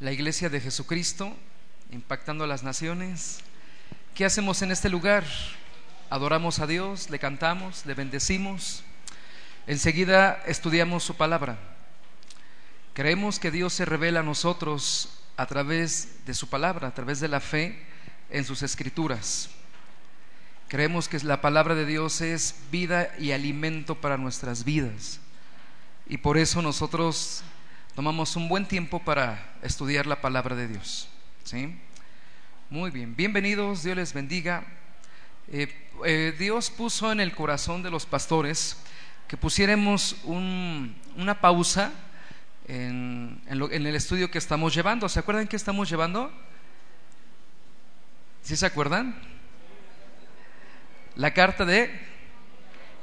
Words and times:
la 0.00 0.12
iglesia 0.12 0.48
de 0.48 0.62
Jesucristo, 0.62 1.36
impactando 1.90 2.44
a 2.44 2.46
las 2.46 2.62
naciones. 2.62 3.40
¿Qué 4.14 4.24
hacemos 4.24 4.62
en 4.62 4.70
este 4.70 4.88
lugar? 4.88 5.24
Adoramos 6.08 6.58
a 6.58 6.66
Dios, 6.66 7.10
le 7.10 7.18
cantamos, 7.18 7.84
le 7.84 7.92
bendecimos. 7.92 8.82
Enseguida 9.66 10.42
estudiamos 10.46 11.04
su 11.04 11.16
palabra. 11.16 11.58
Creemos 12.94 13.38
que 13.38 13.50
Dios 13.50 13.74
se 13.74 13.84
revela 13.84 14.20
a 14.20 14.24
nosotros 14.24 15.22
a 15.36 15.44
través 15.44 16.24
de 16.24 16.32
su 16.32 16.48
palabra, 16.48 16.88
a 16.88 16.94
través 16.94 17.20
de 17.20 17.28
la 17.28 17.40
fe 17.40 17.84
en 18.30 18.46
sus 18.46 18.62
escrituras. 18.62 19.50
Creemos 20.68 21.08
que 21.08 21.18
la 21.18 21.42
palabra 21.42 21.74
de 21.74 21.84
Dios 21.84 22.22
es 22.22 22.54
vida 22.70 23.10
y 23.18 23.32
alimento 23.32 24.00
para 24.00 24.16
nuestras 24.16 24.64
vidas. 24.64 25.20
Y 26.08 26.16
por 26.16 26.38
eso 26.38 26.62
nosotros 26.62 27.44
tomamos 28.00 28.34
un 28.34 28.48
buen 28.48 28.64
tiempo 28.64 28.98
para 28.98 29.58
estudiar 29.60 30.06
la 30.06 30.22
palabra 30.22 30.56
de 30.56 30.68
Dios. 30.68 31.06
¿sí? 31.44 31.78
Muy 32.70 32.90
bien, 32.90 33.14
bienvenidos, 33.14 33.82
Dios 33.82 33.94
les 33.94 34.14
bendiga. 34.14 34.64
Eh, 35.48 35.68
eh, 36.06 36.34
Dios 36.38 36.70
puso 36.70 37.12
en 37.12 37.20
el 37.20 37.34
corazón 37.34 37.82
de 37.82 37.90
los 37.90 38.06
pastores 38.06 38.78
que 39.28 39.36
pusiéramos 39.36 40.16
una 40.24 41.42
pausa 41.42 41.92
en, 42.66 43.38
el 43.46 43.94
estudio 43.94 44.30
que 44.30 44.38
estamos 44.38 44.74
llevando. 44.74 45.06
¿Se 45.06 45.18
acuerdan 45.18 45.46
qué 45.46 45.56
estamos 45.56 45.90
llevando? 45.90 46.32
¿Sí 48.40 48.56
se 48.56 48.64
acuerdan? 48.64 49.14
La 51.16 51.34
carta 51.34 51.66
de 51.66 51.90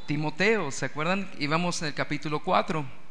Timoteo, 0.07 0.71
¿se 0.71 0.88
acuerdan? 0.88 1.29
Íbamos 1.38 1.83
en 1.83 1.89
el 1.89 1.93
capítulo 1.93 2.39
4 2.39 3.06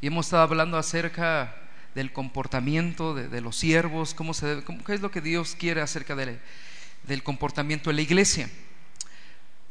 y 0.00 0.08
hemos 0.08 0.26
estado 0.26 0.42
hablando 0.42 0.76
acerca 0.76 1.54
del 1.94 2.12
comportamiento 2.12 3.14
de, 3.14 3.40
los 3.40 3.56
siervos, 3.56 4.12
cómo 4.12 4.34
se 4.34 4.62
qué 4.84 4.94
es 4.94 5.00
lo 5.00 5.10
que 5.10 5.22
Dios 5.22 5.56
quiere 5.58 5.80
acerca 5.80 6.14
del 6.14 7.22
comportamiento 7.22 7.90
de 7.90 7.96
la 7.96 8.02
iglesia. 8.02 8.50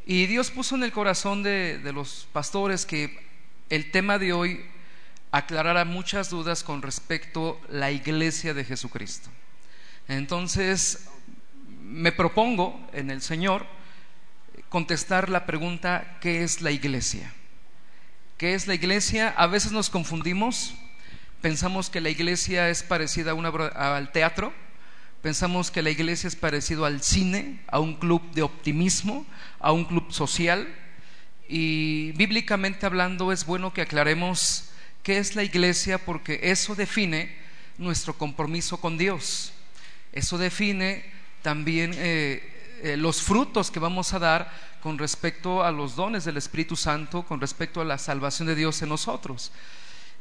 Y 0.08 0.26
Dios 0.26 0.50
puso 0.50 0.76
en 0.76 0.84
el 0.84 0.92
corazón 0.92 1.44
de, 1.44 1.78
de 1.80 1.94
los 1.94 2.28
pastores 2.34 2.86
que 2.86 3.18
el 3.70 3.92
tema 3.92 4.18
de 4.18 4.34
hoy 4.34 4.66
aclarara 5.31 5.86
muchas 5.86 6.30
dudas 6.30 6.64
con 6.64 6.81
respecto 6.81 7.59
a 7.70 7.73
la 7.73 7.92
iglesia 7.92 8.53
de 8.53 8.64
Jesucristo. 8.64 9.30
Entonces, 10.08 11.08
me 11.81 12.12
propongo 12.12 12.88
en 12.94 13.12
el 13.12 13.22
Señor 13.22 13.66
contestar 14.70 15.30
la 15.30 15.46
pregunta, 15.46 16.18
¿qué 16.22 16.44
es 16.44 16.62
la 16.62 16.72
iglesia? 16.72 17.31
¿Qué 18.38 18.53
es 18.53 18.67
la 18.67 18.73
iglesia? 18.73 19.30
A 19.30 19.47
veces 19.47 19.72
nos 19.72 19.89
confundimos, 19.89 20.73
pensamos 21.39 21.89
que 21.89 22.02
la 22.02 22.09
iglesia 22.09 22.69
es 22.69 22.83
parecida 22.83 23.31
a 23.31 23.33
una, 23.33 23.47
al 23.47 24.11
teatro, 24.11 24.52
pensamos 25.22 25.72
que 25.72 25.81
la 25.81 25.89
iglesia 25.89 26.28
es 26.28 26.36
parecido 26.36 26.83
al 26.83 27.02
cine, 27.02 27.61
a 27.67 27.80
un 27.80 27.95
club 27.95 28.22
de 28.33 28.41
optimismo, 28.41 29.25
a 29.61 29.72
un 29.72 29.86
club 29.86 30.11
social, 30.11 30.67
y 31.47 32.11
bíblicamente 32.17 32.86
hablando 32.86 33.31
es 33.31 33.45
bueno 33.45 33.72
que 33.72 33.83
aclaremos 33.83 34.66
qué 35.02 35.17
es 35.17 35.38
la 35.38 35.44
iglesia 35.44 35.97
porque 35.97 36.41
eso 36.44 36.75
define 36.75 37.33
nuestro 37.78 38.17
compromiso 38.17 38.81
con 38.81 38.97
Dios, 38.97 39.53
eso 40.11 40.38
define 40.38 41.06
también 41.41 41.94
eh, 41.95 42.55
eh, 42.81 42.98
los 42.98 43.22
frutos 43.22 43.72
que 43.72 43.80
vamos 43.80 44.14
a 44.14 44.20
dar 44.20 44.52
con 44.81 44.98
respecto 44.98 45.64
a 45.64 45.72
los 45.72 45.95
dones 45.95 46.26
del 46.26 46.38
Espíritu 46.38 46.76
Santo, 46.76 47.23
con 47.23 47.42
respecto 47.42 47.81
a 47.81 47.86
la 47.86 47.98
salvación 47.98 48.48
de 48.48 48.56
Dios 48.56 48.81
en 48.81 48.90
nosotros. 48.90 49.52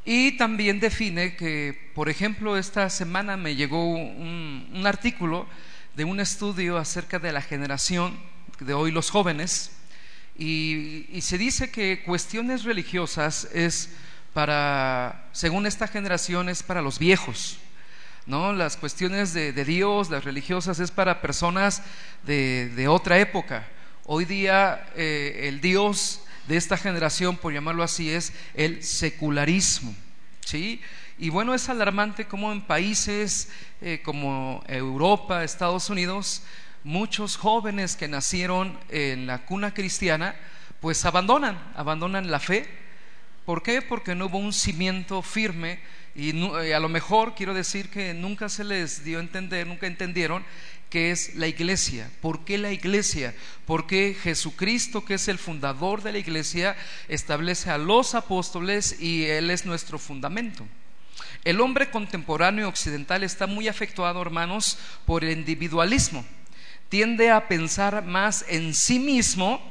Y 0.05 0.33
también 0.37 0.79
define 0.79 1.35
que, 1.35 1.91
por 1.95 2.09
ejemplo, 2.09 2.57
esta 2.57 2.89
semana 2.89 3.37
me 3.37 3.55
llegó 3.55 3.85
un, 3.85 4.83
artículo 4.85 5.47
de 5.95 6.03
un 6.03 6.19
estudio 6.19 6.77
acerca 6.77 7.17
de 7.17 7.31
la 7.31 7.41
generación 7.41 8.17
de 8.59 8.73
hoy 8.73 8.91
los 8.91 9.09
jóvenes 9.09 9.71
y, 10.37 11.07
y, 11.09 11.21
se 11.21 11.37
dice 11.37 11.71
que 11.71 12.03
cuestiones 12.03 12.63
religiosas 12.63 13.47
es 13.53 13.89
para, 14.33 15.27
según 15.31 15.65
esta 15.65 15.87
generación, 15.87 16.49
es 16.49 16.61
para 16.61 16.81
los 16.81 16.99
viejos. 16.99 17.57
¿No? 18.25 18.53
Las 18.53 18.77
cuestiones 18.77 19.33
de, 19.33 19.51
Dios, 19.65 20.09
las 20.09 20.23
religiosas, 20.23 20.79
es 20.79 20.91
para 20.91 21.21
personas 21.21 21.83
de, 22.23 22.87
otra 22.87 23.19
época. 23.19 23.67
Hoy 24.05 24.25
día 24.25 24.87
eh, 24.95 25.41
el 25.43 25.61
Dios 25.61 26.21
de 26.47 26.57
esta 26.57 26.77
generación, 26.77 27.37
por 27.37 27.53
llamarlo 27.53 27.83
así, 27.83 28.09
es 28.09 28.33
el 28.53 28.83
secularismo. 28.83 29.95
¿sí? 30.43 30.81
Y 31.17 31.29
bueno, 31.29 31.53
es 31.53 31.69
alarmante 31.69 32.25
como 32.25 32.51
en 32.51 32.61
países 32.61 33.49
eh, 33.81 34.01
como 34.03 34.63
Europa, 34.67 35.43
Estados 35.43 35.89
Unidos, 35.89 36.43
muchos 36.83 37.37
jóvenes 37.37 37.95
que 37.95 38.07
nacieron 38.07 38.77
en 38.89 39.27
la 39.27 39.45
cuna 39.45 39.73
cristiana, 39.73 40.35
pues 40.81 41.05
abandonan, 41.05 41.59
abandonan 41.75 42.29
la 42.29 42.39
fe. 42.39 42.67
¿Por 43.45 43.63
qué? 43.63 43.81
Porque 43.81 44.15
no 44.15 44.25
hubo 44.25 44.37
un 44.37 44.53
cimiento 44.53 45.21
firme 45.21 45.79
y, 46.15 46.29
eh, 46.29 46.73
a 46.73 46.79
lo 46.79 46.87
mejor 46.87 47.35
quiero 47.35 47.53
decir 47.53 47.89
que 47.89 48.13
nunca 48.13 48.47
se 48.47 48.63
les 48.63 49.03
dio 49.03 49.17
a 49.17 49.21
entender, 49.21 49.67
nunca 49.67 49.85
entendieron 49.85 50.45
qué 50.89 51.11
es 51.11 51.35
la 51.35 51.47
iglesia. 51.47 52.09
¿Por 52.21 52.45
qué 52.45 52.57
la 52.57 52.71
iglesia? 52.71 53.35
Porque 53.65 54.15
Jesucristo, 54.21 55.03
que 55.03 55.15
es 55.15 55.27
el 55.27 55.37
fundador 55.37 56.01
de 56.01 56.13
la 56.13 56.17
iglesia, 56.19 56.77
establece 57.09 57.69
a 57.69 57.77
los 57.77 58.15
apóstoles 58.15 59.01
y 59.01 59.25
Él 59.25 59.49
es 59.49 59.65
nuestro 59.65 59.99
fundamento. 59.99 60.65
El 61.43 61.59
hombre 61.59 61.91
contemporáneo 61.91 62.69
occidental 62.69 63.23
está 63.23 63.45
muy 63.45 63.67
afectuado, 63.67 64.21
hermanos, 64.21 64.77
por 65.05 65.23
el 65.23 65.37
individualismo. 65.37 66.25
Tiende 66.87 67.29
a 67.29 67.47
pensar 67.47 68.05
más 68.05 68.45
en 68.47 68.73
sí 68.73 68.99
mismo 68.99 69.61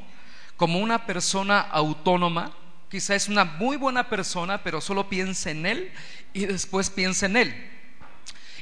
como 0.57 0.79
una 0.79 1.07
persona 1.07 1.61
autónoma, 1.61 2.55
quizá 2.95 3.17
es 3.17 3.27
una 3.27 3.45
muy 3.45 3.77
buena 3.77 4.09
persona, 4.09 4.63
pero 4.63 4.81
solo 4.81 5.09
piensa 5.09 5.51
en 5.51 5.67
él 5.67 5.91
y 6.33 6.47
después 6.47 6.91
piensa 6.91 7.27
en 7.27 7.37
él. 7.37 7.71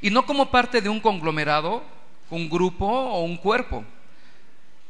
Y 0.00 0.08
no 0.08 0.24
como 0.24 0.50
parte 0.50 0.80
de 0.80 0.88
un 0.88 1.00
conglomerado, 1.00 1.84
un 2.30 2.48
grupo 2.48 2.86
o 2.86 3.24
un 3.24 3.36
cuerpo. 3.36 3.84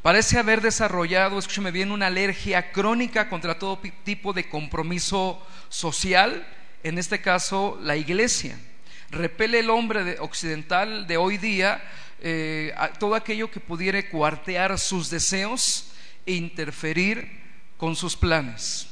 Parece 0.00 0.38
haber 0.38 0.60
desarrollado, 0.60 1.41
escúcheme 1.41 1.72
bien, 1.72 1.91
una 1.91 2.06
alergia 2.06 2.70
crónica 2.70 3.28
contra 3.28 3.58
todo 3.58 3.81
tipo 4.04 4.32
de 4.32 4.48
compromiso 4.48 5.44
social, 5.69 6.47
en 6.84 6.98
este 6.98 7.20
caso 7.20 7.81
la 7.82 7.97
iglesia. 7.97 8.56
Repele 9.10 9.58
el 9.58 9.70
hombre 9.70 10.20
occidental 10.20 11.08
de 11.08 11.16
hoy 11.16 11.36
día 11.36 11.82
eh, 12.20 12.72
todo 13.00 13.16
aquello 13.16 13.50
que 13.50 13.58
pudiera 13.58 14.08
cuartear 14.08 14.78
sus 14.78 15.10
deseos 15.10 15.91
e 16.26 16.34
interferir 16.34 17.41
con 17.76 17.97
sus 17.97 18.14
planes. 18.16 18.91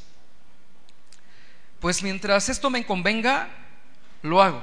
Pues 1.81 2.03
mientras 2.03 2.51
esto 2.51 2.69
me 2.69 2.85
convenga, 2.85 3.49
lo 4.23 4.43
hago. 4.43 4.63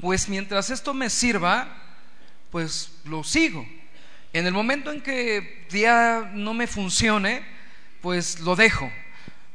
Pues 0.00 0.28
mientras 0.28 0.68
esto 0.68 0.92
me 0.92 1.08
sirva, 1.08 1.66
pues 2.50 2.92
lo 3.04 3.24
sigo. 3.24 3.66
En 4.34 4.46
el 4.46 4.52
momento 4.52 4.92
en 4.92 5.00
que 5.00 5.66
ya 5.70 6.30
no 6.34 6.52
me 6.52 6.66
funcione, 6.66 7.42
pues 8.02 8.40
lo 8.40 8.54
dejo. 8.54 8.92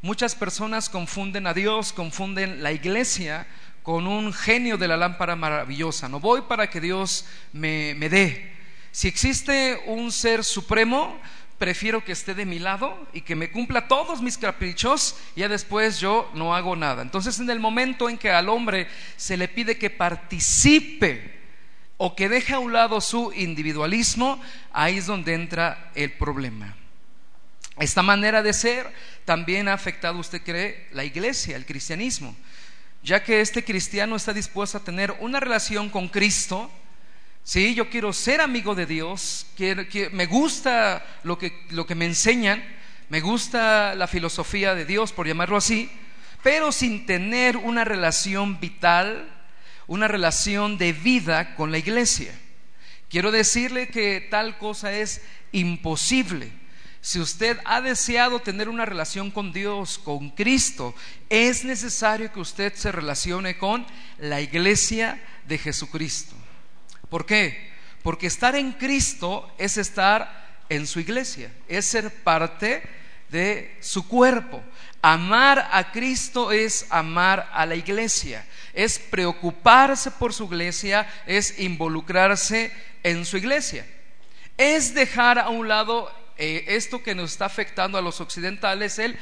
Muchas 0.01 0.33
personas 0.33 0.89
confunden 0.89 1.45
a 1.45 1.53
Dios, 1.53 1.93
confunden 1.93 2.63
la 2.63 2.71
iglesia 2.71 3.45
con 3.83 4.07
un 4.07 4.33
genio 4.33 4.77
de 4.77 4.87
la 4.87 4.97
lámpara 4.97 5.35
maravillosa. 5.35 6.09
No 6.09 6.19
voy 6.19 6.41
para 6.41 6.67
que 6.71 6.81
Dios 6.81 7.25
me, 7.53 7.93
me 7.95 8.09
dé. 8.09 8.51
Si 8.91 9.07
existe 9.07 9.79
un 9.85 10.11
ser 10.11 10.43
supremo, 10.43 11.21
prefiero 11.61 12.03
que 12.03 12.13
esté 12.13 12.33
de 12.33 12.47
mi 12.47 12.57
lado 12.57 13.07
y 13.13 13.21
que 13.21 13.35
me 13.35 13.51
cumpla 13.51 13.87
todos 13.87 14.19
mis 14.19 14.35
caprichos 14.35 15.15
y 15.35 15.41
ya 15.41 15.47
después 15.47 15.99
yo 15.99 16.27
no 16.33 16.55
hago 16.55 16.75
nada. 16.75 17.03
Entonces 17.03 17.39
en 17.39 17.51
el 17.51 17.59
momento 17.59 18.09
en 18.09 18.17
que 18.17 18.31
al 18.31 18.49
hombre 18.49 18.87
se 19.15 19.37
le 19.37 19.47
pide 19.47 19.77
que 19.77 19.91
participe 19.91 21.39
o 21.97 22.15
que 22.15 22.29
deje 22.29 22.55
a 22.55 22.59
un 22.59 22.73
lado 22.73 22.99
su 22.99 23.31
individualismo, 23.31 24.41
ahí 24.73 24.97
es 24.97 25.05
donde 25.05 25.35
entra 25.35 25.91
el 25.93 26.11
problema. 26.13 26.75
Esta 27.77 28.01
manera 28.01 28.41
de 28.41 28.53
ser 28.53 28.91
también 29.23 29.67
ha 29.67 29.73
afectado, 29.73 30.17
usted 30.17 30.41
cree, 30.41 30.87
la 30.93 31.03
iglesia, 31.03 31.55
el 31.55 31.67
cristianismo, 31.67 32.35
ya 33.03 33.23
que 33.23 33.39
este 33.39 33.63
cristiano 33.63 34.15
está 34.15 34.33
dispuesto 34.33 34.79
a 34.79 34.83
tener 34.83 35.15
una 35.19 35.39
relación 35.39 35.91
con 35.91 36.07
Cristo, 36.07 36.71
Sí, 37.43 37.73
yo 37.73 37.89
quiero 37.89 38.13
ser 38.13 38.39
amigo 38.39 38.75
de 38.75 38.85
Dios, 38.85 39.47
me 40.11 40.25
gusta 40.27 41.03
lo 41.23 41.37
que, 41.37 41.65
lo 41.71 41.87
que 41.87 41.95
me 41.95 42.05
enseñan, 42.05 42.63
me 43.09 43.19
gusta 43.19 43.95
la 43.95 44.07
filosofía 44.07 44.75
de 44.75 44.85
Dios, 44.85 45.11
por 45.11 45.27
llamarlo 45.27 45.57
así, 45.57 45.89
pero 46.43 46.71
sin 46.71 47.05
tener 47.05 47.57
una 47.57 47.83
relación 47.83 48.59
vital, 48.59 49.27
una 49.87 50.07
relación 50.07 50.77
de 50.77 50.93
vida 50.93 51.55
con 51.55 51.71
la 51.71 51.79
iglesia. 51.79 52.31
Quiero 53.09 53.31
decirle 53.31 53.87
que 53.87 54.21
tal 54.29 54.57
cosa 54.57 54.93
es 54.93 55.21
imposible. 55.51 56.51
Si 57.01 57.19
usted 57.19 57.57
ha 57.65 57.81
deseado 57.81 58.39
tener 58.39 58.69
una 58.69 58.85
relación 58.85 59.31
con 59.31 59.51
Dios, 59.51 59.97
con 59.97 60.29
Cristo, 60.29 60.95
es 61.29 61.65
necesario 61.65 62.31
que 62.31 62.39
usted 62.39 62.73
se 62.75 62.91
relacione 62.91 63.57
con 63.57 63.85
la 64.19 64.39
iglesia 64.39 65.21
de 65.47 65.57
Jesucristo. 65.57 66.35
¿Por 67.11 67.25
qué? 67.25 67.69
Porque 68.03 68.27
estar 68.27 68.55
en 68.55 68.71
Cristo 68.71 69.53
es 69.57 69.77
estar 69.77 70.63
en 70.69 70.87
su 70.87 71.01
iglesia, 71.01 71.51
es 71.67 71.85
ser 71.85 72.23
parte 72.23 72.81
de 73.29 73.75
su 73.81 74.07
cuerpo. 74.07 74.63
Amar 75.01 75.67
a 75.73 75.91
Cristo 75.91 76.53
es 76.53 76.87
amar 76.89 77.49
a 77.51 77.65
la 77.65 77.75
iglesia, 77.75 78.47
es 78.73 78.97
preocuparse 78.97 80.09
por 80.11 80.33
su 80.33 80.45
iglesia, 80.45 81.05
es 81.25 81.59
involucrarse 81.59 82.71
en 83.03 83.25
su 83.25 83.35
iglesia. 83.35 83.85
Es 84.55 84.93
dejar 84.93 85.37
a 85.37 85.49
un 85.49 85.67
lado 85.67 86.09
eh, 86.37 86.63
esto 86.67 87.03
que 87.03 87.13
nos 87.13 87.33
está 87.33 87.43
afectando 87.43 87.97
a 87.97 88.01
los 88.01 88.21
occidentales, 88.21 88.99
el 88.99 89.17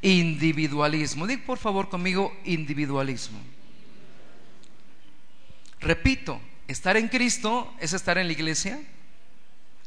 individualismo. 0.00 1.26
Diga 1.26 1.42
por 1.44 1.58
favor 1.58 1.90
conmigo 1.90 2.34
individualismo. 2.44 3.38
Repito, 5.80 6.40
estar 6.68 6.96
en 6.96 7.08
Cristo 7.08 7.74
es 7.80 7.92
estar 7.92 8.18
en 8.18 8.26
la 8.26 8.32
iglesia. 8.32 8.80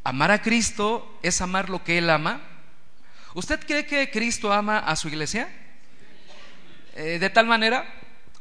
Amar 0.03 0.31
a 0.31 0.41
Cristo 0.41 1.19
es 1.21 1.41
amar 1.41 1.69
lo 1.69 1.83
que 1.83 1.97
Él 1.97 2.09
ama. 2.09 2.41
¿Usted 3.33 3.59
cree 3.65 3.85
que 3.85 4.09
Cristo 4.09 4.51
ama 4.53 4.79
a 4.79 4.95
su 4.95 5.07
iglesia? 5.07 5.50
Eh, 6.95 7.19
¿De 7.19 7.29
tal 7.29 7.45
manera? 7.45 7.85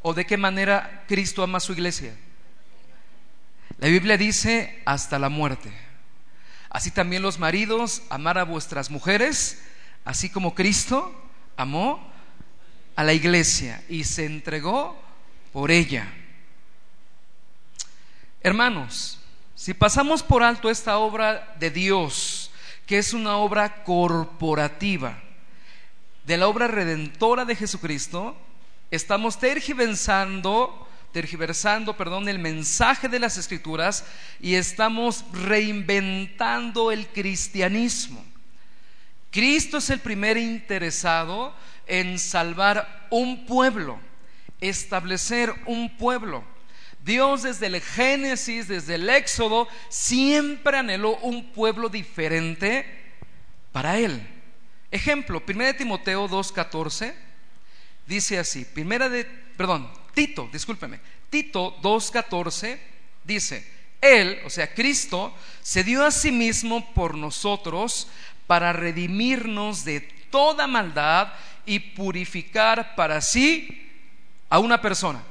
¿O 0.03 0.15
de 0.15 0.25
qué 0.25 0.37
manera 0.37 1.05
Cristo 1.09 1.43
ama 1.43 1.59
a 1.59 1.61
su 1.61 1.73
iglesia? 1.73 2.15
La 3.79 3.89
Biblia 3.89 4.17
dice 4.17 4.81
hasta 4.85 5.19
la 5.19 5.29
muerte. 5.29 5.71
Así 6.71 6.91
también 6.91 7.23
los 7.23 7.39
maridos, 7.39 8.03
amar 8.11 8.39
a 8.39 8.45
vuestras 8.45 8.91
mujeres, 8.91 9.63
así 10.05 10.31
como 10.31 10.55
Cristo 10.55 11.15
amó 11.57 12.13
a 12.97 13.05
la 13.05 13.13
iglesia 13.13 13.83
y 13.89 14.05
se 14.05 14.25
entregó 14.25 15.01
por 15.53 15.71
ella. 15.71 16.07
Hermanos, 18.47 19.19
si 19.57 19.75
pasamos 19.75 20.23
por 20.23 20.45
alto 20.45 20.71
esta 20.71 20.99
obra 20.99 21.57
de 21.59 21.69
Dios, 21.69 22.53
que 22.87 22.97
es 22.97 23.13
una 23.13 23.39
obra 23.39 23.83
corporativa, 23.83 25.21
de 26.25 26.37
la 26.37 26.47
obra 26.47 26.69
redentora 26.69 27.45
de 27.45 27.57
Jesucristo, 27.57 28.37
estamos 28.93 29.41
tergiversando, 29.41 30.89
tergiversando, 31.11 31.97
perdón, 31.97 32.29
el 32.29 32.39
mensaje 32.39 33.09
de 33.09 33.19
las 33.19 33.37
escrituras 33.37 34.05
y 34.41 34.55
estamos 34.55 35.25
reinventando 35.33 36.93
el 36.93 37.09
cristianismo. 37.09 38.25
Cristo 39.33 39.79
es 39.79 39.91
el 39.91 39.99
primer 39.99 40.37
interesado 40.37 41.53
en 41.89 42.17
salvar 42.21 43.09
un 43.11 43.45
pueblo, 43.45 43.99
establecer 44.61 45.53
un 45.67 45.97
pueblo. 45.97 46.55
Dios 47.07 47.45
desde 47.45 47.67
el 47.69 47.81
Génesis, 47.81 48.67
desde 48.67 48.97
el 48.97 49.09
Éxodo, 49.09 49.69
siempre 49.89 50.77
anheló 50.77 51.17
un 51.19 51.53
pueblo 51.53 51.89
diferente 51.89 52.85
para 53.71 53.97
Él. 53.97 54.21
Ejemplo, 54.91 55.41
1 55.47 55.77
Timoteo 55.77 56.29
2.14 56.29 57.15
dice 58.07 58.41
así, 58.41 58.65
primera 58.65 59.09
de, 59.09 59.25
perdón, 59.25 59.89
Tito, 60.15 60.49
discúlpeme, 60.53 60.99
Tito 61.31 61.81
2.14 61.81 62.77
dice, 63.23 63.65
Él, 64.01 64.41
o 64.45 64.51
sea, 64.51 64.75
Cristo, 64.75 65.33
se 65.63 65.85
dio 65.85 66.05
a 66.05 66.11
sí 66.11 66.33
mismo 66.33 66.93
por 66.93 67.15
nosotros 67.15 68.09
para 68.49 68.73
redimirnos 68.73 69.85
de 69.85 70.01
toda 70.31 70.67
maldad 70.67 71.33
y 71.67 71.79
purificar 71.79 72.97
para 72.97 73.21
sí 73.21 73.93
a 74.49 74.59
una 74.59 74.81
persona, 74.81 75.23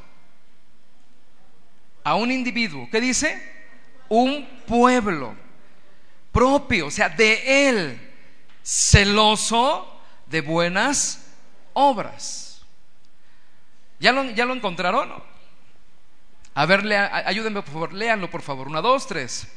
a 2.05 2.15
un 2.15 2.31
individuo. 2.31 2.87
¿Qué 2.89 3.01
dice? 3.01 3.41
Un 4.07 4.47
pueblo 4.65 5.35
propio, 6.31 6.87
o 6.87 6.91
sea, 6.91 7.09
de 7.09 7.67
Él, 7.67 7.99
celoso 8.61 10.01
de 10.27 10.41
buenas 10.41 11.33
obras. 11.73 12.61
¿Ya 13.99 14.11
lo, 14.11 14.23
ya 14.25 14.45
lo 14.45 14.53
encontraron? 14.53 15.11
A 16.53 16.65
ver, 16.65 16.85
ayúdenme 17.25 17.61
por 17.63 17.73
favor, 17.73 17.93
léanlo 17.93 18.29
por 18.29 18.43
favor. 18.43 18.67
Una, 18.67 18.81
dos, 18.81 19.07
tres. 19.07 19.47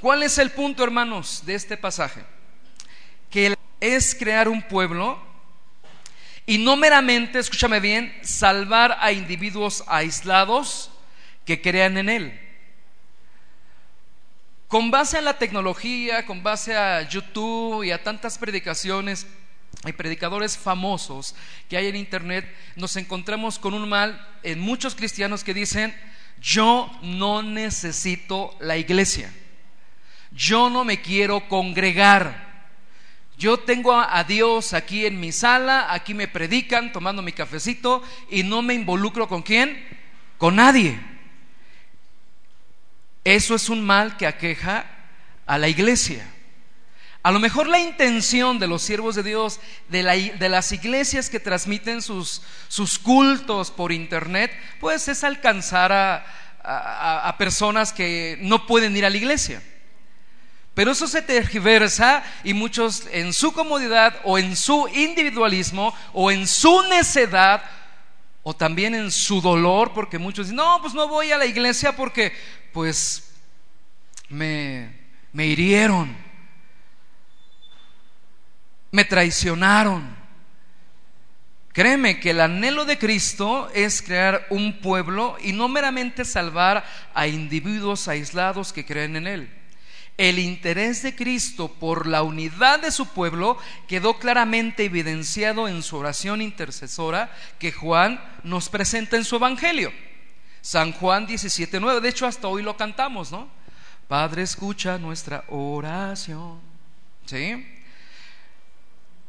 ¿Cuál 0.00 0.22
es 0.22 0.38
el 0.38 0.50
punto, 0.50 0.82
hermanos, 0.82 1.42
de 1.44 1.54
este 1.54 1.76
pasaje? 1.76 2.24
Que 3.28 3.54
es 3.80 4.14
crear 4.14 4.48
un 4.48 4.62
pueblo 4.62 5.22
y 6.46 6.56
no 6.56 6.74
meramente, 6.74 7.38
escúchame 7.38 7.80
bien, 7.80 8.16
salvar 8.22 8.96
a 8.98 9.12
individuos 9.12 9.84
aislados 9.86 10.90
que 11.44 11.60
crean 11.60 11.98
en 11.98 12.08
Él. 12.08 12.40
Con 14.68 14.90
base 14.90 15.18
a 15.18 15.22
la 15.22 15.36
tecnología, 15.36 16.24
con 16.24 16.42
base 16.42 16.74
a 16.74 17.02
YouTube 17.02 17.84
y 17.84 17.90
a 17.90 18.02
tantas 18.02 18.38
predicaciones 18.38 19.26
y 19.84 19.92
predicadores 19.92 20.56
famosos 20.56 21.34
que 21.68 21.76
hay 21.76 21.88
en 21.88 21.96
Internet, 21.96 22.50
nos 22.74 22.96
encontramos 22.96 23.58
con 23.58 23.74
un 23.74 23.86
mal 23.86 24.26
en 24.42 24.60
muchos 24.60 24.94
cristianos 24.94 25.44
que 25.44 25.52
dicen, 25.52 25.94
yo 26.40 26.90
no 27.02 27.42
necesito 27.42 28.56
la 28.60 28.78
iglesia 28.78 29.30
yo 30.32 30.70
no 30.70 30.84
me 30.84 31.00
quiero 31.00 31.48
congregar. 31.48 32.50
Yo 33.36 33.58
tengo 33.58 33.98
a 33.98 34.22
Dios 34.24 34.74
aquí 34.74 35.06
en 35.06 35.18
mi 35.18 35.32
sala, 35.32 35.92
aquí 35.92 36.12
me 36.12 36.28
predican 36.28 36.92
tomando 36.92 37.22
mi 37.22 37.32
cafecito 37.32 38.02
y 38.30 38.42
no 38.42 38.60
me 38.60 38.74
involucro 38.74 39.28
con 39.28 39.42
quién, 39.42 39.82
con 40.36 40.56
nadie. 40.56 41.00
Eso 43.24 43.54
es 43.54 43.70
un 43.70 43.84
mal 43.84 44.16
que 44.18 44.26
aqueja 44.26 44.84
a 45.46 45.56
la 45.56 45.68
iglesia. 45.68 46.26
A 47.22 47.32
lo 47.32 47.40
mejor 47.40 47.66
la 47.66 47.78
intención 47.78 48.58
de 48.58 48.66
los 48.66 48.82
siervos 48.82 49.14
de 49.14 49.22
Dios, 49.22 49.60
de, 49.88 50.02
las 50.48 50.72
iglesias 50.72 51.28
que 51.30 51.40
transmiten 51.40 52.02
sus, 52.02 52.42
cultos 53.02 53.70
por 53.70 53.90
internet, 53.90 54.52
pues 54.80 55.08
es 55.08 55.24
alcanzar 55.24 55.92
a 56.62 57.34
personas 57.38 57.92
que 57.92 58.38
no 58.42 58.66
pueden 58.66 58.96
ir 58.96 59.06
a 59.06 59.10
la 59.10 59.16
iglesia. 59.16 59.62
Pero 60.80 60.92
eso 60.92 61.06
se 61.06 61.20
tergiversa 61.20 62.24
y 62.42 62.54
muchos 62.54 63.06
en 63.12 63.34
su 63.34 63.52
comodidad 63.52 64.18
o 64.24 64.38
en 64.38 64.56
su 64.56 64.88
individualismo 64.88 65.94
o 66.14 66.30
en 66.30 66.46
su 66.46 66.80
necedad 66.84 67.62
o 68.42 68.56
también 68.56 68.94
en 68.94 69.10
su 69.10 69.42
dolor, 69.42 69.92
porque 69.92 70.16
muchos 70.16 70.46
dicen, 70.46 70.56
no, 70.56 70.78
pues 70.80 70.94
no 70.94 71.06
voy 71.06 71.32
a 71.32 71.36
la 71.36 71.44
iglesia 71.44 71.94
porque 71.94 72.32
pues 72.72 73.30
me, 74.30 74.90
me 75.34 75.48
hirieron, 75.48 76.16
me 78.90 79.04
traicionaron. 79.04 80.16
Créeme 81.74 82.20
que 82.20 82.30
el 82.30 82.40
anhelo 82.40 82.86
de 82.86 82.96
Cristo 82.96 83.68
es 83.74 84.00
crear 84.00 84.46
un 84.48 84.80
pueblo 84.80 85.36
y 85.42 85.52
no 85.52 85.68
meramente 85.68 86.24
salvar 86.24 86.86
a 87.12 87.26
individuos 87.26 88.08
aislados 88.08 88.72
que 88.72 88.86
creen 88.86 89.16
en 89.16 89.26
Él 89.26 89.59
el 90.20 90.38
interés 90.38 91.02
de 91.02 91.16
Cristo 91.16 91.68
por 91.68 92.06
la 92.06 92.22
unidad 92.22 92.80
de 92.80 92.90
su 92.90 93.06
pueblo 93.06 93.56
quedó 93.88 94.18
claramente 94.18 94.84
evidenciado 94.84 95.66
en 95.66 95.82
su 95.82 95.96
oración 95.96 96.42
intercesora 96.42 97.34
que 97.58 97.72
Juan 97.72 98.22
nos 98.44 98.68
presenta 98.68 99.16
en 99.16 99.24
su 99.24 99.36
Evangelio. 99.36 99.90
San 100.60 100.92
Juan 100.92 101.26
17.9, 101.26 102.00
de 102.00 102.08
hecho 102.10 102.26
hasta 102.26 102.48
hoy 102.48 102.62
lo 102.62 102.76
cantamos, 102.76 103.32
¿no? 103.32 103.48
Padre, 104.08 104.42
escucha 104.42 104.98
nuestra 104.98 105.42
oración. 105.48 106.60
¿Sí? 107.24 107.66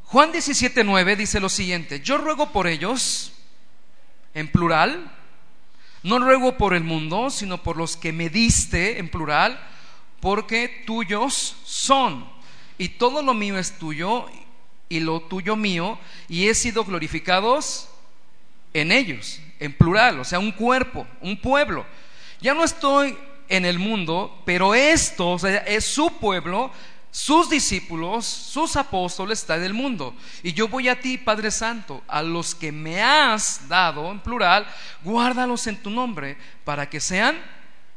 Juan 0.04 0.34
17.9 0.34 1.16
dice 1.16 1.40
lo 1.40 1.48
siguiente, 1.48 2.02
yo 2.02 2.18
ruego 2.18 2.52
por 2.52 2.68
ellos, 2.68 3.32
en 4.34 4.52
plural, 4.52 5.10
no 6.04 6.20
ruego 6.20 6.58
por 6.58 6.74
el 6.74 6.84
mundo, 6.84 7.30
sino 7.30 7.64
por 7.64 7.78
los 7.78 7.96
que 7.96 8.12
me 8.12 8.28
diste, 8.28 9.00
en 9.00 9.08
plural, 9.08 9.58
porque 10.22 10.84
tuyos 10.86 11.58
son, 11.66 12.30
y 12.78 12.90
todo 12.90 13.22
lo 13.22 13.34
mío 13.34 13.58
es 13.58 13.78
tuyo, 13.78 14.28
y 14.88 15.00
lo 15.00 15.22
tuyo 15.22 15.56
mío, 15.56 15.98
y 16.30 16.48
he 16.48 16.56
sido 16.56 16.86
glorificados 16.86 17.90
en 18.74 18.92
ellos, 18.92 19.40
en 19.60 19.74
plural, 19.74 20.20
o 20.20 20.24
sea, 20.24 20.40
un 20.40 20.52
cuerpo, 20.52 21.08
un 21.22 21.38
pueblo. 21.38 21.86
Ya 22.40 22.54
no 22.54 22.64
estoy 22.64 23.18
en 23.50 23.66
el 23.66 23.80
mundo, 23.80 24.42
pero 24.46 24.74
esto 24.76 25.38
es 25.66 25.86
su 25.86 26.12
pueblo, 26.20 26.72
sus 27.12 27.50
discípulos, 27.50 28.26
sus 28.26 28.76
apóstoles 28.78 29.40
están 29.40 29.60
en 29.60 29.66
el 29.66 29.74
mundo. 29.74 30.16
Y 30.44 30.54
yo 30.54 30.68
voy 30.68 30.88
a 30.88 31.00
ti, 31.00 31.18
Padre 31.18 31.52
Santo, 31.52 32.02
a 32.08 32.22
los 32.22 32.56
que 32.56 32.72
me 32.72 33.02
has 33.02 33.68
dado, 33.68 34.10
en 34.12 34.22
plural, 34.22 34.66
guárdalos 35.04 35.68
en 35.68 35.82
tu 35.82 35.90
nombre, 35.90 36.38
para 36.64 36.90
que 36.90 37.02
sean 37.02 37.38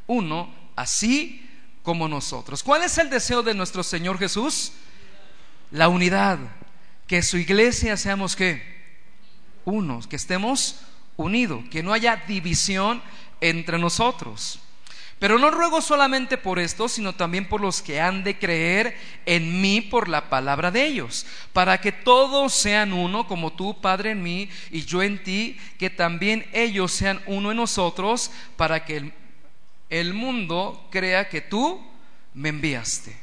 uno, 0.06 0.52
así 0.74 1.43
como 1.84 2.08
nosotros. 2.08 2.64
¿Cuál 2.64 2.82
es 2.82 2.98
el 2.98 3.10
deseo 3.10 3.44
de 3.44 3.54
nuestro 3.54 3.84
Señor 3.84 4.18
Jesús? 4.18 4.72
La 5.70 5.88
unidad. 5.88 6.38
Que 7.06 7.22
su 7.22 7.36
iglesia 7.36 7.96
seamos 7.98 8.34
que 8.34 8.74
unos, 9.66 10.06
que 10.06 10.16
estemos 10.16 10.80
unidos, 11.16 11.62
que 11.70 11.82
no 11.82 11.92
haya 11.92 12.24
división 12.26 13.02
entre 13.42 13.78
nosotros. 13.78 14.58
Pero 15.18 15.38
no 15.38 15.50
ruego 15.50 15.82
solamente 15.82 16.38
por 16.38 16.58
esto, 16.58 16.88
sino 16.88 17.14
también 17.14 17.48
por 17.48 17.60
los 17.60 17.82
que 17.82 18.00
han 18.00 18.24
de 18.24 18.38
creer 18.38 18.96
en 19.26 19.60
mí 19.60 19.82
por 19.82 20.08
la 20.08 20.30
palabra 20.30 20.70
de 20.70 20.86
ellos, 20.86 21.26
para 21.52 21.80
que 21.80 21.92
todos 21.92 22.54
sean 22.54 22.94
uno, 22.94 23.28
como 23.28 23.52
tú, 23.52 23.80
Padre, 23.80 24.12
en 24.12 24.22
mí 24.22 24.48
y 24.70 24.84
yo 24.84 25.02
en 25.02 25.22
ti, 25.22 25.58
que 25.78 25.90
también 25.90 26.46
ellos 26.52 26.92
sean 26.92 27.22
uno 27.26 27.50
en 27.50 27.58
nosotros, 27.58 28.30
para 28.56 28.84
que 28.86 29.12
el, 29.88 30.14
mundo 30.14 30.88
crea 30.90 31.28
que 31.28 31.40
tú 31.40 31.84
me 32.32 32.50
enviaste. 32.50 33.16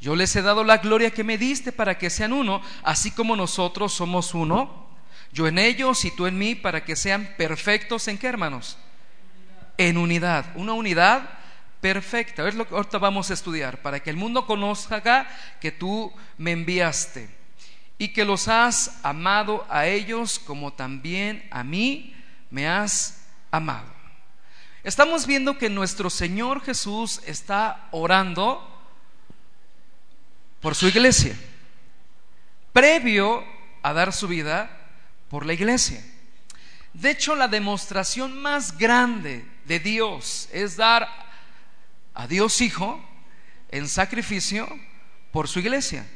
Yo 0.00 0.14
les 0.14 0.34
he 0.36 0.42
dado 0.42 0.62
la 0.64 0.78
gloria 0.78 1.10
que 1.10 1.24
me 1.24 1.38
diste 1.38 1.72
para 1.72 1.98
que 1.98 2.10
sean 2.10 2.32
uno, 2.32 2.62
así 2.82 3.10
como 3.10 3.34
nosotros 3.36 3.92
somos 3.92 4.34
uno. 4.34 4.86
Yo 5.32 5.46
en 5.46 5.58
ellos 5.58 6.04
y 6.04 6.10
tú 6.10 6.26
en 6.26 6.38
mí, 6.38 6.54
para 6.54 6.84
que 6.84 6.96
sean 6.96 7.34
perfectos 7.36 8.08
en 8.08 8.18
qué, 8.18 8.28
hermanos? 8.28 8.78
en 9.78 9.96
unidad, 9.96 10.44
una 10.56 10.74
unidad 10.74 11.30
perfecta. 11.80 12.46
Es 12.46 12.54
lo 12.56 12.68
que 12.68 12.74
ahorita 12.74 12.98
vamos 12.98 13.30
a 13.30 13.34
estudiar, 13.34 13.80
para 13.80 14.00
que 14.00 14.10
el 14.10 14.16
mundo 14.16 14.44
conozca 14.44 15.26
que 15.60 15.72
tú 15.72 16.12
me 16.36 16.50
enviaste 16.50 17.30
y 17.96 18.08
que 18.08 18.24
los 18.24 18.48
has 18.48 19.00
amado 19.02 19.64
a 19.70 19.86
ellos 19.86 20.38
como 20.38 20.72
también 20.72 21.46
a 21.50 21.64
mí 21.64 22.14
me 22.50 22.68
has 22.68 23.24
amado. 23.50 23.97
Estamos 24.88 25.26
viendo 25.26 25.58
que 25.58 25.68
nuestro 25.68 26.08
Señor 26.08 26.62
Jesús 26.62 27.20
está 27.26 27.88
orando 27.90 28.66
por 30.62 30.74
su 30.74 30.88
iglesia, 30.88 31.36
previo 32.72 33.44
a 33.82 33.92
dar 33.92 34.14
su 34.14 34.26
vida 34.28 34.70
por 35.28 35.44
la 35.44 35.52
iglesia. 35.52 36.02
De 36.94 37.10
hecho, 37.10 37.36
la 37.36 37.48
demostración 37.48 38.40
más 38.40 38.78
grande 38.78 39.44
de 39.66 39.78
Dios 39.78 40.48
es 40.54 40.78
dar 40.78 41.06
a 42.14 42.26
Dios 42.26 42.58
Hijo 42.62 42.98
en 43.70 43.88
sacrificio 43.88 44.66
por 45.32 45.48
su 45.48 45.58
iglesia. 45.58 46.08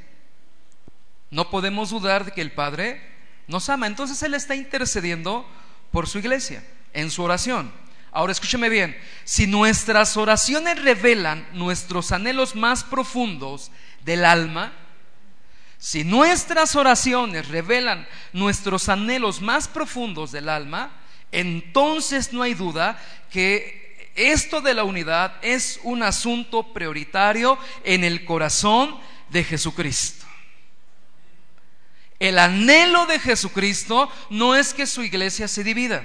No 1.31 1.50
podemos 1.50 1.91
dudar 1.91 2.25
de 2.25 2.31
que 2.31 2.41
el 2.41 2.52
Padre 2.52 3.02
nos 3.49 3.69
ama. 3.69 3.87
Entonces 3.87 4.23
Él 4.23 4.33
está 4.33 4.55
intercediendo 4.55 5.47
por 5.91 6.09
su 6.09 6.19
iglesia 6.19 6.64
en 6.95 7.11
su 7.11 7.23
oración. 7.23 7.82
Ahora 8.12 8.33
escúcheme 8.33 8.69
bien, 8.69 8.95
si 9.25 9.47
nuestras 9.47 10.19
oraciones 10.19 10.83
revelan 10.83 11.49
nuestros 11.54 12.12
anhelos 12.12 12.54
más 12.54 12.85
profundos 12.85 13.71
del 14.04 14.26
alma, 14.26 14.75
si 15.78 16.04
nuestras 16.04 16.76
oraciones 16.76 17.49
revelan 17.49 18.07
nuestros 18.35 18.90
anhelos 18.90 19.40
más 19.40 19.66
profundos 19.66 20.31
del 20.31 20.50
alma, 20.50 20.92
entonces 21.33 22.35
no 22.35 22.42
hay 22.42 22.52
duda 22.52 23.00
que 23.31 24.12
esto 24.14 24.61
de 24.61 24.75
la 24.75 24.85
unidad 24.85 25.35
es 25.40 25.81
un 25.83 26.02
asunto 26.02 26.75
prioritario 26.75 27.59
en 27.83 28.04
el 28.04 28.26
corazón 28.26 29.00
de 29.31 29.42
Jesucristo. 29.42 30.26
El 32.19 32.38
anhelo 32.38 33.07
de 33.07 33.19
Jesucristo 33.19 34.11
no 34.28 34.54
es 34.54 34.75
que 34.75 34.87
su 34.87 35.02
iglesia 35.02 35.49
se 35.49 35.64
divida, 35.64 36.04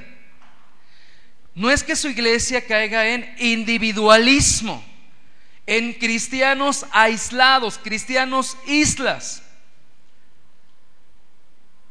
no 1.58 1.72
es 1.72 1.84
que 1.84 1.96
su 1.96 2.08
iglesia 2.08 2.64
caiga 2.68 3.08
en 3.08 3.34
individualismo, 3.40 4.86
en 5.66 5.94
cristianos 5.94 6.86
aislados, 6.92 7.80
cristianos 7.84 8.56
islas, 8.68 9.42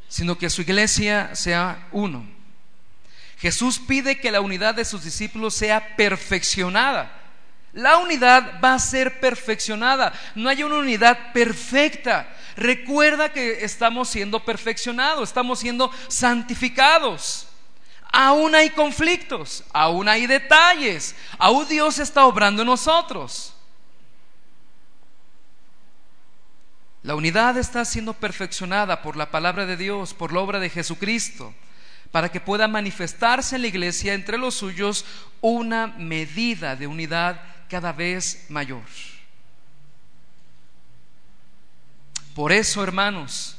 sino 0.07 0.39
que 0.39 0.51
su 0.51 0.63
iglesia 0.63 1.35
sea 1.35 1.89
uno. 1.91 2.25
Jesús 3.39 3.81
pide 3.81 4.21
que 4.21 4.31
la 4.31 4.41
unidad 4.41 4.77
de 4.77 4.85
sus 4.85 5.03
discípulos 5.03 5.55
sea 5.55 5.97
perfeccionada. 5.97 7.13
La 7.73 7.97
unidad 7.97 8.61
va 8.63 8.75
a 8.75 8.79
ser 8.79 9.19
perfeccionada. 9.19 10.13
No 10.37 10.49
hay 10.49 10.63
una 10.63 10.77
unidad 10.77 11.33
perfecta. 11.33 12.33
Recuerda 12.57 13.33
que 13.33 13.65
estamos 13.65 14.11
siendo 14.11 14.45
perfeccionados, 14.45 15.29
estamos 15.29 15.59
siendo 15.59 15.91
santificados. 16.07 17.46
Aún 18.19 18.55
hay 18.55 18.71
conflictos, 18.71 19.63
aún 19.75 20.09
hay 20.09 20.27
detalles, 20.27 21.15
aún 21.37 21.69
Dios 21.69 21.99
está 21.99 22.25
obrando 22.25 22.63
en 22.63 22.67
nosotros. 22.67 23.53
La 27.03 27.15
unidad 27.15 27.59
está 27.59 27.85
siendo 27.85 28.15
perfeccionada 28.15 29.03
por 29.03 29.19
la 29.19 29.31
palabra 29.31 29.67
de 29.67 29.77
Dios, 29.77 30.15
por 30.15 30.33
la 30.33 30.41
obra 30.41 30.61
de 30.61 30.71
Jesucristo 30.71 31.55
para 32.11 32.31
que 32.31 32.41
pueda 32.41 32.69
manifestarse 32.69 33.57
en 33.57 33.61
la 33.61 33.69
iglesia 33.69 34.15
entre 34.15 34.39
los 34.39 34.55
suyos 34.55 35.05
una 35.43 35.87
medida 35.87 36.75
de 36.75 36.87
unidad 36.87 37.39
cada 37.69 37.93
vez 37.93 38.47
mayor. 38.49 38.81
Por 42.35 42.53
eso, 42.53 42.83
hermanos, 42.83 43.59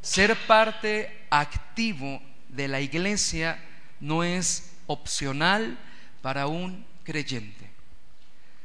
ser 0.00 0.34
parte 0.48 1.26
activo 1.30 2.20
de 2.48 2.66
la 2.66 2.80
iglesia 2.80 3.62
no 4.00 4.24
es 4.24 4.72
opcional 4.86 5.78
para 6.22 6.46
un 6.46 6.84
creyente. 7.04 7.70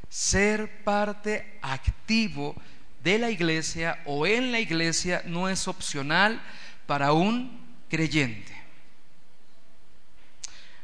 Ser 0.08 0.82
parte 0.84 1.58
activo 1.62 2.54
de 3.02 3.18
la 3.18 3.30
iglesia 3.30 3.98
o 4.04 4.26
en 4.26 4.52
la 4.52 4.60
iglesia 4.60 5.22
no 5.26 5.48
es 5.48 5.66
opcional 5.68 6.40
para 6.86 7.12
un 7.12 7.60
creyente. 7.88 8.52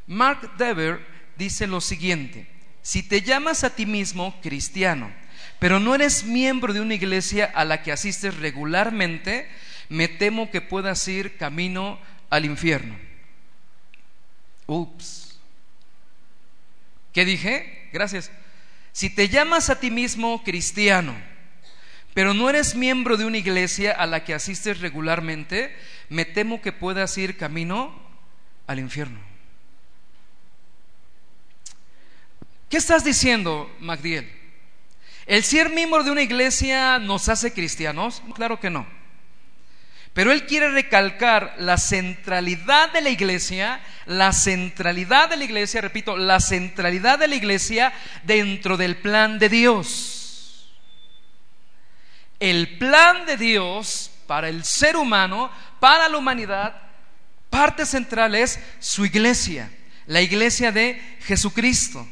Mark 0.07 0.57
Dever 0.57 1.05
dice 1.37 1.67
lo 1.67 1.81
siguiente, 1.81 2.47
si 2.81 3.03
te 3.03 3.21
llamas 3.21 3.63
a 3.63 3.75
ti 3.75 3.85
mismo 3.85 4.39
cristiano, 4.41 5.11
pero 5.59 5.79
no 5.79 5.93
eres 5.93 6.23
miembro 6.23 6.73
de 6.73 6.81
una 6.81 6.95
iglesia 6.95 7.45
a 7.53 7.65
la 7.65 7.83
que 7.83 7.91
asistes 7.91 8.37
regularmente, 8.37 9.47
me 9.89 10.07
temo 10.07 10.49
que 10.49 10.61
puedas 10.61 11.07
ir 11.07 11.37
camino 11.37 11.99
al 12.29 12.45
infierno. 12.45 13.08
Ups. 14.69 15.39
¿Qué 17.11 17.25
dije? 17.25 17.89
Gracias. 17.91 18.31
Si 18.91 19.09
te 19.09 19.27
llamas 19.27 19.69
a 19.69 19.79
ti 19.79 19.89
mismo 19.89 20.43
cristiano, 20.43 21.15
pero 22.13 22.33
no 22.33 22.49
eres 22.49 22.75
miembro 22.75 23.17
de 23.17 23.25
una 23.25 23.37
iglesia 23.37 23.91
a 23.91 24.05
la 24.05 24.23
que 24.23 24.33
asistes 24.33 24.79
regularmente, 24.79 25.75
me 26.09 26.25
temo 26.25 26.61
que 26.61 26.71
puedas 26.71 27.17
ir 27.17 27.37
camino 27.37 27.99
al 28.67 28.79
infierno. 28.79 29.19
¿Qué 32.69 32.77
estás 32.77 33.03
diciendo, 33.03 33.75
Magdiel? 33.79 34.31
¿El 35.25 35.43
ser 35.43 35.69
miembro 35.69 36.03
de 36.03 36.11
una 36.11 36.21
iglesia 36.21 36.99
nos 36.99 37.27
hace 37.29 37.53
cristianos? 37.53 38.21
Claro 38.35 38.59
que 38.59 38.69
no. 38.69 38.85
Pero 40.13 40.31
él 40.31 40.45
quiere 40.45 40.69
recalcar 40.69 41.55
la 41.59 41.77
centralidad 41.77 42.91
de 42.91 43.01
la 43.01 43.09
iglesia, 43.09 43.81
la 44.09 44.33
centralidad 44.33 45.29
de 45.29 45.37
la 45.37 45.45
iglesia, 45.45 45.81
repito, 45.81 46.17
la 46.17 46.39
centralidad 46.39 47.17
de 47.19 47.27
la 47.27 47.35
iglesia 47.35 47.93
dentro 48.23 48.75
del 48.75 48.97
plan 48.97 49.39
de 49.39 49.49
Dios. 49.49 50.69
El 52.39 52.77
plan 52.77 53.25
de 53.25 53.37
Dios 53.37 54.11
para 54.27 54.49
el 54.49 54.65
ser 54.65 54.97
humano, 54.97 55.51
para 55.79 56.09
la 56.09 56.17
humanidad, 56.17 56.75
parte 57.49 57.85
central 57.85 58.35
es 58.35 58.59
su 58.79 59.05
iglesia, 59.05 59.71
la 60.05 60.21
iglesia 60.21 60.71
de 60.71 61.01
Jesucristo 61.21 62.07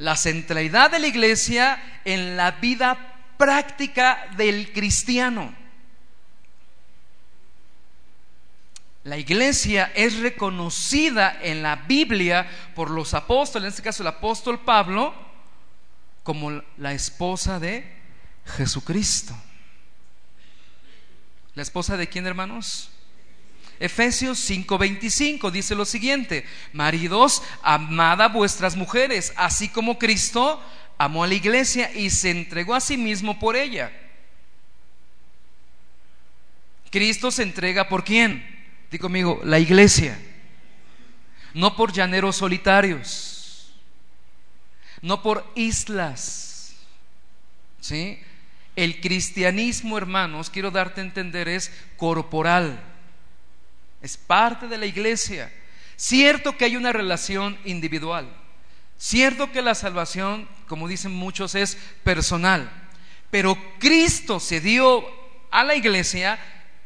la 0.00 0.16
centralidad 0.16 0.90
de 0.90 0.98
la 0.98 1.06
iglesia 1.06 2.00
en 2.04 2.36
la 2.36 2.52
vida 2.52 3.14
práctica 3.36 4.26
del 4.36 4.72
cristiano. 4.72 5.54
La 9.04 9.16
iglesia 9.16 9.92
es 9.94 10.18
reconocida 10.18 11.38
en 11.42 11.62
la 11.62 11.76
Biblia 11.76 12.46
por 12.74 12.90
los 12.90 13.14
apóstoles, 13.14 13.64
en 13.64 13.68
este 13.70 13.82
caso 13.82 14.02
el 14.02 14.08
apóstol 14.08 14.60
Pablo, 14.60 15.14
como 16.22 16.62
la 16.76 16.92
esposa 16.92 17.58
de 17.58 17.84
Jesucristo. 18.56 19.34
¿La 21.54 21.62
esposa 21.62 21.96
de 21.96 22.08
quién, 22.08 22.26
hermanos? 22.26 22.90
Efesios 23.78 24.38
5:25 24.38 25.50
dice 25.50 25.74
lo 25.74 25.86
siguiente, 25.86 26.44
maridos, 26.74 27.42
amad 27.62 28.20
a 28.20 28.28
vuestras 28.28 28.76
mujeres, 28.76 29.32
así 29.36 29.68
como 29.70 29.98
Cristo 29.98 30.62
amó 30.98 31.24
a 31.24 31.26
la 31.26 31.34
iglesia 31.34 31.90
y 31.94 32.10
se 32.10 32.30
entregó 32.30 32.74
a 32.74 32.80
sí 32.80 32.98
mismo 32.98 33.38
por 33.38 33.56
ella. 33.56 33.90
Cristo 36.90 37.30
se 37.30 37.42
entrega 37.42 37.88
por 37.88 38.04
quién? 38.04 38.49
Digo 38.90 39.02
conmigo, 39.02 39.40
la 39.44 39.58
iglesia. 39.58 40.18
No 41.54 41.76
por 41.76 41.92
llaneros 41.92 42.36
solitarios, 42.36 43.74
no 45.02 45.20
por 45.22 45.50
islas 45.56 46.50
¿sí? 47.80 48.20
El 48.76 49.00
cristianismo, 49.00 49.98
hermanos, 49.98 50.48
quiero 50.48 50.70
darte 50.70 51.00
a 51.00 51.04
entender, 51.04 51.48
es 51.48 51.72
corporal. 51.96 52.80
Es 54.00 54.16
parte 54.16 54.68
de 54.68 54.78
la 54.78 54.86
iglesia. 54.86 55.52
Cierto 55.96 56.56
que 56.56 56.64
hay 56.64 56.76
una 56.76 56.92
relación 56.92 57.58
individual. 57.64 58.28
Cierto 58.96 59.50
que 59.50 59.62
la 59.62 59.74
salvación, 59.74 60.48
como 60.66 60.88
dicen 60.88 61.12
muchos, 61.12 61.54
es 61.54 61.76
personal. 62.04 62.70
Pero 63.30 63.58
Cristo 63.78 64.40
se 64.40 64.60
dio 64.60 65.04
a 65.50 65.64
la 65.64 65.74
iglesia, 65.74 66.38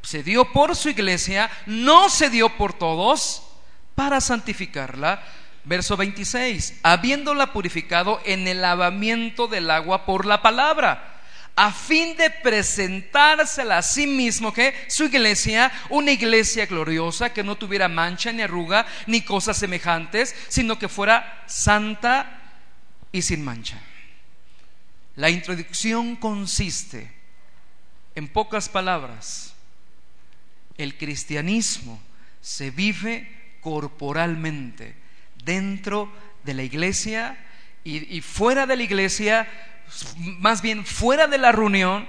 se 0.04 0.22
dio 0.22 0.52
por 0.52 0.76
su 0.76 0.90
iglesia, 0.90 1.50
no 1.66 2.08
se 2.08 2.30
dio 2.30 2.50
por 2.50 2.72
todos 2.72 3.42
para 3.94 4.20
santificarla. 4.20 5.22
Verso 5.64 5.96
26, 5.96 6.80
habiéndola 6.82 7.52
purificado 7.52 8.20
en 8.24 8.46
el 8.46 8.60
lavamiento 8.60 9.48
del 9.48 9.70
agua 9.70 10.04
por 10.04 10.26
la 10.26 10.42
palabra 10.42 11.14
a 11.56 11.70
fin 11.72 12.16
de 12.16 12.30
presentársela 12.30 13.78
a 13.78 13.82
sí 13.82 14.06
mismo, 14.06 14.52
que 14.52 14.74
su 14.88 15.04
iglesia, 15.04 15.70
una 15.88 16.10
iglesia 16.10 16.66
gloriosa, 16.66 17.32
que 17.32 17.44
no 17.44 17.56
tuviera 17.56 17.88
mancha 17.88 18.32
ni 18.32 18.42
arruga 18.42 18.86
ni 19.06 19.22
cosas 19.22 19.56
semejantes, 19.56 20.34
sino 20.48 20.78
que 20.78 20.88
fuera 20.88 21.44
santa 21.46 22.40
y 23.12 23.22
sin 23.22 23.44
mancha. 23.44 23.80
La 25.16 25.30
introducción 25.30 26.16
consiste, 26.16 27.12
en 28.16 28.28
pocas 28.28 28.68
palabras, 28.68 29.53
el 30.76 30.96
cristianismo 30.96 32.00
se 32.40 32.70
vive 32.70 33.56
corporalmente 33.60 34.94
dentro 35.44 36.12
de 36.44 36.54
la 36.54 36.62
iglesia 36.62 37.38
y, 37.84 38.20
fuera 38.22 38.66
de 38.66 38.76
la 38.76 38.82
iglesia 38.82 39.48
más 40.38 40.62
bien 40.62 40.84
fuera 40.86 41.26
de 41.26 41.38
la 41.38 41.52
reunión, 41.52 42.08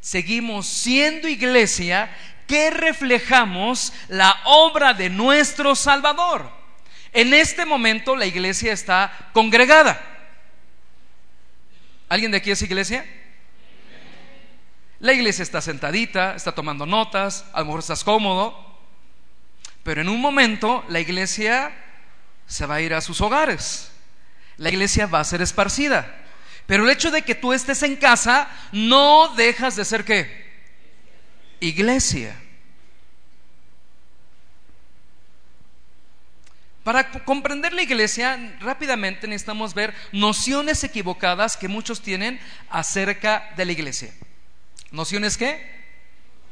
seguimos 0.00 0.66
siendo 0.66 1.28
iglesia 1.28 2.14
que 2.46 2.70
reflejamos 2.70 3.92
la 4.08 4.36
obra 4.44 4.94
de 4.94 5.08
nuestro 5.10 5.74
Salvador. 5.74 6.50
En 7.12 7.32
este 7.32 7.64
momento 7.64 8.16
la 8.16 8.26
iglesia 8.26 8.72
está 8.72 9.30
congregada. 9.32 10.00
¿Alguien 12.08 12.32
de 12.32 12.38
aquí 12.38 12.50
es 12.50 12.60
iglesia? 12.60 13.04
La 15.04 15.12
iglesia 15.12 15.42
está 15.42 15.60
sentadita, 15.60 16.34
está 16.34 16.52
tomando 16.52 16.86
notas, 16.86 17.44
a 17.52 17.58
lo 17.60 17.66
mejor 17.66 17.80
estás 17.80 18.02
cómodo, 18.02 18.58
pero 19.82 20.00
en 20.00 20.08
un 20.08 20.18
momento 20.18 20.82
la 20.88 20.98
iglesia 20.98 21.74
se 22.46 22.64
va 22.64 22.76
a 22.76 22.80
ir 22.80 22.94
a 22.94 23.02
sus 23.02 23.20
hogares. 23.20 23.92
La 24.56 24.70
iglesia 24.70 25.04
va 25.04 25.20
a 25.20 25.24
ser 25.24 25.42
esparcida. 25.42 26.10
Pero 26.64 26.84
el 26.84 26.90
hecho 26.90 27.10
de 27.10 27.20
que 27.20 27.34
tú 27.34 27.52
estés 27.52 27.82
en 27.82 27.96
casa 27.96 28.48
no 28.72 29.28
dejas 29.36 29.76
de 29.76 29.84
ser 29.84 30.06
qué? 30.06 30.50
Iglesia. 31.60 32.40
Para 36.82 37.10
comprender 37.26 37.74
la 37.74 37.82
iglesia, 37.82 38.56
rápidamente 38.58 39.28
necesitamos 39.28 39.74
ver 39.74 39.92
nociones 40.12 40.82
equivocadas 40.82 41.58
que 41.58 41.68
muchos 41.68 42.00
tienen 42.00 42.40
acerca 42.70 43.52
de 43.54 43.66
la 43.66 43.72
iglesia. 43.72 44.10
¿Nociones 44.94 45.36
qué? 45.36 45.60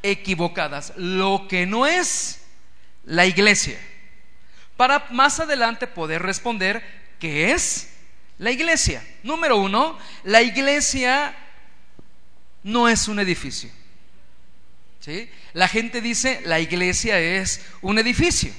Equivocadas. 0.03 0.93
Lo 0.97 1.47
que 1.49 1.65
no 1.65 1.87
es 1.87 2.41
la 3.05 3.25
iglesia. 3.25 3.79
Para 4.77 5.07
más 5.11 5.39
adelante 5.39 5.87
poder 5.87 6.23
responder 6.23 6.83
qué 7.21 7.53
es 7.53 7.91
la 8.39 8.51
iglesia. 8.51 9.07
Número 9.23 9.59
uno, 9.59 9.97
la 10.25 10.43
iglesia 10.43 11.37
no 12.65 12.89
es 12.89 13.07
un 13.07 13.21
edificio. 13.21 13.71
¿Sí? 14.99 15.31
La 15.53 15.69
gente 15.69 16.01
dice, 16.01 16.41
la 16.45 16.59
iglesia 16.59 17.21
es 17.21 17.65
un 17.81 17.99
edificio. 18.01 18.53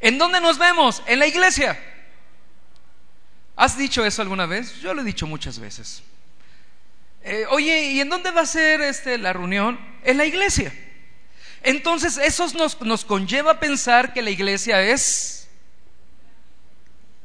¿En 0.00 0.18
dónde 0.18 0.40
nos 0.40 0.56
vemos? 0.56 1.02
En 1.06 1.18
la 1.18 1.26
iglesia. 1.26 1.76
¿Has 3.56 3.76
dicho 3.76 4.04
eso 4.04 4.22
alguna 4.22 4.46
vez? 4.46 4.76
Yo 4.80 4.94
lo 4.94 5.02
he 5.02 5.04
dicho 5.04 5.26
muchas 5.26 5.58
veces. 5.58 6.02
Eh, 7.28 7.44
oye, 7.50 7.86
¿y 7.90 8.00
en 8.00 8.08
dónde 8.08 8.30
va 8.30 8.42
a 8.42 8.46
ser 8.46 8.80
este, 8.80 9.18
la 9.18 9.32
reunión? 9.32 9.80
En 10.04 10.16
la 10.16 10.26
iglesia. 10.26 10.72
Entonces, 11.64 12.18
eso 12.18 12.46
nos, 12.56 12.80
nos 12.82 13.04
conlleva 13.04 13.50
a 13.50 13.58
pensar 13.58 14.12
que 14.12 14.22
la 14.22 14.30
iglesia 14.30 14.80
es 14.80 15.48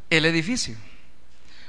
el 0.09 0.25
edificio. 0.25 0.75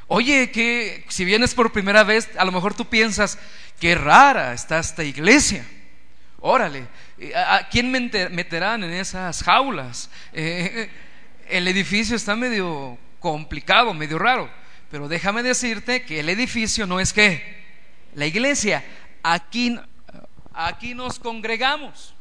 Oye, 0.07 0.51
que 0.51 1.05
si 1.09 1.27
vienes 1.27 1.53
por 1.53 1.73
primera 1.73 2.05
vez, 2.05 2.31
a 2.38 2.47
lo 2.47 2.53
mejor 2.53 2.73
tú 2.73 2.87
piensas, 2.87 3.38
qué 3.79 3.95
rara 3.95 4.55
está 4.55 4.79
esta 4.79 5.05
iglesia. 5.05 5.66
Órale, 6.40 6.87
¿a 7.37 7.68
quién 7.71 7.92
meterán 7.92 8.83
en 8.83 8.95
esas 8.95 9.42
jaulas? 9.42 10.09
Eh, 10.33 10.88
el 11.51 11.68
edificio 11.68 12.16
está 12.16 12.35
medio 12.35 12.97
complicado, 13.21 13.92
medio 13.92 14.18
raro, 14.18 14.51
pero 14.90 15.07
déjame 15.07 15.42
decirte 15.42 16.05
que 16.07 16.21
el 16.21 16.31
edificio 16.31 16.87
no 16.87 16.99
es 16.99 17.12
qué, 17.12 17.62
la 18.14 18.27
iglesia. 18.27 18.85
Aquí, 19.22 19.79
aquí 20.53 20.94
nos 20.94 21.18
congregamos. 21.18 22.14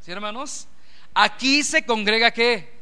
¿Sí, 0.00 0.12
hermanos? 0.12 0.68
Aquí 1.14 1.62
se 1.62 1.84
congrega 1.84 2.30
qué? 2.30 2.72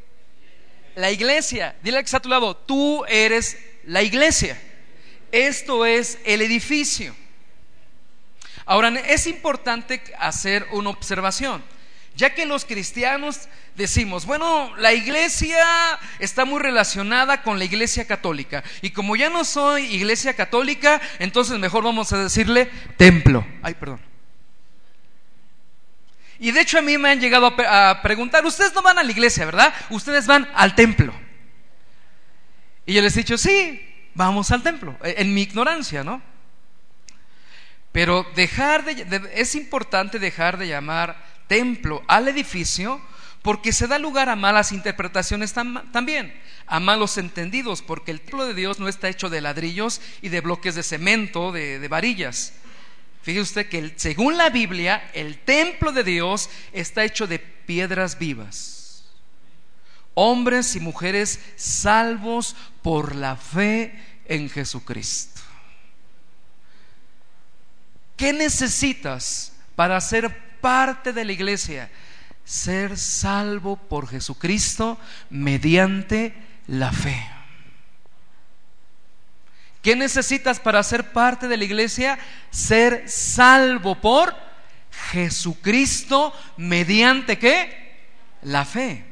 La 0.94 1.10
iglesia. 1.10 1.76
Dile 1.82 1.98
que 1.98 2.04
está 2.04 2.16
a 2.16 2.22
tu 2.22 2.28
lado, 2.28 2.56
tú 2.56 3.04
eres 3.06 3.58
la 3.84 4.02
iglesia. 4.02 4.60
Esto 5.30 5.86
es 5.86 6.18
el 6.24 6.42
edificio. 6.42 7.14
Ahora, 8.64 8.88
es 8.88 9.26
importante 9.26 10.02
hacer 10.18 10.66
una 10.72 10.90
observación, 10.90 11.62
ya 12.14 12.34
que 12.34 12.46
los 12.46 12.64
cristianos 12.64 13.48
decimos, 13.74 14.26
bueno, 14.26 14.74
la 14.76 14.92
iglesia 14.92 15.66
está 16.18 16.44
muy 16.44 16.60
relacionada 16.60 17.42
con 17.42 17.58
la 17.58 17.64
iglesia 17.64 18.06
católica, 18.06 18.62
y 18.80 18.90
como 18.90 19.16
ya 19.16 19.30
no 19.30 19.44
soy 19.44 19.84
iglesia 19.84 20.34
católica, 20.34 21.00
entonces 21.18 21.58
mejor 21.58 21.84
vamos 21.84 22.12
a 22.12 22.22
decirle 22.22 22.70
templo. 22.96 23.46
Ay, 23.62 23.74
perdón. 23.74 24.00
Y 26.38 26.50
de 26.50 26.60
hecho 26.60 26.78
a 26.78 26.82
mí 26.82 26.98
me 26.98 27.10
han 27.10 27.20
llegado 27.20 27.54
a, 27.68 28.02
preguntar, 28.02 28.44
ustedes 28.44 28.74
no 28.74 28.82
van 28.82 28.98
a 28.98 29.04
la 29.04 29.12
iglesia, 29.12 29.44
¿verdad? 29.44 29.72
Ustedes 29.90 30.26
van 30.26 30.48
al 30.54 30.74
templo. 30.74 31.14
Y 32.84 32.94
yo 32.94 33.00
les 33.00 33.14
he 33.14 33.20
dicho, 33.20 33.38
sí, 33.38 33.80
vamos 34.14 34.50
al 34.50 34.62
templo, 34.62 34.96
e, 35.04 35.14
en 35.18 35.32
mi 35.32 35.42
ignorancia, 35.42 36.02
¿no? 36.02 36.20
Pero 37.92 38.26
dejar 38.34 38.84
de, 38.84 39.30
es 39.34 39.54
importante 39.54 40.18
dejar 40.18 40.58
de 40.58 40.66
llamar 40.66 41.31
templo 41.46 42.02
al 42.08 42.28
edificio 42.28 43.00
porque 43.42 43.72
se 43.72 43.88
da 43.88 43.98
lugar 43.98 44.28
a 44.28 44.36
malas 44.36 44.70
interpretaciones 44.72 45.52
también, 45.52 46.32
a 46.66 46.78
malos 46.78 47.18
entendidos, 47.18 47.82
porque 47.82 48.12
el 48.12 48.20
templo 48.20 48.46
de 48.46 48.54
Dios 48.54 48.78
no 48.78 48.88
está 48.88 49.08
hecho 49.08 49.28
de 49.28 49.40
ladrillos 49.40 50.00
y 50.22 50.28
de 50.28 50.40
bloques 50.40 50.76
de 50.76 50.84
cemento, 50.84 51.50
de, 51.50 51.80
de 51.80 51.88
varillas. 51.88 52.52
Fíjese 53.22 53.42
usted 53.42 53.68
que 53.68 53.94
según 53.96 54.36
la 54.36 54.50
Biblia, 54.50 55.10
el 55.12 55.38
templo 55.38 55.92
de 55.92 56.04
Dios 56.04 56.50
está 56.72 57.04
hecho 57.04 57.26
de 57.26 57.40
piedras 57.40 58.18
vivas 58.18 58.82
hombres 60.14 60.76
y 60.76 60.80
mujeres 60.80 61.40
salvos 61.56 62.56
por 62.82 63.14
la 63.14 63.36
fe 63.36 63.98
en 64.26 64.48
Jesucristo. 64.50 65.40
¿Qué 68.16 68.32
necesitas 68.32 69.52
para 69.74 70.00
ser 70.00 70.51
parte 70.62 71.12
de 71.12 71.26
la 71.26 71.32
iglesia? 71.32 71.90
Ser 72.44 72.96
salvo 72.96 73.76
por 73.76 74.08
Jesucristo 74.08 74.98
mediante 75.28 76.34
la 76.66 76.90
fe. 76.90 77.22
¿Qué 79.82 79.96
necesitas 79.96 80.60
para 80.60 80.82
ser 80.82 81.12
parte 81.12 81.48
de 81.48 81.56
la 81.56 81.64
iglesia? 81.64 82.18
Ser 82.50 83.08
salvo 83.08 84.00
por 84.00 84.34
Jesucristo 85.10 86.32
mediante 86.56 87.38
qué? 87.38 88.06
La 88.42 88.64
fe. 88.64 89.04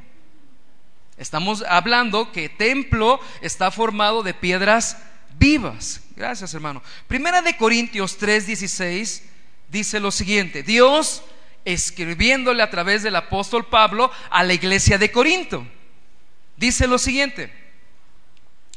Estamos 1.16 1.62
hablando 1.68 2.32
que 2.32 2.48
templo 2.48 3.20
está 3.42 3.70
formado 3.70 4.22
de 4.22 4.32
piedras 4.32 4.96
vivas. 5.38 6.00
Gracias, 6.16 6.54
hermano. 6.54 6.82
Primera 7.08 7.42
de 7.42 7.56
Corintios 7.56 8.18
3:16 8.18 9.22
dice 9.68 10.00
lo 10.00 10.12
siguiente: 10.12 10.62
Dios 10.62 11.22
escribiéndole 11.64 12.62
a 12.62 12.70
través 12.70 13.02
del 13.02 13.16
apóstol 13.16 13.66
Pablo 13.66 14.10
a 14.30 14.42
la 14.42 14.54
iglesia 14.54 14.98
de 14.98 15.10
Corinto. 15.10 15.66
Dice 16.56 16.86
lo 16.86 16.98
siguiente. 16.98 17.52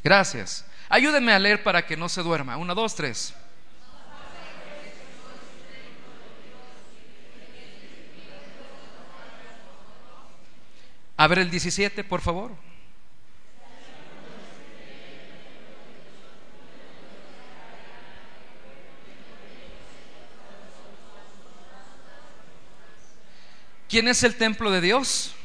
Gracias. 0.04 0.65
Ayúdenme 0.89 1.34
a 1.34 1.39
leer 1.39 1.63
para 1.63 1.86
que 1.86 1.98
no 1.98 2.10
se 2.10 2.22
duerma. 2.22 2.58
Una, 2.58 2.74
dos, 2.74 2.96
tres. 2.96 3.34
A 11.15 11.28
ver 11.28 11.39
el 11.39 11.50
17, 11.50 12.04
por 12.04 12.22
favor. 12.22 12.52
¿Quién 23.93 24.08
es 24.08 24.23
el 24.23 24.34
templo 24.34 24.71
de 24.71 24.82
Dios? 24.82 25.36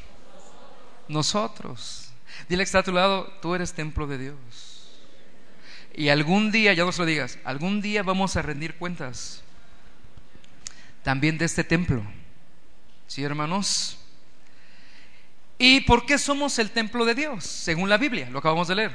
Nosotros. 1.07 2.09
Dile 2.47 2.63
que 2.63 2.65
está 2.65 2.79
a 2.79 2.83
tu 2.83 2.91
lado, 2.91 3.31
tú 3.43 3.53
eres 3.53 3.73
templo 3.73 4.07
de 4.07 4.17
Dios. 4.17 4.97
Y 5.93 6.09
algún 6.09 6.51
día, 6.51 6.73
ya 6.73 6.83
no 6.83 6.91
se 6.91 7.01
lo 7.01 7.05
digas, 7.05 7.37
algún 7.43 7.79
día 7.79 8.01
vamos 8.01 8.35
a 8.37 8.41
rendir 8.41 8.73
cuentas 8.73 9.43
también 11.03 11.37
de 11.37 11.45
este 11.45 11.63
templo. 11.63 12.01
¿Sí, 13.05 13.23
hermanos? 13.23 13.99
¿Y 15.59 15.81
por 15.81 16.07
qué 16.07 16.17
somos 16.17 16.57
el 16.57 16.71
templo 16.71 17.05
de 17.05 17.13
Dios? 17.13 17.43
Según 17.43 17.87
la 17.87 17.99
Biblia, 17.99 18.31
lo 18.31 18.39
acabamos 18.39 18.67
de 18.67 18.73
leer. 18.73 18.91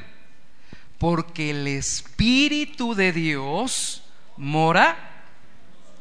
Porque 0.99 1.51
el 1.51 1.69
Espíritu 1.69 2.97
de 2.97 3.13
Dios 3.13 4.03
mora 4.37 4.97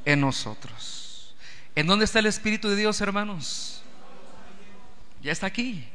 en 0.06 0.22
nosotros. 0.22 1.03
¿En 1.76 1.88
dónde 1.88 2.06
está 2.06 2.20
el 2.20 2.28
Espíritu 2.28 2.70
de 2.70 2.76
Dios, 2.76 3.02
hermanos? 3.02 3.82
Ya 5.22 5.32
está 5.32 5.48
aquí. 5.48 5.88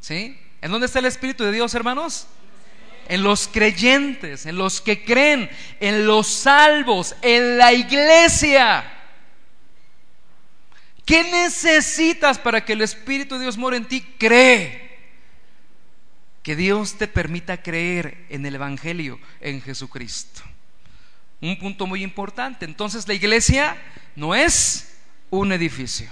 ¿Sí? 0.00 0.38
¿En 0.60 0.70
dónde 0.70 0.86
está 0.86 0.98
el 0.98 1.06
Espíritu 1.06 1.44
de 1.44 1.52
Dios, 1.52 1.74
hermanos? 1.74 2.26
En 3.08 3.22
los 3.22 3.48
creyentes, 3.48 4.46
en 4.46 4.56
los 4.56 4.80
que 4.80 5.04
creen, 5.04 5.50
en 5.80 6.06
los 6.06 6.26
salvos, 6.26 7.16
en 7.22 7.58
la 7.58 7.72
iglesia. 7.72 8.84
¿Qué 11.06 11.24
necesitas 11.24 12.38
para 12.38 12.64
que 12.64 12.74
el 12.74 12.82
Espíritu 12.82 13.36
de 13.36 13.42
Dios 13.42 13.56
more 13.56 13.76
en 13.76 13.86
ti? 13.86 14.00
Cree. 14.18 14.90
Que 16.42 16.56
Dios 16.56 16.98
te 16.98 17.08
permita 17.08 17.62
creer 17.62 18.26
en 18.28 18.46
el 18.46 18.54
Evangelio, 18.54 19.18
en 19.40 19.60
Jesucristo. 19.60 20.42
Un 21.40 21.58
punto 21.58 21.86
muy 21.86 22.02
importante. 22.02 22.64
Entonces 22.64 23.08
la 23.08 23.14
iglesia 23.14 23.76
no 24.14 24.34
es 24.34 24.89
un 25.30 25.52
edificio. 25.52 26.08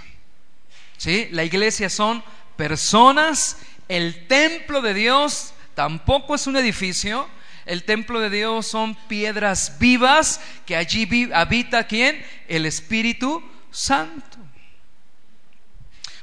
¿Sí? 0.97 1.27
La 1.31 1.43
iglesia 1.43 1.89
son 1.89 2.23
personas. 2.55 3.57
El 3.87 4.27
templo 4.27 4.81
de 4.81 4.93
Dios 4.93 5.53
tampoco 5.75 6.35
es 6.35 6.47
un 6.47 6.57
edificio. 6.57 7.27
El 7.65 7.83
templo 7.83 8.19
de 8.19 8.29
Dios 8.29 8.67
son 8.67 8.95
piedras 9.07 9.77
vivas 9.79 10.41
que 10.65 10.75
allí 10.75 11.29
habita 11.33 11.85
quién? 11.85 12.25
El 12.47 12.65
Espíritu 12.65 13.43
Santo. 13.69 14.37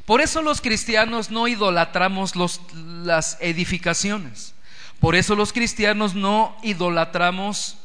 Por 0.05 0.21
eso 0.21 0.41
los 0.41 0.61
cristianos 0.61 1.31
no 1.31 1.49
idolatramos 1.49 2.35
las 3.05 3.39
edificaciones. 3.41 4.55
Por 5.01 5.17
eso 5.17 5.35
los 5.35 5.53
cristianos 5.53 6.15
no 6.15 6.57
idolatramos 6.63 7.77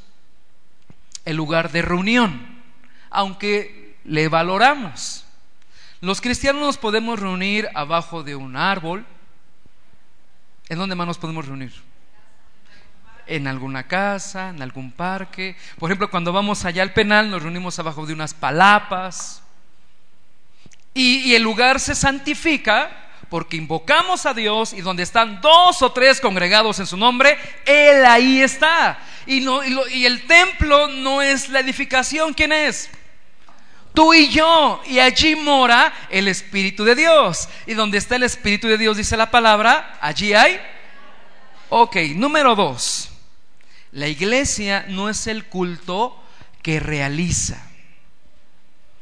el 1.26 1.36
lugar 1.36 1.72
de 1.72 1.82
reunión, 1.82 2.62
aunque 3.10 3.81
le 4.04 4.28
valoramos. 4.28 5.26
Los 6.02 6.20
cristianos 6.20 6.62
nos 6.62 6.78
podemos 6.78 7.20
reunir 7.20 7.70
abajo 7.76 8.24
de 8.24 8.36
un 8.36 8.56
árbol. 8.56 9.06
¿En 10.68 10.80
dónde 10.80 10.96
más 10.96 11.06
nos 11.06 11.18
podemos 11.18 11.46
reunir? 11.46 11.72
En 13.28 13.46
alguna 13.46 13.88
casa, 13.88 14.50
en 14.50 14.62
algún 14.62 14.92
parque. 14.92 15.56
Por 15.78 15.90
ejemplo, 15.90 16.10
cuando 16.10 16.34
vamos 16.34 16.66
allá 16.66 16.82
al 16.82 16.94
penal 16.94 17.30
nos 17.30 17.44
reunimos 17.44 17.78
abajo 17.78 18.06
de 18.06 18.14
unas 18.14 18.34
palapas. 18.34 19.44
Y, 20.94 21.36
el 21.36 21.44
lugar 21.44 21.80
se 21.80 21.96
santifica 21.96 22.98
porque 23.30 23.56
invocamos 23.56 24.26
a 24.26 24.34
Dios 24.34 24.74
y 24.74 24.82
donde 24.82 25.04
están 25.04 25.40
dos 25.40 25.82
o 25.82 25.92
tres 25.94 26.20
congregados 26.20 26.80
en 26.80 26.88
su 26.88 26.98
nombre, 26.98 27.38
Él 27.66 28.04
ahí 28.06 28.42
está. 28.42 29.00
Y, 29.26 29.40
no, 29.40 29.64
y, 29.64 30.06
el 30.06 30.26
templo 30.26 30.88
no 30.88 31.22
es 31.22 31.48
la 31.48 31.60
edificación, 31.60 32.34
¿quién 32.34 32.52
es? 32.52 32.90
Tú 33.94 34.14
y 34.14 34.30
yo. 34.30 34.82
Y 34.88 35.00
allí 35.00 35.36
mora 35.36 35.94
el 36.10 36.28
Espíritu 36.28 36.84
de 36.84 36.96
Dios. 36.96 37.50
Y 37.66 37.74
donde 37.74 37.98
está 37.98 38.16
el 38.16 38.24
Espíritu 38.24 38.68
de 38.68 38.78
Dios, 38.78 38.98
dice 38.98 39.18
la 39.18 39.32
palabra, 39.32 39.98
allí 40.02 40.34
hay. 40.34 40.60
Ok, 41.70 41.96
número 42.16 42.56
dos. 42.56 43.10
La 43.92 44.08
iglesia 44.08 44.86
no 44.88 45.10
es 45.10 45.28
el 45.28 45.46
culto 45.46 46.18
que 46.62 46.80
realiza. 46.80 47.68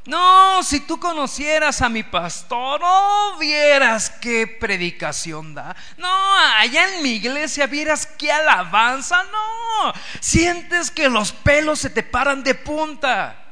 No, 0.06 0.64
si 0.64 0.80
tú 0.80 1.00
conocieras 1.00 1.84
a 1.84 1.90
mi 1.90 2.02
pastor, 2.02 2.82
no 2.82 3.38
vieras 3.38 4.10
qué 4.10 4.48
predicación 4.48 5.54
da. 5.54 5.76
No, 5.98 6.36
allá 6.58 6.96
en 6.96 7.04
mi 7.04 7.12
iglesia 7.12 7.68
vieras 7.68 8.08
qué 8.08 8.32
alabanza. 8.32 9.24
No, 9.26 9.94
sientes 10.20 10.90
que 10.90 11.10
los 11.10 11.32
pelos 11.32 11.78
se 11.80 11.92
te 11.92 12.02
paran 12.02 12.42
de 12.44 12.56
punta. 12.56 13.49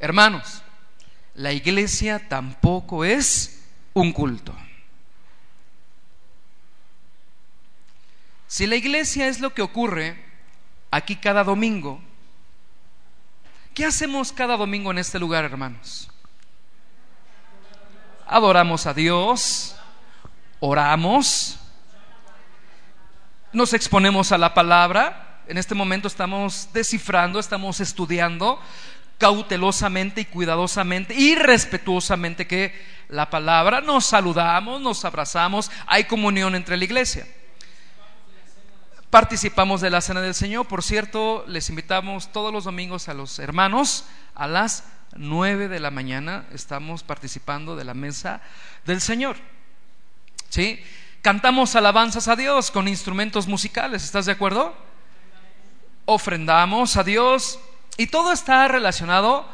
Hermanos, 0.00 0.62
la 1.34 1.52
iglesia 1.52 2.28
tampoco 2.28 3.04
es 3.04 3.64
un 3.94 4.12
culto. 4.12 4.54
Si 8.46 8.66
la 8.66 8.76
iglesia 8.76 9.28
es 9.28 9.40
lo 9.40 9.52
que 9.52 9.62
ocurre 9.62 10.24
aquí 10.90 11.16
cada 11.16 11.44
domingo, 11.44 12.00
¿Qué 13.78 13.84
hacemos 13.84 14.32
cada 14.32 14.56
domingo 14.56 14.90
en 14.90 14.98
este 14.98 15.20
lugar, 15.20 15.44
hermanos? 15.44 16.10
Adoramos 18.26 18.86
a 18.86 18.92
Dios, 18.92 19.76
oramos, 20.58 21.60
nos 23.52 23.72
exponemos 23.72 24.32
a 24.32 24.38
la 24.38 24.52
palabra. 24.52 25.42
En 25.46 25.58
este 25.58 25.76
momento 25.76 26.08
estamos 26.08 26.70
descifrando, 26.72 27.38
estamos 27.38 27.78
estudiando 27.78 28.60
cautelosamente 29.18 30.22
y 30.22 30.24
cuidadosamente 30.24 31.14
y 31.14 31.34
respetuosamente 31.34 32.46
que 32.46 32.72
la 33.08 33.28
palabra, 33.28 33.80
nos 33.80 34.06
saludamos, 34.06 34.80
nos 34.80 35.04
abrazamos, 35.04 35.70
hay 35.86 36.04
comunión 36.04 36.54
entre 36.54 36.76
la 36.76 36.84
iglesia 36.84 37.26
participamos 39.10 39.80
de 39.80 39.90
la 39.90 40.00
Cena 40.00 40.20
del 40.20 40.34
Señor. 40.34 40.66
Por 40.66 40.82
cierto, 40.82 41.44
les 41.46 41.68
invitamos 41.70 42.30
todos 42.32 42.52
los 42.52 42.64
domingos 42.64 43.08
a 43.08 43.14
los 43.14 43.38
hermanos 43.38 44.04
a 44.34 44.46
las 44.46 44.84
9 45.16 45.68
de 45.68 45.80
la 45.80 45.90
mañana. 45.90 46.46
Estamos 46.52 47.02
participando 47.02 47.76
de 47.76 47.84
la 47.84 47.94
mesa 47.94 48.40
del 48.84 49.00
Señor. 49.00 49.36
¿Sí? 50.48 50.82
Cantamos 51.22 51.74
alabanzas 51.74 52.28
a 52.28 52.36
Dios 52.36 52.70
con 52.70 52.88
instrumentos 52.88 53.46
musicales. 53.46 54.04
¿Estás 54.04 54.26
de 54.26 54.32
acuerdo? 54.32 54.76
Ofrendamos 56.04 56.96
a 56.96 57.04
Dios 57.04 57.58
y 57.96 58.08
todo 58.08 58.32
está 58.32 58.68
relacionado 58.68 59.48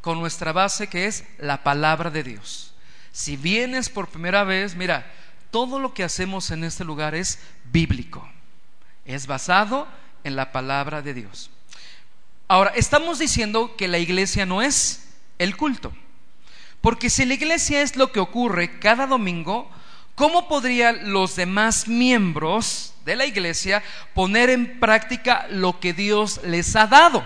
con 0.00 0.20
nuestra 0.20 0.52
base 0.52 0.88
que 0.88 1.06
es 1.06 1.24
la 1.38 1.62
palabra 1.62 2.10
de 2.10 2.22
Dios. 2.22 2.74
Si 3.12 3.36
vienes 3.36 3.88
por 3.88 4.08
primera 4.08 4.44
vez, 4.44 4.76
mira, 4.76 5.10
todo 5.50 5.78
lo 5.78 5.94
que 5.94 6.04
hacemos 6.04 6.50
en 6.50 6.64
este 6.64 6.84
lugar 6.84 7.14
es 7.14 7.40
bíblico. 7.64 8.28
Es 9.04 9.26
basado 9.26 9.88
en 10.24 10.36
la 10.36 10.52
palabra 10.52 11.02
de 11.02 11.14
Dios. 11.14 11.50
Ahora, 12.48 12.72
estamos 12.74 13.18
diciendo 13.18 13.76
que 13.76 13.88
la 13.88 13.98
iglesia 13.98 14.46
no 14.46 14.62
es 14.62 15.08
el 15.38 15.56
culto. 15.56 15.92
Porque 16.80 17.10
si 17.10 17.24
la 17.24 17.34
iglesia 17.34 17.82
es 17.82 17.96
lo 17.96 18.10
que 18.12 18.20
ocurre 18.20 18.78
cada 18.78 19.06
domingo, 19.06 19.70
¿cómo 20.14 20.48
podrían 20.48 21.12
los 21.12 21.36
demás 21.36 21.88
miembros 21.88 22.94
de 23.04 23.16
la 23.16 23.26
iglesia 23.26 23.82
poner 24.14 24.50
en 24.50 24.80
práctica 24.80 25.46
lo 25.50 25.78
que 25.80 25.92
Dios 25.92 26.40
les 26.44 26.74
ha 26.76 26.86
dado? 26.86 27.24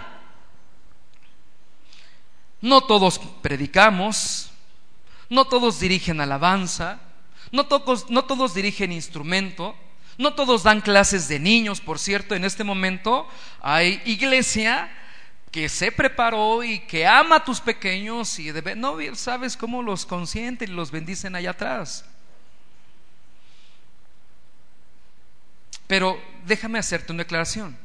No 2.64 2.80
todos 2.80 3.18
predicamos, 3.42 4.50
no 5.28 5.44
todos 5.44 5.80
dirigen 5.80 6.22
alabanza, 6.22 6.98
no 7.52 7.66
todos, 7.66 8.08
no 8.08 8.24
todos 8.24 8.54
dirigen 8.54 8.90
instrumento, 8.90 9.76
no 10.16 10.32
todos 10.32 10.62
dan 10.62 10.80
clases 10.80 11.28
de 11.28 11.38
niños, 11.38 11.82
por 11.82 11.98
cierto, 11.98 12.34
en 12.34 12.42
este 12.42 12.64
momento 12.64 13.28
hay 13.60 14.00
iglesia 14.06 14.90
que 15.50 15.68
se 15.68 15.92
preparó 15.92 16.64
y 16.64 16.78
que 16.86 17.06
ama 17.06 17.36
a 17.36 17.44
tus 17.44 17.60
pequeños 17.60 18.38
y 18.38 18.50
debe, 18.50 18.74
no 18.74 18.96
sabes 19.14 19.58
cómo 19.58 19.82
los 19.82 20.06
consienten 20.06 20.70
y 20.70 20.74
los 20.74 20.90
bendicen 20.90 21.36
allá 21.36 21.50
atrás. 21.50 22.06
Pero 25.86 26.18
déjame 26.46 26.78
hacerte 26.78 27.12
una 27.12 27.24
declaración. 27.24 27.76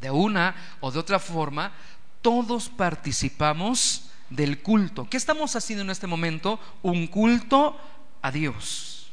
De 0.00 0.10
una 0.10 0.56
o 0.80 0.90
de 0.90 0.98
otra 0.98 1.20
forma, 1.20 1.72
todos 2.22 2.68
participamos 2.68 4.08
del 4.30 4.62
culto. 4.62 5.08
¿Qué 5.10 5.16
estamos 5.16 5.54
haciendo 5.56 5.82
en 5.82 5.90
este 5.90 6.06
momento? 6.06 6.58
Un 6.82 7.06
culto 7.06 7.78
a 8.22 8.30
Dios. 8.30 9.10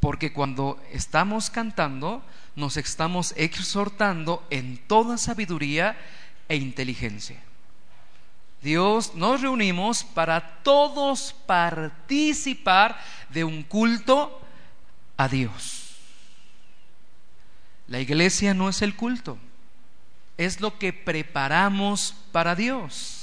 Porque 0.00 0.32
cuando 0.32 0.80
estamos 0.92 1.50
cantando, 1.50 2.22
nos 2.56 2.76
estamos 2.78 3.34
exhortando 3.36 4.42
en 4.48 4.78
toda 4.86 5.18
sabiduría 5.18 5.98
e 6.48 6.56
inteligencia. 6.56 7.42
Dios 8.62 9.14
nos 9.14 9.40
reunimos 9.40 10.04
para 10.04 10.62
todos 10.62 11.34
participar 11.46 12.98
de 13.30 13.44
un 13.44 13.62
culto 13.62 14.40
a 15.16 15.28
Dios. 15.28 15.96
La 17.88 18.00
iglesia 18.00 18.54
no 18.54 18.68
es 18.68 18.82
el 18.82 18.94
culto, 18.96 19.38
es 20.40 20.58
lo 20.62 20.78
que 20.78 20.94
preparamos 20.94 22.14
para 22.32 22.54
Dios. 22.54 23.16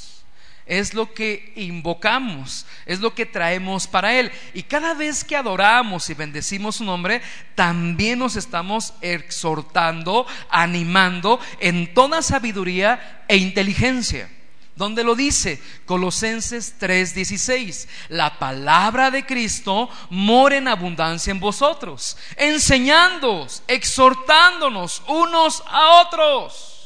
es 0.68 0.94
lo 0.94 1.14
que 1.14 1.54
invocamos, 1.56 2.66
es 2.86 3.00
lo 3.00 3.16
que 3.16 3.26
traemos 3.26 3.88
para 3.88 4.14
Él. 4.20 4.30
Y 4.54 4.64
cada 4.64 4.94
vez 4.94 5.24
que 5.24 5.38
adoramos 5.38 6.10
y 6.10 6.14
bendecimos 6.14 6.76
su 6.76 6.84
nombre, 6.84 7.22
también 7.56 8.20
nos 8.20 8.36
estamos 8.36 8.94
exhortando, 9.00 10.28
animando 10.50 11.40
en 11.62 11.94
toda 11.94 12.22
sabiduría 12.22 13.24
e 13.30 13.38
inteligencia. 13.38 14.30
¿Dónde 14.76 15.06
lo 15.06 15.16
dice? 15.16 15.62
Colosenses 15.86 16.76
3:16. 16.78 17.88
La 18.10 18.38
palabra 18.38 19.10
de 19.10 19.26
Cristo 19.26 19.90
mora 20.10 20.58
en 20.58 20.68
abundancia 20.68 21.32
en 21.32 21.40
vosotros, 21.40 22.18
enseñándoos, 22.36 23.64
exhortándonos 23.70 25.02
unos 25.08 25.64
a 25.66 26.02
otros. 26.02 26.77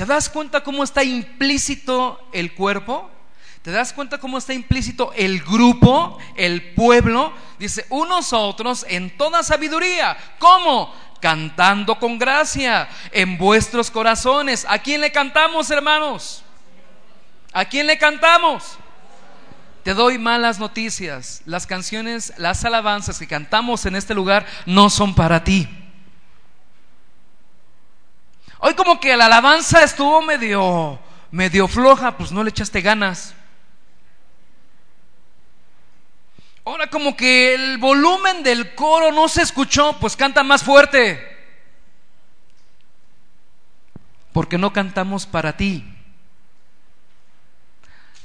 ¿Te 0.00 0.06
das 0.06 0.30
cuenta 0.30 0.62
cómo 0.62 0.82
está 0.82 1.04
implícito 1.04 2.26
el 2.32 2.54
cuerpo? 2.54 3.10
¿Te 3.60 3.70
das 3.70 3.92
cuenta 3.92 4.16
cómo 4.16 4.38
está 4.38 4.54
implícito 4.54 5.12
el 5.14 5.42
grupo, 5.42 6.16
el 6.36 6.72
pueblo? 6.72 7.34
Dice, 7.58 7.84
unos 7.90 8.32
a 8.32 8.38
otros 8.38 8.86
en 8.88 9.14
toda 9.18 9.42
sabiduría. 9.42 10.16
¿Cómo? 10.38 10.90
cantando 11.20 11.98
con 11.98 12.18
gracia 12.18 12.88
en 13.12 13.36
vuestros 13.36 13.90
corazones. 13.90 14.64
¿A 14.70 14.78
quién 14.78 15.02
le 15.02 15.12
cantamos, 15.12 15.70
hermanos? 15.70 16.42
¿A 17.52 17.66
quién 17.66 17.86
le 17.86 17.98
cantamos? 17.98 18.78
Te 19.84 19.92
doy 19.92 20.16
malas 20.16 20.58
noticias. 20.58 21.42
Las 21.44 21.66
canciones, 21.66 22.32
las 22.38 22.64
alabanzas 22.64 23.18
que 23.18 23.26
cantamos 23.26 23.84
en 23.84 23.96
este 23.96 24.14
lugar 24.14 24.46
no 24.64 24.88
son 24.88 25.14
para 25.14 25.44
ti. 25.44 25.68
Hoy 28.60 28.74
como 28.74 29.00
que 29.00 29.16
la 29.16 29.26
alabanza 29.26 29.82
estuvo 29.82 30.20
medio 30.22 30.98
medio 31.30 31.68
floja, 31.68 32.16
pues 32.16 32.32
no 32.32 32.42
le 32.42 32.50
echaste 32.50 32.80
ganas. 32.80 33.34
Ahora 36.64 36.88
como 36.88 37.16
que 37.16 37.54
el 37.54 37.78
volumen 37.78 38.42
del 38.42 38.74
coro 38.74 39.12
no 39.12 39.28
se 39.28 39.42
escuchó, 39.42 39.96
pues 39.98 40.16
canta 40.16 40.42
más 40.42 40.62
fuerte. 40.62 41.26
Porque 44.32 44.58
no 44.58 44.72
cantamos 44.72 45.26
para 45.26 45.56
ti. 45.56 45.84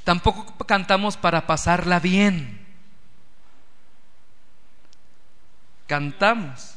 Tampoco 0.04 0.66
cantamos 0.66 1.18
para 1.18 1.48
pasarla 1.48 2.00
bien. 2.00 2.64
Cantamos. 5.88 6.75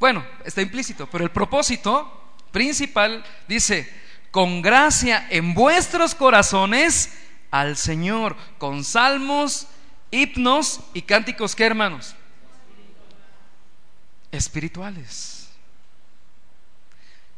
Bueno, 0.00 0.24
está 0.46 0.62
implícito, 0.62 1.06
pero 1.10 1.24
el 1.24 1.30
propósito 1.30 2.34
principal 2.50 3.22
dice, 3.46 3.86
con 4.30 4.62
gracia 4.62 5.26
en 5.28 5.52
vuestros 5.52 6.14
corazones 6.14 7.12
al 7.50 7.76
Señor, 7.76 8.34
con 8.56 8.82
salmos 8.82 9.66
himnos 10.10 10.80
y 10.94 11.02
cánticos, 11.02 11.54
¿qué 11.54 11.66
hermanos? 11.66 12.16
Espirituales. 14.32 15.50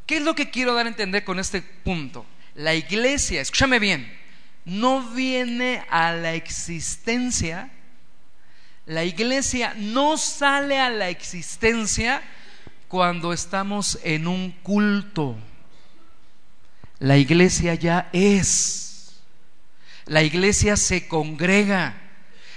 ¿Qué 0.07 0.19
es 0.19 0.23
lo 0.23 0.37
que 0.37 0.51
quiero 0.51 0.73
dar 0.73 0.87
a 0.87 0.91
entender 0.91 1.25
con 1.25 1.41
este 1.41 1.63
punto? 1.63 2.25
La 2.55 2.75
iglesia, 2.75 3.41
escúchame 3.41 3.81
bien, 3.81 4.17
no 4.65 5.03
viene 5.11 5.85
a 5.91 6.13
la 6.13 6.35
existencia, 6.35 7.73
la 8.87 9.03
iglesia 9.03 9.75
no 9.77 10.17
sale 10.17 10.79
a 10.79 10.91
la 10.91 11.09
existencia 11.09 12.23
cuando 12.93 13.33
estamos 13.33 13.99
en 14.05 14.27
un 14.29 14.51
culto. 14.51 15.35
La 16.99 17.17
iglesia 17.17 17.75
ya 17.75 18.11
es. 18.13 19.15
La 20.05 20.23
iglesia 20.23 20.77
se 20.77 21.09
congrega. 21.09 21.99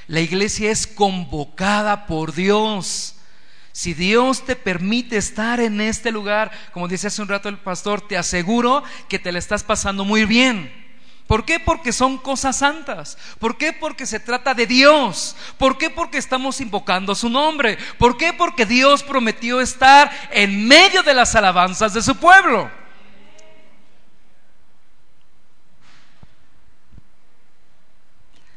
La 0.07 0.19
iglesia 0.19 0.71
es 0.71 0.87
convocada 0.87 2.05
por 2.05 2.33
Dios. 2.35 3.15
Si 3.71 3.93
Dios 3.93 4.45
te 4.45 4.57
permite 4.57 5.15
estar 5.15 5.61
en 5.61 5.79
este 5.79 6.11
lugar, 6.11 6.51
como 6.73 6.89
dice 6.89 7.07
hace 7.07 7.21
un 7.21 7.29
rato 7.29 7.47
el 7.47 7.59
pastor, 7.59 8.05
te 8.05 8.17
aseguro 8.17 8.83
que 9.07 9.19
te 9.19 9.31
la 9.31 9.39
estás 9.39 9.63
pasando 9.63 10.03
muy 10.03 10.25
bien. 10.25 10.84
¿Por 11.27 11.43
qué? 11.43 11.59
Porque 11.59 11.91
son 11.91 12.19
cosas 12.19 12.59
santas. 12.59 13.17
¿Por 13.39 13.57
qué? 13.57 13.73
Porque 13.73 14.05
se 14.05 14.19
trata 14.19 14.53
de 14.53 14.67
Dios. 14.67 15.35
¿Por 15.57 15.77
qué? 15.77 15.89
Porque 15.89 16.19
estamos 16.19 16.61
invocando 16.61 17.15
su 17.15 17.29
nombre. 17.29 17.77
¿Por 17.97 18.15
qué? 18.15 18.31
Porque 18.31 18.65
Dios 18.65 19.01
prometió 19.01 19.59
estar 19.59 20.11
en 20.31 20.67
medio 20.67 21.01
de 21.01 21.15
las 21.15 21.33
alabanzas 21.35 21.93
de 21.95 22.03
su 22.03 22.15
pueblo. 22.17 22.69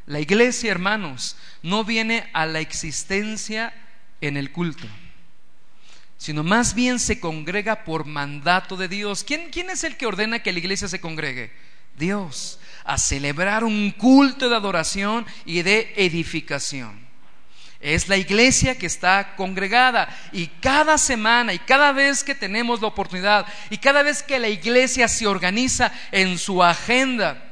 La 0.05 0.19
iglesia, 0.19 0.71
hermanos, 0.71 1.37
no 1.63 1.83
viene 1.83 2.29
a 2.33 2.45
la 2.45 2.59
existencia 2.59 3.73
en 4.21 4.37
el 4.37 4.51
culto, 4.51 4.87
sino 6.17 6.43
más 6.43 6.73
bien 6.73 6.99
se 6.99 7.19
congrega 7.19 7.83
por 7.83 8.05
mandato 8.05 8.75
de 8.75 8.87
Dios. 8.87 9.23
¿Quién, 9.23 9.49
quién 9.51 9.69
es 9.69 9.83
el 9.83 9.97
que 9.97 10.07
ordena 10.07 10.39
que 10.39 10.51
la 10.51 10.59
iglesia 10.59 10.87
se 10.87 10.99
congregue? 10.99 11.51
Dios, 11.99 12.58
a 12.89 12.97
celebrar 12.97 13.63
un 13.63 13.91
culto 13.91 14.49
de 14.49 14.55
adoración 14.55 15.23
y 15.45 15.61
de 15.61 15.93
edificación. 15.95 17.07
Es 17.79 18.09
la 18.09 18.17
iglesia 18.17 18.79
que 18.79 18.87
está 18.87 19.35
congregada 19.35 20.09
y 20.31 20.47
cada 20.47 20.97
semana 20.97 21.53
y 21.53 21.59
cada 21.59 21.91
vez 21.91 22.23
que 22.23 22.33
tenemos 22.33 22.81
la 22.81 22.87
oportunidad 22.87 23.45
y 23.69 23.77
cada 23.77 24.01
vez 24.01 24.23
que 24.23 24.39
la 24.39 24.49
iglesia 24.49 25.07
se 25.07 25.27
organiza 25.27 25.91
en 26.11 26.39
su 26.39 26.63
agenda, 26.63 27.45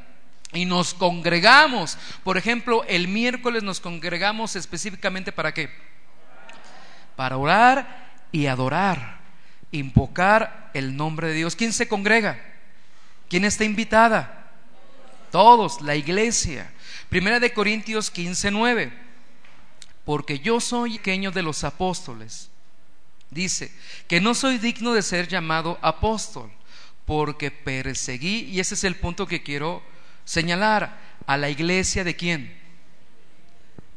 y 0.53 0.65
nos 0.65 0.95
congregamos. 0.95 1.99
Por 2.23 2.37
ejemplo, 2.37 2.83
el 2.87 3.07
miércoles 3.07 3.61
nos 3.61 3.79
congregamos 3.79 4.55
específicamente 4.55 5.31
para 5.31 5.53
qué? 5.53 5.69
Para 7.15 7.37
orar 7.37 8.09
y 8.31 8.47
adorar, 8.47 9.19
invocar 9.71 10.71
el 10.73 10.95
nombre 10.95 11.27
de 11.27 11.33
Dios. 11.35 11.55
¿Quién 11.55 11.73
se 11.73 11.87
congrega? 11.87 12.39
¿Quién 13.29 13.45
está 13.45 13.65
invitada? 13.65 14.46
Todos, 15.37 15.81
la 15.81 15.95
iglesia. 15.95 16.73
Primera 17.09 17.39
de 17.39 17.53
Corintios 17.53 18.09
15, 18.09 18.49
9. 18.49 18.91
Porque 20.03 20.39
yo 20.39 20.59
soy 20.59 20.97
pequeño 20.97 21.29
de 21.29 21.43
los 21.43 21.63
apóstoles. 21.63 22.49
Dice 23.29 23.71
que 24.07 24.19
no 24.19 24.33
soy 24.33 24.57
digno 24.57 24.93
de 24.93 25.03
ser 25.03 25.27
llamado 25.27 25.77
apóstol, 25.83 26.51
porque 27.05 27.51
perseguí, 27.51 28.45
y 28.45 28.59
ese 28.59 28.73
es 28.73 28.83
el 28.83 28.95
punto 28.95 29.27
que 29.27 29.43
quiero 29.43 29.83
señalar 30.25 30.97
a 31.27 31.37
la 31.37 31.51
iglesia 31.51 32.03
de 32.03 32.15
quién? 32.15 32.59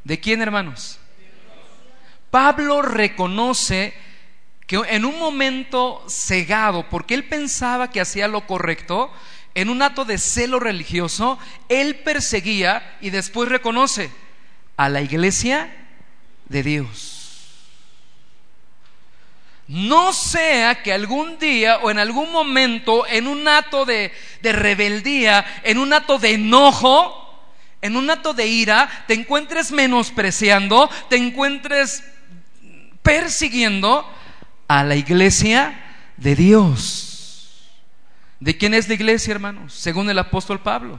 ¿De 0.05 0.21
quién, 0.21 0.43
hermanos? 0.43 0.99
Pablo 2.31 2.83
reconoce 2.83 3.95
que 4.67 4.77
en 4.91 5.07
un 5.07 5.19
momento 5.19 6.05
cegado, 6.07 6.87
porque 6.91 7.15
él 7.15 7.25
pensaba 7.25 7.91
que 7.91 8.03
hacía 8.03 8.29
lo 8.29 8.47
correcto, 8.47 9.11
en 9.55 9.69
un 9.69 9.83
acto 9.83 10.05
de 10.05 10.19
celo 10.19 10.61
religioso, 10.61 11.39
él 11.69 11.97
perseguía 11.97 12.97
y 13.01 13.11
después 13.11 13.49
reconoce 13.49 14.11
a 14.77 14.89
la 14.89 15.03
iglesia 15.03 15.71
de 16.49 16.63
Dios. 16.63 17.21
No 19.71 20.13
sea 20.13 20.83
que 20.83 20.93
algún 20.93 21.39
día 21.39 21.79
o 21.79 21.93
en 21.93 22.01
algún 22.01 22.33
momento, 22.33 23.07
en 23.07 23.29
un 23.29 23.47
acto 23.47 23.85
de, 23.85 24.13
rebeldía, 24.43 25.45
en 25.63 25.79
un 25.79 25.93
acto 25.93 26.19
de 26.19 26.33
enojo, 26.33 27.17
en 27.81 27.97
un 27.97 28.11
acto 28.11 28.35
de 28.35 28.49
ira, 28.49 29.05
te 29.07 29.15
encuentres 29.15 29.71
menospreciando, 29.71 30.91
te 31.09 31.17
encuentres 31.17 32.03
persiguiendo 33.03 34.05
a 34.67 34.83
la 34.83 34.97
iglesia 34.97 35.81
de 36.17 36.35
Dios. 36.35 37.10
¿De 38.41 38.57
quién 38.57 38.75
es 38.75 38.89
la 38.89 38.95
iglesia, 38.95 39.33
hermanos? 39.33 39.75
Según 39.75 40.11
el 40.11 40.19
apóstol 40.19 40.61
Pablo. 40.61 40.99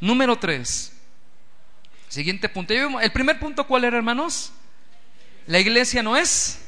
Número 0.00 0.36
tres. 0.36 0.92
Siguiente 2.08 2.48
punto. 2.48 2.74
El 2.74 3.12
primer 3.12 3.38
punto, 3.38 3.66
¿cuál 3.66 3.84
era, 3.84 3.96
hermanos? 3.96 4.52
La 5.46 5.58
iglesia 5.58 6.02
no 6.02 6.16
es 6.16 6.60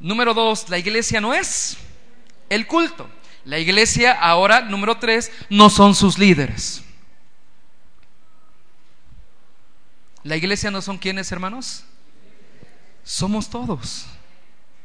Número 0.00 0.32
dos, 0.32 0.68
la 0.68 0.78
iglesia 0.78 1.20
no 1.20 1.34
es 1.34 1.76
el 2.48 2.66
culto. 2.66 3.10
La 3.44 3.58
iglesia 3.58 4.12
ahora, 4.12 4.60
número 4.60 4.98
tres, 4.98 5.32
no 5.50 5.70
son 5.70 5.94
sus 5.94 6.18
líderes. 6.18 6.82
La 10.22 10.36
iglesia 10.36 10.70
no 10.70 10.82
son 10.82 10.98
quienes, 10.98 11.32
hermanos. 11.32 11.84
Somos 13.02 13.48
todos. 13.48 14.06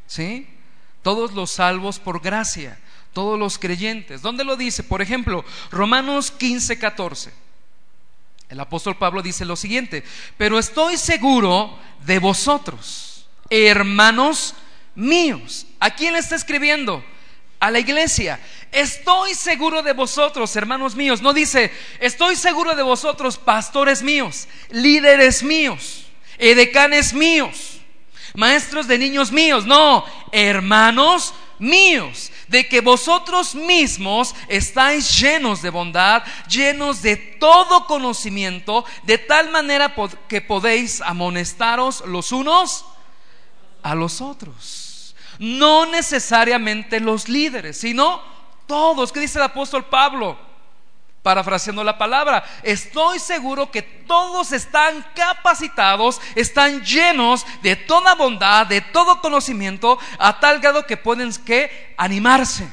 ¿Sí? 0.08 0.50
Todos 1.02 1.34
los 1.34 1.52
salvos 1.52 2.00
por 2.00 2.22
gracia, 2.22 2.80
todos 3.14 3.40
los 3.40 3.58
creyentes. 3.58 4.22
¿Dónde 4.22 4.44
lo 4.44 4.56
dice? 4.56 4.84
Por 4.84 5.02
ejemplo, 5.02 5.46
Romanos 5.72 6.32
15, 6.32 6.78
14. 6.80 7.44
El 8.50 8.60
apóstol 8.60 8.98
Pablo 8.98 9.22
dice 9.22 9.46
lo 9.46 9.56
siguiente, 9.56 10.04
pero 10.38 10.60
estoy 10.60 10.98
seguro 10.98 11.76
de 12.06 12.20
vosotros, 12.20 13.26
hermanos 13.50 14.54
míos. 14.94 15.66
¿A 15.80 15.92
quién 15.92 16.14
le 16.14 16.20
está 16.20 16.36
escribiendo? 16.36 17.04
A 17.60 17.72
la 17.72 17.80
iglesia. 17.80 18.40
estoy 18.72 19.34
seguro 19.36 19.82
de 19.82 19.94
vosotros, 19.94 20.56
hermanos 20.56 20.96
míos. 20.96 21.22
No 21.22 21.34
dice, 21.34 21.72
estoy 22.00 22.36
seguro 22.36 22.76
de 22.76 22.84
vosotros, 22.84 23.38
pastores 23.38 24.04
míos, 24.04 24.48
líderes 24.70 25.42
míos, 25.42 26.06
edecanes 26.38 27.14
míos, 27.14 27.80
maestros 28.36 28.88
de 28.88 28.98
niños 28.98 29.32
míos. 29.32 29.66
No, 29.66 30.06
hermanos 30.32 31.34
míos, 31.58 32.32
de 32.54 32.68
que 32.68 32.82
vosotros 32.82 33.56
mismos 33.56 34.36
estáis 34.48 35.20
llenos 35.20 35.64
de 35.64 35.72
bondad, 35.72 36.22
llenos 36.48 37.02
de 37.02 37.18
todo 37.18 37.88
conocimiento, 37.88 38.86
de 39.02 39.18
tal 39.18 39.50
manera 39.50 39.96
que 40.28 40.40
podéis 40.40 41.02
amonestaros 41.02 42.04
los 42.06 42.32
unos 42.32 42.86
a 43.82 43.96
los 43.96 44.22
otros. 44.22 45.16
No 45.40 45.88
necesariamente 45.88 47.00
los 47.00 47.28
líderes, 47.28 47.78
sino 47.78 48.22
todos. 48.68 49.12
¿Qué 49.12 49.22
dice 49.22 49.40
el 49.40 49.46
apóstol 49.46 49.86
Pablo? 49.86 50.38
Parafraseando 51.24 51.86
la 51.86 51.98
palabra, 51.98 52.44
estoy 52.64 53.18
seguro 53.18 53.72
que 53.72 53.82
todos 53.82 54.52
están 54.52 55.06
capacitados, 55.16 56.20
están 56.36 56.84
llenos 56.84 57.46
de 57.62 57.78
toda 57.78 58.14
bondad, 58.14 58.68
de 58.68 58.82
todo 58.82 59.22
conocimiento, 59.22 59.98
a 60.20 60.42
tal 60.42 60.60
grado 60.60 60.86
que 60.86 60.98
pueden 60.98 61.34
que 61.46 61.96
animarse, 61.98 62.68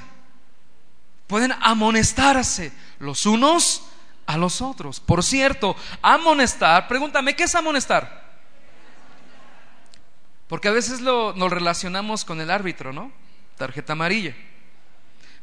pueden 1.28 1.54
amonestarse 1.60 2.72
los 2.98 3.24
unos 3.24 3.84
a 4.26 4.36
los 4.36 4.60
otros. 4.60 4.98
Por 4.98 5.22
cierto, 5.22 5.76
amonestar, 6.02 6.88
pregúntame, 6.88 7.36
¿qué 7.36 7.44
es 7.44 7.54
amonestar? 7.54 8.20
Porque 10.48 10.66
a 10.66 10.72
veces 10.72 11.00
lo, 11.00 11.34
nos 11.34 11.52
relacionamos 11.52 12.24
con 12.24 12.40
el 12.40 12.50
árbitro, 12.50 12.92
¿no? 12.92 13.12
Tarjeta 13.56 13.92
amarilla. 13.92 14.34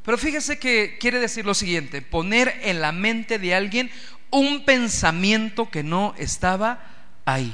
Pero 0.07 0.17
fíjese 0.17 0.57
que 0.57 0.97
quiere 1.01 1.19
decir 1.19 1.45
lo 1.45 1.53
siguiente, 1.53 2.01
poner 2.01 2.61
en 2.63 2.79
la 2.79 2.93
mente 2.93 3.39
de 3.39 3.53
alguien 3.53 3.91
un 4.29 4.63
pensamiento 4.63 5.69
que 5.69 5.83
no 5.83 6.15
estaba 6.17 6.79
ahí. 7.25 7.53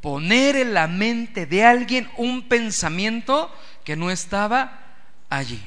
Poner 0.00 0.54
en 0.54 0.74
la 0.74 0.86
mente 0.86 1.44
de 1.44 1.64
alguien 1.64 2.08
un 2.16 2.46
pensamiento 2.46 3.52
que 3.82 3.96
no 3.96 4.12
estaba 4.12 4.78
allí. 5.28 5.60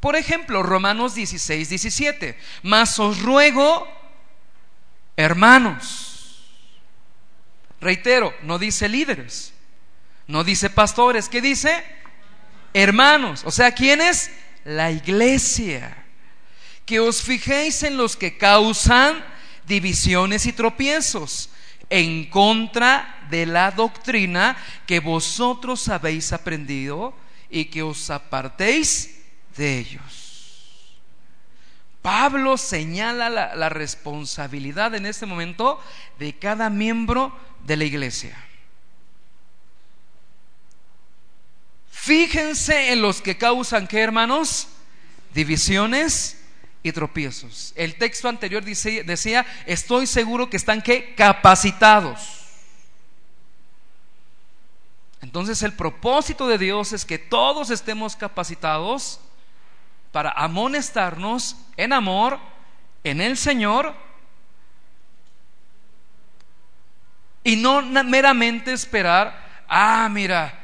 Por 0.00 0.16
ejemplo, 0.16 0.64
Romanos 0.64 1.14
16, 1.14 1.68
17. 1.68 2.36
Mas 2.64 2.98
os 2.98 3.22
ruego, 3.22 3.86
hermanos. 5.16 6.50
Reitero, 7.80 8.34
no 8.42 8.58
dice 8.58 8.88
líderes, 8.88 9.54
no 10.26 10.42
dice 10.42 10.68
pastores, 10.68 11.28
¿qué 11.28 11.40
dice? 11.40 12.01
Hermanos, 12.72 13.42
o 13.44 13.50
sea, 13.50 13.72
¿quién 13.72 14.00
es? 14.00 14.30
La 14.64 14.90
iglesia. 14.90 15.96
Que 16.84 17.00
os 17.00 17.22
fijéis 17.22 17.82
en 17.82 17.96
los 17.96 18.16
que 18.16 18.36
causan 18.36 19.24
divisiones 19.66 20.46
y 20.46 20.52
tropiezos 20.52 21.50
en 21.88 22.26
contra 22.30 23.26
de 23.30 23.46
la 23.46 23.70
doctrina 23.70 24.56
que 24.86 25.00
vosotros 25.00 25.88
habéis 25.88 26.32
aprendido 26.32 27.14
y 27.50 27.66
que 27.66 27.82
os 27.82 28.10
apartéis 28.10 29.20
de 29.56 29.78
ellos. 29.78 30.98
Pablo 32.00 32.56
señala 32.56 33.30
la, 33.30 33.54
la 33.54 33.68
responsabilidad 33.68 34.94
en 34.94 35.06
este 35.06 35.26
momento 35.26 35.80
de 36.18 36.32
cada 36.32 36.68
miembro 36.68 37.38
de 37.64 37.76
la 37.76 37.84
iglesia. 37.84 38.36
Fíjense 42.02 42.92
en 42.92 43.00
los 43.00 43.22
que 43.22 43.38
causan, 43.38 43.86
¿qué 43.86 44.00
hermanos? 44.00 44.66
Divisiones 45.32 46.36
y 46.82 46.90
tropiezos. 46.90 47.72
El 47.76 47.94
texto 47.94 48.28
anterior 48.28 48.64
decía, 48.64 49.46
estoy 49.66 50.08
seguro 50.08 50.50
que 50.50 50.56
están 50.56 50.82
¿qué? 50.82 51.14
capacitados. 51.14 52.40
Entonces 55.20 55.62
el 55.62 55.74
propósito 55.74 56.48
de 56.48 56.58
Dios 56.58 56.92
es 56.92 57.04
que 57.04 57.20
todos 57.20 57.70
estemos 57.70 58.16
capacitados 58.16 59.20
para 60.10 60.32
amonestarnos 60.32 61.54
en 61.76 61.92
amor, 61.92 62.40
en 63.04 63.20
el 63.20 63.36
Señor, 63.36 63.94
y 67.44 67.54
no 67.54 67.80
meramente 67.80 68.72
esperar, 68.72 69.62
ah, 69.68 70.08
mira, 70.10 70.61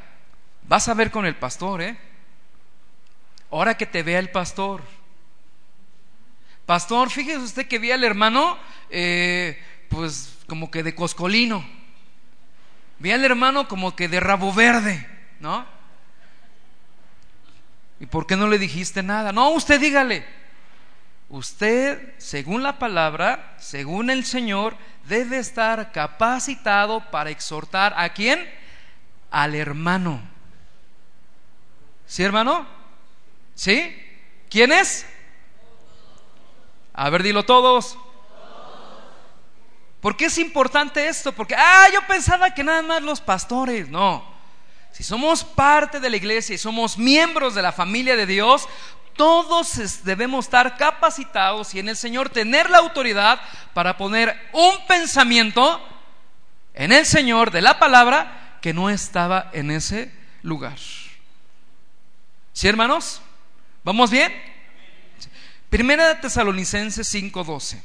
Vas 0.69 0.87
a 0.87 0.93
ver 0.93 1.09
con 1.09 1.25
el 1.25 1.35
pastor, 1.35 1.81
¿eh? 1.81 1.97
Ahora 3.49 3.75
que 3.75 3.87
te 3.87 4.03
vea 4.03 4.19
el 4.19 4.29
pastor. 4.29 4.83
Pastor, 6.67 7.09
fíjese 7.09 7.39
usted 7.39 7.67
que 7.67 7.79
vi 7.79 7.89
al 7.89 8.03
hermano, 8.03 8.55
eh, 8.91 9.59
pues 9.89 10.37
como 10.45 10.69
que 10.69 10.83
de 10.83 10.93
coscolino. 10.93 11.65
Vi 12.99 13.11
al 13.11 13.25
hermano 13.25 13.67
como 13.67 13.95
que 13.95 14.07
de 14.07 14.19
rabo 14.19 14.53
verde, 14.53 15.09
¿no? 15.39 15.65
¿Y 17.99 18.05
por 18.05 18.27
qué 18.27 18.35
no 18.35 18.47
le 18.47 18.59
dijiste 18.59 19.01
nada? 19.01 19.31
No, 19.31 19.49
usted 19.49 19.81
dígale. 19.81 20.23
Usted, 21.29 22.13
según 22.19 22.61
la 22.61 22.77
palabra, 22.77 23.55
según 23.57 24.11
el 24.11 24.23
Señor, 24.23 24.77
debe 25.07 25.39
estar 25.39 25.91
capacitado 25.91 27.09
para 27.09 27.31
exhortar 27.31 27.95
a 27.97 28.09
quién? 28.09 28.47
Al 29.31 29.55
hermano. 29.55 30.37
¿Sí, 32.09 32.23
hermano? 32.23 32.65
¿Sí? 33.53 33.95
¿Quién 34.49 34.71
es? 34.71 35.05
A 36.91 37.07
ver, 37.11 37.21
dilo 37.21 37.45
todos. 37.45 37.99
¿Por 40.01 40.17
qué 40.17 40.25
es 40.25 40.39
importante 40.39 41.07
esto? 41.07 41.31
Porque, 41.33 41.53
ah, 41.55 41.85
yo 41.93 42.01
pensaba 42.07 42.51
que 42.51 42.63
nada 42.63 42.81
más 42.81 43.03
los 43.03 43.21
pastores. 43.21 43.89
No. 43.89 44.25
Si 44.91 45.03
somos 45.03 45.43
parte 45.43 45.99
de 45.99 46.09
la 46.09 46.17
iglesia 46.17 46.55
y 46.55 46.57
somos 46.57 46.97
miembros 46.97 47.53
de 47.53 47.61
la 47.61 47.71
familia 47.71 48.15
de 48.15 48.25
Dios, 48.25 48.67
todos 49.15 50.03
debemos 50.03 50.45
estar 50.45 50.77
capacitados 50.77 51.75
y 51.75 51.79
en 51.79 51.89
el 51.89 51.95
Señor 51.95 52.29
tener 52.29 52.71
la 52.71 52.79
autoridad 52.79 53.39
para 53.75 53.97
poner 53.97 54.35
un 54.53 54.83
pensamiento 54.87 55.79
en 56.73 56.91
el 56.91 57.05
Señor 57.05 57.51
de 57.51 57.61
la 57.61 57.77
palabra 57.77 58.57
que 58.63 58.73
no 58.73 58.89
estaba 58.89 59.51
en 59.53 59.69
ese 59.69 60.11
lugar. 60.41 60.79
¿Sí, 62.59 62.67
hermanos? 62.67 63.21
¿Vamos 63.85 64.11
bien? 64.11 64.33
Primera 65.69 66.09
de 66.09 66.15
Tesalonicenses 66.15 67.07
5:12. 67.07 67.81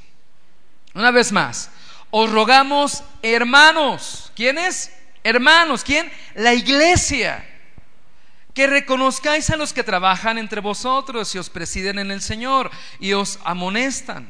Una 0.95 1.13
vez 1.13 1.31
más, 1.31 1.71
os 2.11 2.29
rogamos, 2.29 3.05
hermanos, 3.23 4.33
¿quiénes? 4.35 4.91
Hermanos, 5.23 5.85
¿quién? 5.85 6.11
La 6.35 6.55
iglesia. 6.55 7.49
Que 8.53 8.67
reconozcáis 8.67 9.49
a 9.51 9.57
los 9.57 9.73
que 9.73 9.85
trabajan 9.85 10.39
entre 10.39 10.61
vosotros 10.61 11.33
y 11.37 11.39
os 11.39 11.51
presiden 11.51 12.01
en 12.01 12.11
el 12.11 12.21
Señor 12.21 12.69
y 12.99 13.13
os 13.13 13.39
amonestan. 13.45 14.29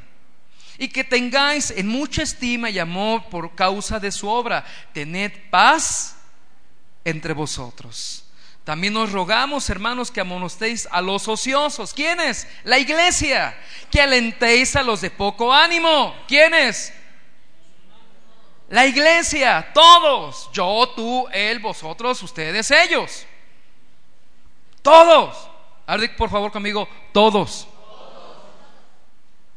Y 0.76 0.88
que 0.88 1.04
tengáis 1.04 1.70
en 1.70 1.88
mucha 1.88 2.22
estima 2.22 2.68
y 2.68 2.78
amor 2.78 3.30
por 3.30 3.54
causa 3.54 3.98
de 3.98 4.12
su 4.12 4.28
obra. 4.28 4.62
Tened 4.92 5.32
paz 5.48 6.16
entre 7.02 7.32
vosotros. 7.32 8.23
También 8.64 8.94
nos 8.94 9.12
rogamos, 9.12 9.68
hermanos, 9.68 10.10
que 10.10 10.22
amonestéis 10.22 10.88
a 10.90 11.02
los 11.02 11.28
ociosos. 11.28 11.92
¿Quiénes? 11.92 12.48
La 12.64 12.78
iglesia. 12.78 13.56
Que 13.90 14.00
alentéis 14.00 14.74
a 14.74 14.82
los 14.82 15.02
de 15.02 15.10
poco 15.10 15.52
ánimo. 15.52 16.14
¿Quiénes? 16.26 16.92
La 18.70 18.86
iglesia. 18.86 19.70
Todos. 19.74 20.48
Yo, 20.54 20.90
tú, 20.96 21.28
él, 21.30 21.58
vosotros, 21.58 22.22
ustedes, 22.22 22.70
ellos. 22.70 23.26
Todos. 24.80 25.50
Ardic, 25.86 26.16
por 26.16 26.30
favor, 26.30 26.50
conmigo. 26.50 26.88
Todos. 27.12 27.68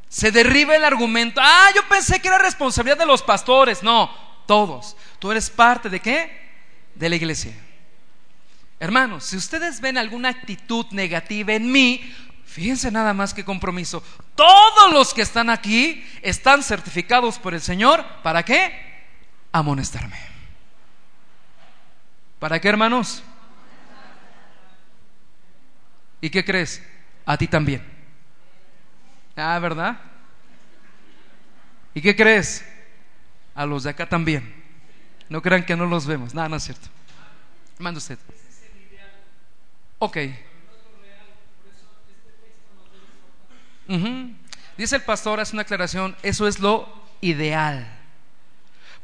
Se 0.10 0.32
derriba 0.32 0.76
el 0.76 0.84
argumento. 0.84 1.39
Ah, 1.41 1.70
yo 1.74 1.88
pensé 1.88 2.22
que 2.22 2.28
era 2.28 2.39
responsabilidad 2.39 2.97
de 2.97 3.05
los 3.05 3.22
pastores. 3.22 3.82
No, 3.84 4.14
todos. 4.45 4.97
Tú 5.20 5.32
eres 5.32 5.49
parte 5.49 5.89
de 5.89 6.01
qué? 6.01 6.49
De 6.93 7.08
la 7.08 7.16
iglesia. 7.16 7.53
Hermanos, 8.80 9.23
si 9.23 9.38
ustedes 9.38 9.82
ven 9.82 9.97
alguna 9.97 10.30
actitud 10.30 10.86
negativa 10.91 11.53
en 11.53 11.71
mí, 11.71 12.13
fíjense 12.45 12.91
nada 12.91 13.13
más 13.13 13.34
que 13.34 13.43
compromiso. 13.43 14.03
Todos 14.36 14.93
los 14.93 15.13
que 15.13 15.23
están 15.23 15.49
aquí 15.49 16.05
están 16.21 16.61
certificados 16.61 17.39
por 17.39 17.53
el 17.53 17.61
Señor. 17.61 18.05
¿Para 18.21 18.43
qué? 18.43 18.71
Amonestarme. 19.51 20.17
¿Para 22.39 22.61
qué, 22.61 22.69
hermanos? 22.69 23.23
¿Y 26.21 26.30
qué 26.30 26.45
crees? 26.45 26.84
A 27.25 27.38
ti 27.38 27.47
también. 27.47 27.84
Ah, 29.36 29.57
¿verdad? 29.59 29.99
¿Y 31.93 32.01
qué 32.01 32.15
crees? 32.15 32.63
A 33.55 33.65
los 33.65 33.84
de 33.84 33.89
acá 33.89 34.07
también. 34.07 34.53
No 35.30 35.41
crean 35.41 35.65
que 35.65 35.75
no 35.75 35.88
los 35.88 36.05
vemos. 36.05 36.34
Nada, 36.36 36.47
no 36.47 36.55
es 36.55 36.63
cierto. 36.63 36.88
Manda 37.80 37.97
usted. 37.97 38.19
Ok. 40.00 40.18
Dice 44.78 44.95
el 44.95 45.02
pastor, 45.04 45.39
hace 45.39 45.56
una 45.56 45.64
aclaración, 45.64 46.16
eso 46.24 46.48
es 46.48 46.60
lo 46.60 46.88
ideal. 47.22 47.88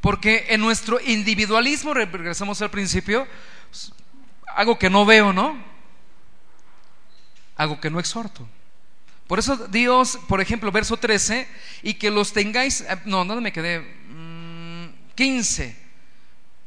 Porque 0.01 0.47
en 0.49 0.61
nuestro 0.61 0.99
individualismo, 0.99 1.93
re- 1.93 2.05
regresamos 2.05 2.61
al 2.61 2.69
principio, 2.69 3.25
algo 4.55 4.77
que 4.77 4.89
no 4.89 5.05
veo, 5.05 5.33
¿no? 5.33 5.57
Algo 7.55 7.79
que 7.79 7.89
no 7.89 7.99
exhorto. 7.99 8.47
Por 9.27 9.39
eso 9.39 9.55
Dios, 9.67 10.19
por 10.27 10.41
ejemplo, 10.41 10.71
verso 10.71 10.97
13, 10.97 11.47
y 11.81 11.93
que 11.95 12.11
los 12.11 12.33
tengáis, 12.33 12.81
eh, 12.81 12.97
no, 13.05 13.23
¿dónde 13.25 13.41
me 13.41 13.53
quedé? 13.53 13.79
Mm, 14.09 14.87
15. 15.15 15.81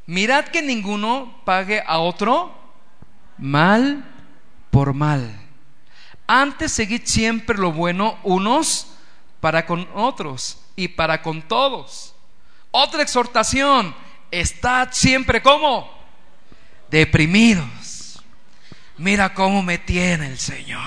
Mirad 0.06 0.46
que 0.46 0.62
ninguno 0.62 1.42
pague 1.44 1.82
a 1.86 1.98
otro 1.98 2.56
mal 3.38 4.04
por 4.76 4.92
mal. 4.92 5.34
Antes 6.26 6.70
seguid 6.70 7.00
siempre 7.06 7.56
lo 7.56 7.72
bueno 7.72 8.18
unos 8.24 8.88
para 9.40 9.64
con 9.64 9.88
otros 9.94 10.60
y 10.76 10.88
para 10.88 11.22
con 11.22 11.40
todos. 11.40 12.14
Otra 12.72 13.00
exhortación, 13.00 13.96
estad 14.30 14.88
siempre 14.92 15.42
como 15.42 15.90
deprimidos. 16.90 18.22
Mira 18.98 19.32
cómo 19.32 19.62
me 19.62 19.78
tiene 19.78 20.26
el 20.26 20.38
Señor. 20.38 20.82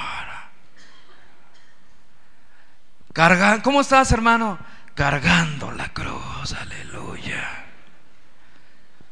Carga, 3.11 3.63
¿Cómo 3.63 3.81
estás, 3.81 4.11
hermano? 4.11 4.59
Cargando 4.93 5.71
la 5.71 5.89
cruz, 5.91 6.53
aleluya. 6.53 7.65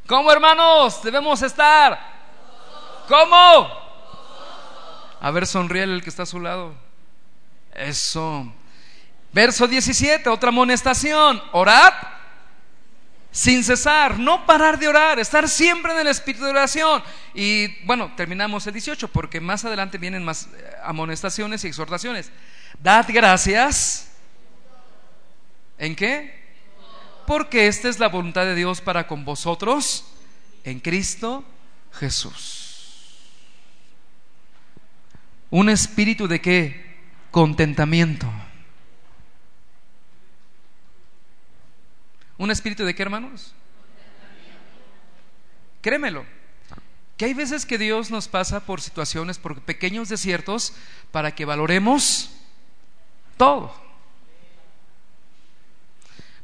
¿Cómo, 0.05 0.31
hermanos? 0.31 1.01
Debemos 1.01 1.41
estar. 1.41 1.99
¿Cómo? 3.07 3.86
A 5.19 5.31
ver, 5.31 5.47
sonríe 5.47 5.83
el 5.83 6.03
que 6.03 6.09
está 6.09 6.23
a 6.23 6.27
su 6.27 6.39
lado. 6.39 6.75
Eso. 7.73 8.53
Verso 9.33 9.67
17, 9.67 10.29
otra 10.29 10.49
amonestación. 10.49 11.41
Orad 11.51 11.93
sin 13.37 13.63
cesar, 13.63 14.17
no 14.17 14.47
parar 14.47 14.79
de 14.79 14.87
orar, 14.87 15.19
estar 15.19 15.47
siempre 15.47 15.91
en 15.91 15.99
el 15.99 16.07
espíritu 16.07 16.43
de 16.43 16.49
oración. 16.49 17.03
Y 17.35 17.85
bueno, 17.85 18.11
terminamos 18.15 18.65
el 18.65 18.73
18 18.73 19.09
porque 19.09 19.39
más 19.39 19.63
adelante 19.63 19.99
vienen 19.99 20.23
más 20.25 20.47
eh, 20.47 20.71
amonestaciones 20.83 21.63
y 21.63 21.67
exhortaciones. 21.67 22.31
Dad 22.81 23.05
gracias. 23.09 24.09
¿En 25.77 25.95
qué? 25.95 26.33
Porque 27.27 27.67
esta 27.67 27.89
es 27.89 27.99
la 27.99 28.07
voluntad 28.07 28.43
de 28.43 28.55
Dios 28.55 28.81
para 28.81 29.05
con 29.05 29.23
vosotros 29.23 30.05
en 30.63 30.79
Cristo 30.79 31.43
Jesús. 31.91 32.66
Un 35.49 35.69
espíritu 35.69 36.27
de 36.27 36.41
qué? 36.41 36.85
Contentamiento. 37.31 38.27
¿Un 42.37 42.51
espíritu 42.51 42.85
de 42.85 42.93
qué, 42.93 43.01
hermanos? 43.01 43.53
Créemelo, 45.81 46.25
que 47.15 47.25
hay 47.25 47.33
veces 47.33 47.65
que 47.65 47.77
Dios 47.77 48.11
nos 48.11 48.27
pasa 48.27 48.59
por 48.65 48.81
situaciones, 48.81 49.39
por 49.39 49.61
pequeños 49.61 50.09
desiertos, 50.09 50.73
para 51.11 51.33
que 51.33 51.45
valoremos 51.45 52.29
todo. 53.37 53.73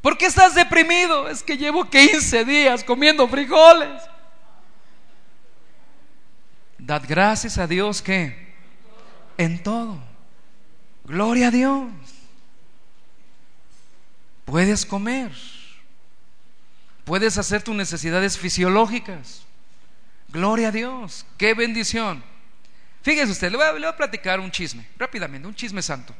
¿Por 0.01 0.17
qué 0.17 0.25
estás 0.25 0.55
deprimido? 0.55 1.29
Es 1.29 1.43
que 1.43 1.57
llevo 1.57 1.89
15 1.89 2.43
días 2.45 2.83
comiendo 2.83 3.27
frijoles. 3.27 4.01
Dad 6.77 7.03
gracias 7.07 7.57
a 7.57 7.67
Dios 7.67 8.01
que 8.01 8.42
en 9.37 9.61
todo. 9.61 9.99
Gloria 11.05 11.47
a 11.47 11.51
Dios. 11.51 11.91
Puedes 14.45 14.85
comer. 14.85 15.31
Puedes 17.05 17.37
hacer 17.37 17.61
tus 17.63 17.75
necesidades 17.75 18.37
fisiológicas. 18.37 19.43
Gloria 20.29 20.69
a 20.69 20.71
Dios. 20.71 21.25
Qué 21.37 21.53
bendición. 21.53 22.23
Fíjese 23.01 23.31
usted, 23.31 23.51
le 23.51 23.57
voy, 23.57 23.83
a, 23.83 23.95
platicar 23.97 24.39
un 24.39 24.49
chisme, 24.49 24.87
rápidamente, 24.97 25.45
un 25.45 25.53
chisme 25.55 25.81
santo. 25.81 26.15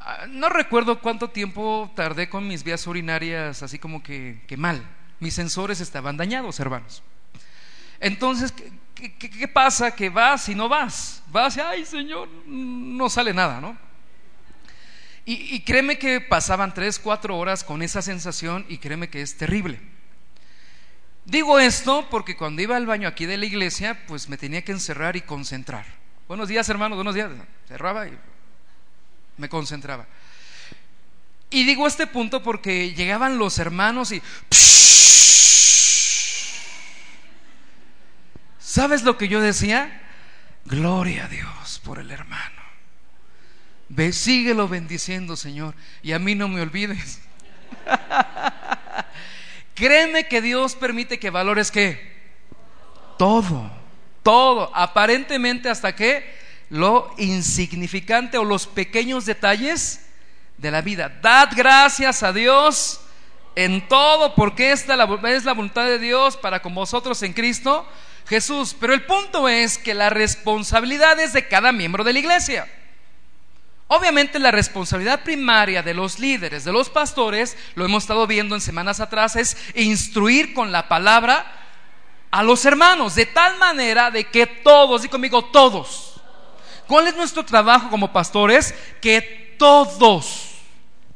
Ah, 0.00 0.26
No 0.28 0.48
recuerdo 0.48 1.00
cuánto 1.00 1.30
tiempo 1.30 1.90
tardé 1.94 2.28
con 2.28 2.46
mis 2.48 2.64
vías 2.64 2.84
urinarias, 2.88 3.62
así 3.62 3.78
como 3.78 4.02
que, 4.02 4.42
que 4.48 4.56
mal. 4.56 4.82
Mis 5.20 5.34
sensores 5.34 5.80
estaban 5.80 6.16
dañados, 6.16 6.58
hermanos. 6.58 7.02
Entonces, 8.00 8.52
¿qué, 8.98 9.14
qué- 9.14 9.30
qué 9.30 9.48
pasa? 9.48 9.94
Que 9.94 10.10
vas 10.10 10.48
y 10.48 10.54
no 10.54 10.68
vas. 10.68 11.22
Vas 11.28 11.56
y, 11.56 11.60
ay 11.60 11.84
Señor, 11.84 12.28
no 12.46 13.08
sale 13.08 13.32
nada, 13.32 13.60
¿no? 13.60 13.76
Y, 15.24 15.54
y 15.56 15.60
créeme 15.60 15.98
que 15.98 16.20
pasaban 16.20 16.72
tres, 16.74 16.98
cuatro 16.98 17.36
horas 17.36 17.62
con 17.62 17.82
esa 17.82 18.00
sensación 18.02 18.64
y 18.68 18.78
créeme 18.78 19.08
que 19.08 19.20
es 19.22 19.36
terrible. 19.36 19.78
Digo 21.24 21.58
esto 21.58 22.08
porque 22.10 22.36
cuando 22.36 22.62
iba 22.62 22.76
al 22.76 22.86
baño 22.86 23.06
aquí 23.06 23.26
de 23.26 23.36
la 23.36 23.44
iglesia, 23.44 24.06
pues 24.06 24.28
me 24.30 24.38
tenía 24.38 24.62
que 24.62 24.72
encerrar 24.72 25.16
y 25.16 25.20
concentrar. 25.20 25.84
Buenos 26.26 26.48
días, 26.48 26.68
hermanos, 26.70 26.96
buenos 26.96 27.14
días. 27.14 27.30
Cerraba 27.68 28.08
y 28.08 28.18
me 29.36 29.48
concentraba. 29.50 30.06
Y 31.50 31.64
digo 31.64 31.86
este 31.86 32.06
punto 32.06 32.42
porque 32.42 32.94
llegaban 32.94 33.36
los 33.38 33.58
hermanos 33.58 34.12
y... 34.12 34.22
¿Sabes 38.68 39.02
lo 39.02 39.16
que 39.16 39.28
yo 39.28 39.40
decía? 39.40 39.98
Gloria 40.66 41.24
a 41.24 41.28
Dios 41.28 41.80
por 41.82 41.98
el 41.98 42.10
hermano. 42.10 42.60
Ve, 43.88 44.12
síguelo 44.12 44.68
bendiciendo, 44.68 45.38
Señor. 45.38 45.74
Y 46.02 46.12
a 46.12 46.18
mí 46.18 46.34
no 46.34 46.48
me 46.48 46.60
olvides. 46.60 47.18
Créeme 49.74 50.28
que 50.28 50.42
Dios 50.42 50.74
permite 50.74 51.18
que 51.18 51.30
valores 51.30 51.70
que 51.70 52.14
todo, 53.16 53.70
todo, 54.22 54.70
aparentemente 54.74 55.70
hasta 55.70 55.96
que 55.96 56.30
lo 56.68 57.10
insignificante 57.16 58.36
o 58.36 58.44
los 58.44 58.66
pequeños 58.66 59.24
detalles 59.24 60.04
de 60.58 60.70
la 60.70 60.82
vida. 60.82 61.08
Dad 61.22 61.52
gracias 61.56 62.22
a 62.22 62.34
Dios 62.34 63.00
en 63.54 63.88
todo, 63.88 64.34
porque 64.34 64.72
esta 64.72 64.92
es 64.92 65.44
la 65.46 65.54
voluntad 65.54 65.86
de 65.86 65.98
Dios 65.98 66.36
para 66.36 66.60
con 66.60 66.74
vosotros 66.74 67.22
en 67.22 67.32
Cristo 67.32 67.88
Jesús. 68.28 68.76
Pero 68.78 68.94
el 68.94 69.04
punto 69.04 69.48
es 69.48 69.78
que 69.78 69.94
la 69.94 70.10
responsabilidad 70.10 71.18
es 71.18 71.32
de 71.32 71.48
cada 71.48 71.72
miembro 71.72 72.04
de 72.04 72.12
la 72.12 72.18
iglesia. 72.18 72.68
Obviamente 73.86 74.38
la 74.38 74.50
responsabilidad 74.50 75.22
primaria 75.22 75.82
de 75.82 75.94
los 75.94 76.18
líderes, 76.18 76.64
de 76.64 76.72
los 76.72 76.90
pastores, 76.90 77.56
lo 77.74 77.86
hemos 77.86 78.04
estado 78.04 78.26
viendo 78.26 78.54
en 78.54 78.60
semanas 78.60 79.00
atrás, 79.00 79.34
es 79.34 79.56
instruir 79.74 80.52
con 80.52 80.72
la 80.72 80.88
palabra 80.88 81.50
a 82.30 82.42
los 82.42 82.66
hermanos, 82.66 83.14
de 83.14 83.24
tal 83.24 83.56
manera 83.56 84.10
de 84.10 84.24
que 84.24 84.46
todos, 84.46 85.06
y 85.06 85.08
conmigo 85.08 85.46
todos, 85.46 86.20
¿cuál 86.86 87.06
es 87.06 87.16
nuestro 87.16 87.46
trabajo 87.46 87.88
como 87.88 88.12
pastores? 88.12 88.74
Que 89.00 89.56
todos 89.58 90.47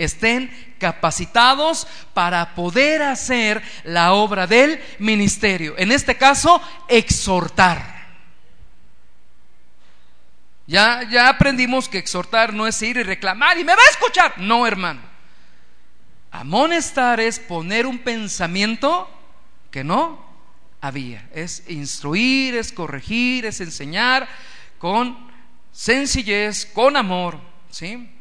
estén 0.04 0.50
capacitados 0.78 1.86
para 2.14 2.54
poder 2.54 3.02
hacer 3.02 3.62
la 3.84 4.12
obra 4.12 4.46
del 4.46 4.80
ministerio. 4.98 5.74
En 5.78 5.92
este 5.92 6.16
caso, 6.16 6.60
exhortar. 6.88 7.92
Ya, 10.66 11.02
ya 11.10 11.28
aprendimos 11.28 11.88
que 11.88 11.98
exhortar 11.98 12.52
no 12.52 12.66
es 12.66 12.80
ir 12.82 12.96
y 12.96 13.02
reclamar 13.02 13.58
y 13.58 13.64
me 13.64 13.74
va 13.74 13.82
a 13.82 13.90
escuchar. 13.90 14.38
No, 14.38 14.66
hermano. 14.66 15.00
Amonestar 16.30 17.20
es 17.20 17.38
poner 17.38 17.86
un 17.86 17.98
pensamiento 17.98 19.08
que 19.70 19.84
no 19.84 20.24
había. 20.80 21.28
Es 21.34 21.68
instruir, 21.68 22.54
es 22.54 22.72
corregir, 22.72 23.44
es 23.44 23.60
enseñar 23.60 24.28
con 24.78 25.30
sencillez, 25.72 26.66
con 26.66 26.96
amor, 26.96 27.38
¿sí? 27.70 28.11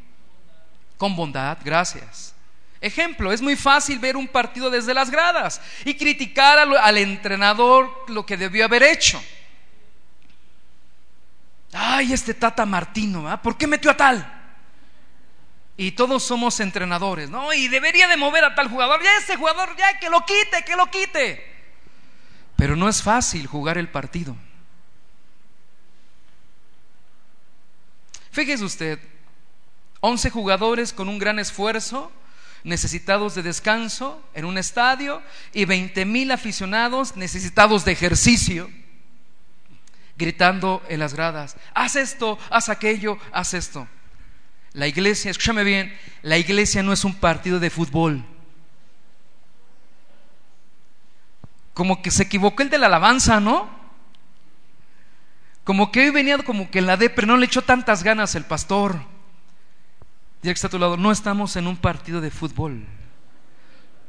Con 1.02 1.16
bondad, 1.16 1.58
gracias. 1.64 2.32
Ejemplo, 2.80 3.32
es 3.32 3.42
muy 3.42 3.56
fácil 3.56 3.98
ver 3.98 4.16
un 4.16 4.28
partido 4.28 4.70
desde 4.70 4.94
las 4.94 5.10
gradas 5.10 5.60
y 5.84 5.96
criticar 5.96 6.60
al, 6.60 6.96
entrenador 6.96 8.04
lo 8.06 8.24
que 8.24 8.36
debió 8.36 8.64
haber 8.64 8.84
hecho. 8.84 9.20
Ay, 11.72 12.12
este 12.12 12.34
Tata 12.34 12.64
Martino. 12.64 13.36
¿por 13.42 13.58
qué 13.58 13.66
metió 13.66 13.90
a 13.90 13.96
tal? 13.96 14.54
Y 15.76 15.90
todos 15.90 16.22
somos 16.22 16.60
entrenadores, 16.60 17.28
¿no? 17.28 17.52
Y 17.52 17.66
debería 17.66 18.06
de 18.06 18.16
mover 18.16 18.44
a 18.44 18.54
tal 18.54 18.68
jugador, 18.68 19.02
ya 19.02 19.16
ese 19.16 19.34
jugador, 19.34 19.74
ya 19.76 19.98
que 19.98 20.08
lo 20.08 20.24
quite, 20.24 20.64
que 20.64 20.76
lo 20.76 20.86
quite. 20.86 21.44
Pero 22.54 22.76
no 22.76 22.88
es 22.88 23.02
fácil 23.02 23.48
jugar 23.48 23.76
el 23.76 23.88
partido. 23.88 24.36
Fíjese 28.30 28.62
usted, 28.64 29.11
11 30.04 30.30
jugadores 30.30 30.92
con 30.92 31.08
un 31.08 31.20
gran 31.20 31.38
esfuerzo, 31.38 32.10
necesitados 32.64 33.36
de 33.36 33.44
descanso 33.44 34.20
en 34.34 34.44
un 34.44 34.58
estadio 34.58 35.22
y 35.52 35.64
20 35.64 36.04
mil 36.06 36.32
aficionados 36.32 37.16
necesitados 37.16 37.84
de 37.84 37.92
ejercicio. 37.92 38.68
gritando 40.14 40.82
en 40.88 41.00
las 41.00 41.14
gradas, 41.14 41.56
haz 41.72 41.96
esto, 41.96 42.38
haz 42.50 42.68
aquello, 42.68 43.16
haz 43.32 43.54
esto. 43.54 43.88
La 44.72 44.86
iglesia, 44.86 45.30
escúchame 45.30 45.64
bien, 45.64 45.96
la 46.22 46.36
iglesia 46.36 46.82
no 46.82 46.92
es 46.92 47.04
un 47.04 47.14
partido 47.14 47.58
de 47.58 47.70
fútbol. 47.70 48.24
Como 51.74 52.02
que 52.02 52.10
se 52.10 52.24
equivocó 52.24 52.62
el 52.62 52.70
de 52.70 52.78
la 52.78 52.86
alabanza, 52.86 53.40
¿no? 53.40 53.68
Como 55.64 55.90
que 55.90 56.00
hoy 56.00 56.10
venía 56.10 56.38
como 56.38 56.70
que 56.70 56.80
en 56.80 56.86
la 56.86 56.96
pero 56.96 57.26
no 57.26 57.36
le 57.36 57.46
echó 57.46 57.62
tantas 57.62 58.02
ganas 58.02 58.34
el 58.34 58.44
pastor. 58.44 59.11
Dile 60.42 60.54
que 60.54 60.58
está 60.58 60.66
a 60.66 60.70
tu 60.70 60.78
lado, 60.78 60.96
no 60.96 61.12
estamos 61.12 61.54
en 61.54 61.68
un 61.68 61.76
partido 61.76 62.20
de 62.20 62.32
fútbol. 62.32 62.84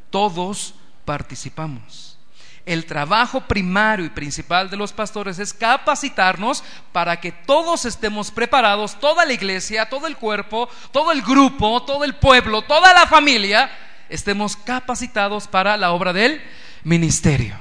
Todos 0.10 0.74
participamos. 1.06 2.18
El 2.66 2.86
trabajo 2.86 3.42
primario 3.42 4.06
y 4.06 4.10
principal 4.10 4.70
de 4.70 4.78
los 4.78 4.94
pastores 4.94 5.38
es 5.38 5.54
capacitarnos 5.54 6.64
para 6.92 7.20
que 7.20 7.32
todos 7.32 7.86
estemos 7.86 8.32
preparados, 8.32 9.00
toda 9.00 9.26
la 9.26 9.34
iglesia, 9.34 9.90
todo 9.90 10.08
el 10.08 10.16
cuerpo, 10.16 10.70
todo 10.92 11.12
el 11.12 11.22
grupo, 11.22 11.84
todo 11.84 12.04
el 12.04 12.16
pueblo, 12.16 12.62
toda 12.62 12.94
la 12.94 13.06
familia, 13.06 13.70
estemos 14.10 14.56
capacitados 14.56 15.48
para 15.48 15.76
la 15.78 15.92
obra 15.92 16.14
del 16.14 16.42
ministerio. 16.84 17.58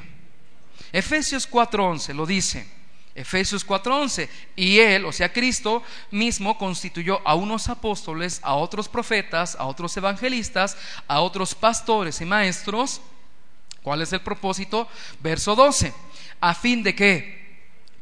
Efesios 0.92 1.50
4:11 1.50 2.14
lo 2.14 2.24
dice. 2.24 2.82
Efesios 3.14 3.64
4:11, 3.66 4.28
y 4.56 4.78
él, 4.78 5.04
o 5.04 5.12
sea, 5.12 5.32
Cristo 5.32 5.82
mismo 6.10 6.56
constituyó 6.56 7.20
a 7.26 7.34
unos 7.34 7.68
apóstoles, 7.68 8.40
a 8.42 8.54
otros 8.54 8.88
profetas, 8.88 9.54
a 9.56 9.64
otros 9.64 9.94
evangelistas, 9.96 10.78
a 11.06 11.20
otros 11.20 11.54
pastores 11.54 12.20
y 12.22 12.24
maestros. 12.24 13.02
¿Cuál 13.82 14.00
es 14.00 14.12
el 14.12 14.20
propósito? 14.20 14.88
Verso 15.20 15.54
12, 15.54 15.92
a 16.40 16.54
fin 16.54 16.82
de 16.82 16.94
que 16.94 17.42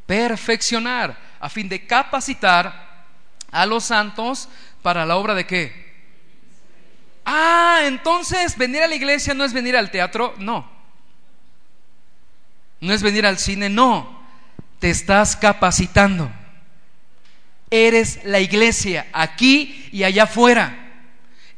perfeccionar, 0.06 1.18
a 1.40 1.48
fin 1.48 1.68
de 1.68 1.86
capacitar 1.86 3.06
a 3.50 3.66
los 3.66 3.84
santos 3.84 4.48
para 4.82 5.04
la 5.04 5.16
obra 5.16 5.34
de 5.34 5.46
qué? 5.46 5.90
Ah, 7.24 7.80
entonces 7.82 8.56
venir 8.56 8.82
a 8.82 8.86
la 8.86 8.94
iglesia 8.94 9.34
no 9.34 9.42
es 9.42 9.52
venir 9.52 9.76
al 9.76 9.90
teatro, 9.90 10.34
no. 10.38 10.70
No 12.80 12.94
es 12.94 13.02
venir 13.02 13.26
al 13.26 13.38
cine, 13.38 13.68
no 13.68 14.19
te 14.80 14.90
estás 14.90 15.36
capacitando. 15.36 16.32
Eres 17.70 18.20
la 18.24 18.40
iglesia 18.40 19.06
aquí 19.12 19.88
y 19.92 20.02
allá 20.02 20.24
afuera. 20.24 20.76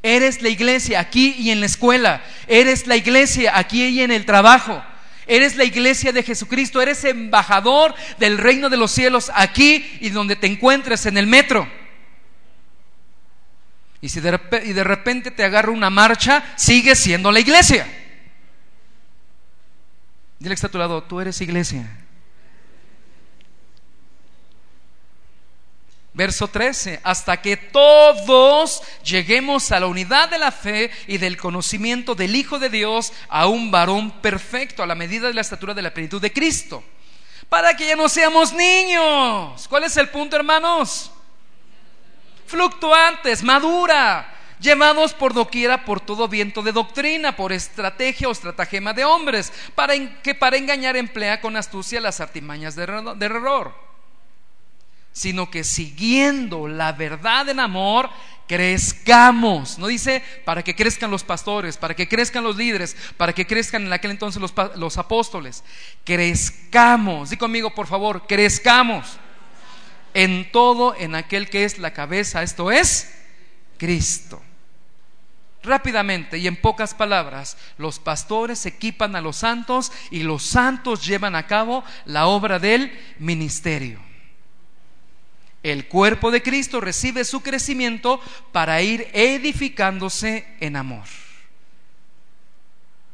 Eres 0.03 0.43
la 0.43 0.51
iglesia 0.51 1.01
aquí 1.01 1.35
y 1.39 1.51
en 1.51 1.61
la 1.61 1.67
escuela. 1.67 2.23
Eres 2.49 2.87
la 2.87 2.97
iglesia 2.97 3.57
aquí 3.57 3.85
y 3.87 4.03
en 4.03 4.11
el 4.11 4.27
trabajo. 4.27 4.85
Eres 5.27 5.57
la 5.57 5.65
iglesia 5.65 6.13
de 6.13 6.25
Jesucristo. 6.25 6.83
Eres 6.83 7.05
embajador 7.05 7.95
del 8.19 8.37
reino 8.37 8.69
de 8.69 8.77
los 8.77 8.91
cielos 8.91 9.31
aquí 9.35 9.99
y 10.01 10.11
donde 10.11 10.37
te 10.37 10.49
encuentres 10.49 11.07
en 11.07 11.17
el 11.17 11.27
metro. 11.27 11.67
Y 14.01 14.09
si 14.09 14.19
de, 14.19 14.39
y 14.65 14.73
de 14.73 14.85
repente 14.85 15.31
te 15.31 15.45
agarra 15.45 15.71
una 15.71 15.89
marcha, 15.89 16.43
sigues 16.57 16.99
siendo 16.99 17.31
la 17.31 17.39
iglesia. 17.39 17.87
Dile 20.41 20.51
que 20.51 20.55
está 20.55 20.67
a 20.67 20.71
tu 20.71 20.79
lado, 20.79 21.05
tú 21.05 21.21
eres 21.21 21.41
iglesia. 21.41 22.02
Verso 26.15 26.47
13, 26.47 27.01
hasta 27.05 27.41
que 27.41 27.57
todos 27.57 28.83
lleguemos 29.03 29.73
a 29.73 29.81
la 29.81 29.87
unidad 29.87 30.29
de 30.29 30.39
la 30.39 30.53
fe 30.53 30.91
y 31.07 31.17
del 31.17 31.39
conocimiento 31.39 32.15
del 32.15 32.37
Hijo 32.37 32.59
de 32.59 32.69
Dios, 32.69 33.15
a 33.31 33.47
un 33.47 33.71
varón 33.71 34.21
perfecto, 34.21 34.83
a 34.83 34.87
la 34.87 34.95
medida 34.95 35.29
de 35.29 35.35
la 35.35 35.41
estatura 35.41 35.73
de 35.73 35.81
la 35.81 35.95
plenitud 35.95 36.21
de 36.21 36.31
Cristo, 36.31 36.85
para 37.49 37.75
que 37.75 37.87
ya 37.87 37.97
no 37.97 38.11
seamos 38.11 38.53
niños. 38.53 39.67
¿Cuál 39.69 39.85
es 39.85 39.97
el 39.97 40.11
punto, 40.11 40.37
hermanos? 40.37 41.11
Fluctuantes, 42.47 43.43
madura, 43.43 44.37
llevados 44.61 45.15
por 45.15 45.33
doquiera 45.33 45.87
por 45.87 46.01
todo 46.01 46.29
viento 46.29 46.61
de 46.61 46.73
doctrina, 46.73 47.35
por 47.35 47.55
estrategia 47.55 48.29
o 48.29 48.33
estratagema 48.33 48.93
de 48.93 49.07
hombres, 49.07 49.51
para 49.75 49.95
que 50.21 50.35
para 50.35 50.59
engañar 50.59 50.95
emplea 50.95 51.41
con 51.41 51.57
astucia 51.57 52.03
las 52.03 52.21
artimañas 52.21 52.77
de 52.77 52.83
error 52.83 53.92
sino 55.13 55.51
que 55.51 55.65
siguiendo 55.65 56.69
la 56.69 56.93
verdad 56.93 57.49
en 57.49 57.61
amor, 57.61 58.11
crezcamos. 58.47 59.79
No 59.79 59.87
dice 59.87 60.23
para 60.45 60.63
que 60.63 60.75
crezcan 60.75 61.11
los 61.11 61.25
pastores, 61.25 61.77
para 61.77 61.95
que 61.95 62.09
crezcan 62.09 62.45
los 62.45 62.57
líderes, 62.57 62.97
para 63.17 63.33
que 63.33 63.47
crezcan 63.47 63.87
en 63.87 63.93
aquel 63.93 64.11
entonces 64.11 64.43
los, 64.77 64.99
apóstoles. 64.99 65.65
Crezcamos. 66.05 67.31
Di 67.31 67.37
conmigo, 67.37 67.75
por 67.75 67.87
favor, 67.87 68.27
crezcamos 68.27 69.19
en 70.15 70.51
todo, 70.53 70.95
en 70.97 71.15
aquel 71.15 71.49
que 71.49 71.65
es 71.65 71.79
la 71.79 71.93
cabeza, 71.93 72.43
esto 72.43 72.71
es 72.71 73.15
Cristo. 73.79 74.43
Rápidamente 75.63 76.39
y 76.39 76.49
en 76.49 76.57
pocas 76.57 76.93
palabras, 76.93 77.57
los 77.79 78.01
pastores 78.01 78.67
equipan 78.67 79.15
a 79.15 79.21
los 79.21 79.37
santos 79.37 79.93
y 80.11 80.25
los 80.25 80.43
santos 80.43 81.07
llevan 81.07 81.37
a 81.37 81.47
cabo 81.47 81.85
la 82.05 82.27
obra 82.27 82.59
del 82.59 82.93
ministerio. 83.19 84.12
El 85.63 85.87
cuerpo 85.87 86.31
de 86.31 86.43
Cristo 86.43 86.81
recibe 86.81 87.25
su 87.25 87.41
crecimiento 87.41 88.21
para 88.51 88.83
ir 88.83 89.09
edificándose 89.13 90.47
en 90.61 90.77
amor. 90.77 91.05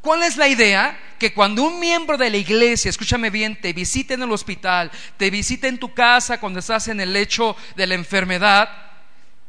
¿Cuál 0.01 0.23
es 0.23 0.37
la 0.37 0.49
idea? 0.49 0.99
Que 1.19 1.35
cuando 1.35 1.65
un 1.65 1.81
miembro 1.81 2.17
de 2.17 2.31
la 2.31 2.37
iglesia, 2.37 2.89
escúchame 2.89 3.31
bien, 3.31 3.61
te 3.61 3.73
visite 3.73 4.15
en 4.15 4.23
el 4.23 4.33
hospital, 4.33 4.91
te 5.17 5.29
visite 5.29 5.69
en 5.69 5.79
tu 5.79 5.93
casa 5.93 6.41
cuando 6.41 6.61
estás 6.61 6.89
en 6.89 7.01
el 7.01 7.13
lecho 7.13 7.57
de 7.77 7.87
la 7.87 7.95
enfermedad, 7.95 8.71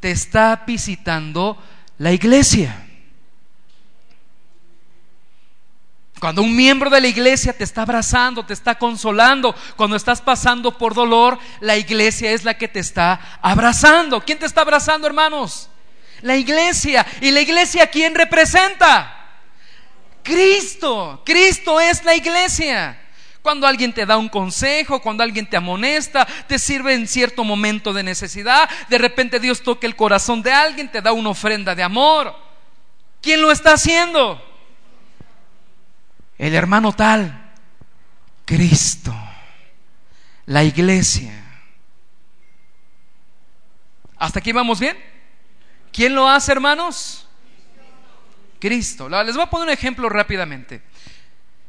te 0.00 0.10
está 0.10 0.64
visitando 0.66 1.56
la 1.98 2.12
iglesia. 2.12 2.89
Cuando 6.20 6.42
un 6.42 6.54
miembro 6.54 6.90
de 6.90 7.00
la 7.00 7.08
iglesia 7.08 7.54
te 7.54 7.64
está 7.64 7.82
abrazando, 7.82 8.44
te 8.44 8.52
está 8.52 8.74
consolando, 8.74 9.54
cuando 9.74 9.96
estás 9.96 10.20
pasando 10.20 10.76
por 10.76 10.92
dolor, 10.92 11.38
la 11.60 11.78
iglesia 11.78 12.30
es 12.32 12.44
la 12.44 12.58
que 12.58 12.68
te 12.68 12.78
está 12.78 13.38
abrazando. 13.40 14.22
¿Quién 14.22 14.38
te 14.38 14.44
está 14.44 14.60
abrazando, 14.60 15.06
hermanos? 15.06 15.70
La 16.20 16.36
iglesia. 16.36 17.06
¿Y 17.22 17.30
la 17.30 17.40
iglesia 17.40 17.86
quién 17.86 18.14
representa? 18.14 19.16
Cristo. 20.22 21.22
Cristo 21.24 21.80
es 21.80 22.04
la 22.04 22.14
iglesia. 22.14 23.00
Cuando 23.40 23.66
alguien 23.66 23.94
te 23.94 24.04
da 24.04 24.18
un 24.18 24.28
consejo, 24.28 25.00
cuando 25.00 25.22
alguien 25.22 25.48
te 25.48 25.56
amonesta, 25.56 26.26
te 26.46 26.58
sirve 26.58 26.92
en 26.92 27.08
cierto 27.08 27.44
momento 27.44 27.94
de 27.94 28.02
necesidad, 28.02 28.68
de 28.90 28.98
repente 28.98 29.40
Dios 29.40 29.62
toca 29.62 29.86
el 29.86 29.96
corazón 29.96 30.42
de 30.42 30.52
alguien, 30.52 30.92
te 30.92 31.00
da 31.00 31.12
una 31.12 31.30
ofrenda 31.30 31.74
de 31.74 31.82
amor. 31.82 32.36
¿Quién 33.22 33.40
lo 33.40 33.50
está 33.50 33.72
haciendo? 33.72 34.49
El 36.40 36.54
hermano 36.54 36.94
tal, 36.94 37.52
Cristo, 38.46 39.14
la 40.46 40.64
iglesia. 40.64 41.34
¿Hasta 44.16 44.38
aquí 44.38 44.50
vamos 44.50 44.80
bien? 44.80 44.96
¿Quién 45.92 46.14
lo 46.14 46.26
hace, 46.26 46.52
hermanos? 46.52 47.28
Cristo. 48.58 49.06
Les 49.10 49.34
voy 49.34 49.44
a 49.44 49.50
poner 49.50 49.68
un 49.68 49.74
ejemplo 49.74 50.08
rápidamente. 50.08 50.80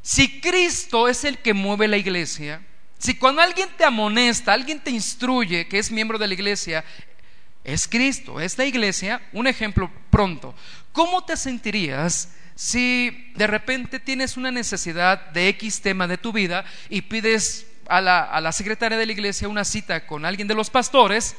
Si 0.02 0.40
Cristo 0.40 1.10
es 1.10 1.26
el 1.26 1.40
que 1.40 1.54
mueve 1.54 1.90
la 1.90 1.98
iglesia, 1.98 2.66
si 2.98 3.16
cuando 3.16 3.42
alguien 3.42 3.68
te 3.78 3.84
amonesta, 3.84 4.54
alguien 4.54 4.80
te 4.80 4.92
instruye 4.92 5.68
que 5.68 5.80
es 5.80 5.92
miembro 5.92 6.18
de 6.18 6.30
la 6.30 6.34
iglesia, 6.34 6.86
es 7.66 7.90
Cristo, 7.90 8.40
es 8.40 8.58
la 8.58 8.64
iglesia, 8.64 9.22
un 9.34 9.48
ejemplo 9.48 9.92
pronto. 10.10 10.56
¿Cómo 10.94 11.26
te 11.26 11.36
sentirías 11.36 12.30
si 12.62 13.32
de 13.34 13.48
repente 13.48 14.00
tienes 14.00 14.38
una 14.38 14.52
necesidad 14.52 15.32
de 15.32 15.48
X 15.48 15.82
tema 15.82 16.06
de 16.06 16.20
tu 16.20 16.32
vida 16.32 16.64
y 16.90 17.02
pides 17.02 17.66
a 17.88 18.02
la, 18.02 18.52
secretaria 18.52 19.00
de 19.00 19.08
la 19.08 19.12
iglesia 19.12 19.48
una 19.48 19.66
cita 19.66 20.06
con 20.06 20.26
alguien 20.26 20.48
de 20.48 20.54
los 20.54 20.70
pastores, 20.70 21.36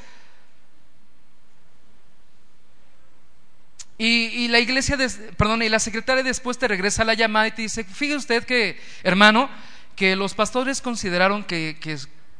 Y, 3.97 4.49
la 4.49 4.59
iglesia, 4.59 4.97
perdón, 5.37 5.61
y 5.61 5.69
la 5.69 5.79
secretaria 5.79 6.23
después 6.23 6.57
te 6.57 6.67
regresa 6.67 7.05
la 7.05 7.13
llamada 7.13 7.47
y 7.47 7.51
te 7.51 7.61
dice, 7.61 7.85
fíjese 7.85 8.17
usted 8.17 8.43
que, 8.43 8.77
hermano, 9.01 9.49
que 9.95 10.17
los 10.17 10.33
pastores 10.33 10.81
consideraron 10.81 11.45
que, 11.45 11.77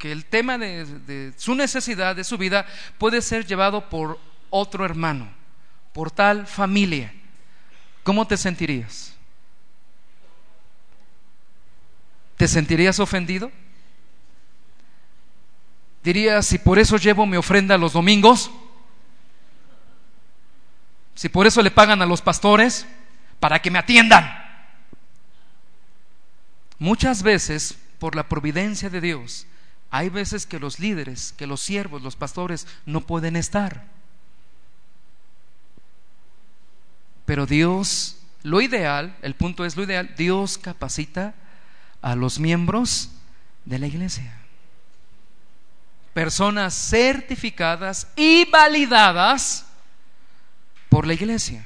el 0.01 0.25
tema 0.25 0.57
de, 0.57 1.31
su 1.37 1.55
necesidad, 1.55 2.17
de 2.17 2.25
su 2.25 2.37
vida, 2.37 2.65
puede 2.97 3.21
ser 3.21 3.45
llevado 3.45 3.87
por 3.89 4.19
otro 4.49 4.83
hermano, 4.83 5.31
por 5.93 6.11
tal 6.11 6.47
familia. 6.47 7.13
¿Cómo 8.03 8.27
te 8.27 8.37
sentirías? 8.37 9.15
¿Te 12.37 12.47
sentirías 12.47 12.99
ofendido? 12.99 13.51
¿Dirías, 16.03 16.45
si 16.45 16.57
por 16.57 16.79
eso 16.79 16.97
llevo 16.97 17.25
mi 17.25 17.37
ofrenda 17.37 17.77
los 17.77 17.93
domingos? 17.93 18.51
Si 21.15 21.29
por 21.29 21.47
eso 21.47 21.61
le 21.61 21.71
pagan 21.71 22.01
a 22.01 22.05
los 22.05 22.21
pastores, 22.21 22.85
para 23.39 23.61
que 23.61 23.71
me 23.71 23.79
atiendan. 23.79 24.29
Muchas 26.79 27.23
veces, 27.23 27.77
por 27.99 28.15
la 28.15 28.27
providencia 28.27 28.89
de 28.89 28.99
Dios, 28.99 29.47
Hay 29.95 30.09
veces 30.09 30.47
que 30.47 30.57
los 30.57 30.79
líderes, 30.79 31.35
que 31.37 31.45
los 31.45 31.61
siervos, 31.61 32.01
los 32.01 32.15
pastores 32.15 32.65
no 32.87 33.01
pueden 33.01 33.35
estar. 33.35 33.85
Pero 37.25 37.45
Dios, 37.45 38.17
lo 38.43 38.61
ideal, 38.61 39.15
el 39.21 39.35
punto 39.35 39.65
es 39.65 39.75
lo 39.77 39.83
ideal, 39.83 40.13
Dios 40.17 40.57
capacita 40.57 41.33
a 42.01 42.15
los 42.15 42.39
miembros 42.39 43.11
de 43.65 43.79
la 43.79 43.87
iglesia. 43.87 44.37
Personas 46.13 46.73
certificadas 46.73 48.07
y 48.15 48.45
validadas 48.45 49.65
por 50.89 51.07
la 51.07 51.13
iglesia. 51.13 51.65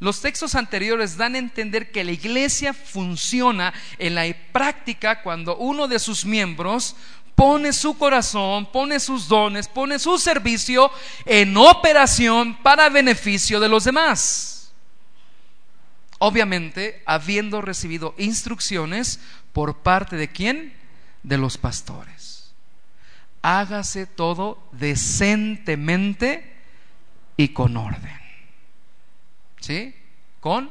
Los 0.00 0.20
textos 0.20 0.54
anteriores 0.54 1.16
dan 1.16 1.34
a 1.34 1.38
entender 1.38 1.90
que 1.90 2.04
la 2.04 2.12
iglesia 2.12 2.72
funciona 2.72 3.74
en 3.98 4.14
la 4.14 4.24
práctica 4.52 5.22
cuando 5.22 5.56
uno 5.56 5.88
de 5.88 5.98
sus 5.98 6.24
miembros 6.24 6.94
pone 7.34 7.72
su 7.72 7.96
corazón, 7.98 8.70
pone 8.70 9.00
sus 9.00 9.26
dones, 9.26 9.66
pone 9.66 9.98
su 9.98 10.18
servicio 10.18 10.90
en 11.24 11.56
operación 11.56 12.56
para 12.62 12.88
beneficio 12.88 13.58
de 13.58 13.68
los 13.68 13.84
demás. 13.84 14.57
Obviamente, 16.18 17.02
habiendo 17.06 17.62
recibido 17.62 18.14
instrucciones 18.18 19.20
por 19.52 19.78
parte 19.78 20.16
de 20.16 20.28
quién? 20.28 20.74
De 21.22 21.38
los 21.38 21.58
pastores. 21.58 22.52
Hágase 23.42 24.06
todo 24.06 24.62
decentemente 24.72 26.56
y 27.36 27.48
con 27.48 27.76
orden. 27.76 28.18
¿Sí? 29.60 29.94
Con 30.40 30.70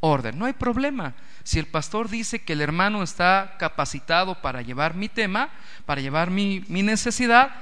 orden. 0.00 0.38
No 0.38 0.46
hay 0.46 0.54
problema. 0.54 1.14
Si 1.44 1.58
el 1.58 1.66
pastor 1.66 2.08
dice 2.08 2.40
que 2.40 2.54
el 2.54 2.62
hermano 2.62 3.02
está 3.02 3.56
capacitado 3.58 4.40
para 4.40 4.62
llevar 4.62 4.94
mi 4.94 5.08
tema, 5.08 5.50
para 5.84 6.00
llevar 6.00 6.30
mi, 6.30 6.64
mi 6.68 6.82
necesidad, 6.82 7.54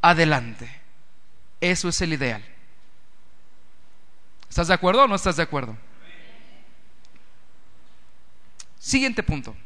adelante. 0.00 0.70
Eso 1.60 1.88
es 1.88 2.00
el 2.00 2.14
ideal. 2.14 2.44
¿Estás 4.48 4.68
de 4.68 4.74
acuerdo 4.74 5.04
o 5.04 5.08
no 5.08 5.14
estás 5.14 5.36
de 5.36 5.42
acuerdo? 5.42 5.76
Siguiente 8.86 9.24
punto. 9.24 9.56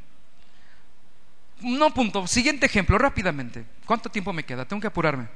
No 1.60 1.92
punto, 1.92 2.26
siguiente 2.26 2.64
ejemplo, 2.64 2.96
rápidamente. 2.96 3.66
¿Cuánto 3.84 4.08
tiempo 4.08 4.32
me 4.32 4.44
queda? 4.44 4.64
Tengo 4.64 4.80
que 4.80 4.86
apurarme. 4.86 5.28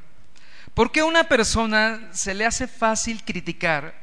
¿Por 0.72 0.90
qué 0.90 1.02
una 1.02 1.24
persona 1.24 2.08
se 2.10 2.32
le 2.32 2.46
hace 2.46 2.66
fácil 2.66 3.22
criticar 3.24 3.94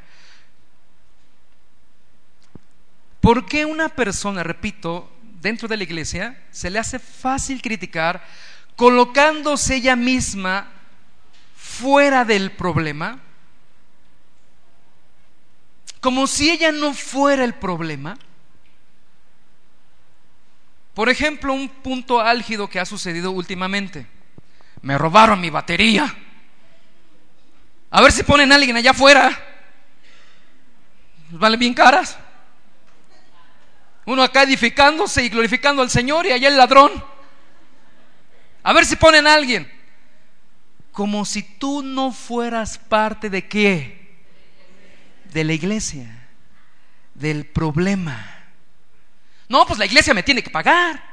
¿Por 3.21 3.47
qué 3.47 3.65
una 3.65 3.89
persona, 3.89 4.43
repito, 4.43 5.11
dentro 5.41 5.67
de 5.67 5.77
la 5.77 5.83
iglesia, 5.83 6.39
se 6.51 6.69
le 6.69 6.77
hace 6.77 6.99
fácil 6.99 7.61
criticar 7.61 8.23
colocándose 8.75 9.77
ella 9.77 9.95
misma 9.95 10.71
fuera 11.55 12.23
del 12.23 12.51
problema? 12.51 13.19
Como 15.99 16.27
si 16.27 16.51
ella 16.51 16.71
no 16.71 16.93
fuera 16.93 17.43
el 17.43 17.53
problema. 17.55 18.17
Por 20.93 21.09
ejemplo, 21.09 21.53
un 21.53 21.69
punto 21.69 22.19
álgido 22.19 22.69
que 22.69 22.79
ha 22.79 22.85
sucedido 22.85 23.31
últimamente. 23.31 24.07
Me 24.81 24.97
robaron 24.97 25.39
mi 25.39 25.49
batería. 25.49 26.13
A 27.89 28.01
ver 28.01 28.11
si 28.11 28.23
ponen 28.23 28.51
a 28.51 28.55
alguien 28.55 28.75
allá 28.75 28.91
afuera. 28.91 29.31
Vale 31.29 31.57
bien 31.57 31.73
caras. 31.73 32.17
Uno 34.05 34.23
acá 34.23 34.43
edificándose 34.43 35.23
y 35.23 35.29
glorificando 35.29 35.81
al 35.81 35.89
Señor 35.89 36.25
y 36.25 36.31
allá 36.31 36.47
el 36.47 36.57
ladrón. 36.57 36.91
A 38.63 38.73
ver 38.73 38.85
si 38.85 38.95
ponen 38.95 39.27
a 39.27 39.33
alguien. 39.33 39.71
Como 40.91 41.23
si 41.25 41.43
tú 41.43 41.81
no 41.83 42.11
fueras 42.11 42.77
parte 42.77 43.29
de 43.29 43.47
qué? 43.47 44.19
De 45.31 45.43
la 45.43 45.53
iglesia. 45.53 46.27
Del 47.13 47.45
problema. 47.45 48.30
No, 49.51 49.65
pues 49.65 49.77
la 49.77 49.85
iglesia 49.85 50.13
me 50.13 50.23
tiene 50.23 50.41
que 50.41 50.49
pagar. 50.49 51.03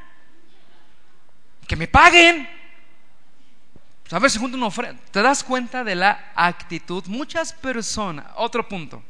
Que 1.66 1.76
me 1.76 1.89
paguen. 1.89 2.49
Pues 4.03 4.12
a 4.12 4.18
ver 4.18 4.30
si 4.30 4.39
junto 4.39 4.57
una 4.57 4.66
ofrenda. 4.66 5.03
Te 5.11 5.20
das 5.20 5.45
cuenta 5.45 5.84
de 5.84 5.95
la 5.95 6.32
actitud. 6.34 7.05
Muchas 7.07 7.53
personas. 7.53 8.26
Otro 8.36 8.66
punto. 8.66 9.03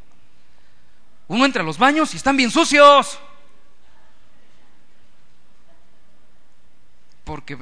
Uno 1.29 1.45
entra 1.45 1.63
a 1.63 1.65
los 1.65 1.79
baños 1.79 2.13
y 2.15 2.17
están 2.17 2.37
bien 2.37 2.51
sucios. 2.51 3.21
porque 7.29 7.59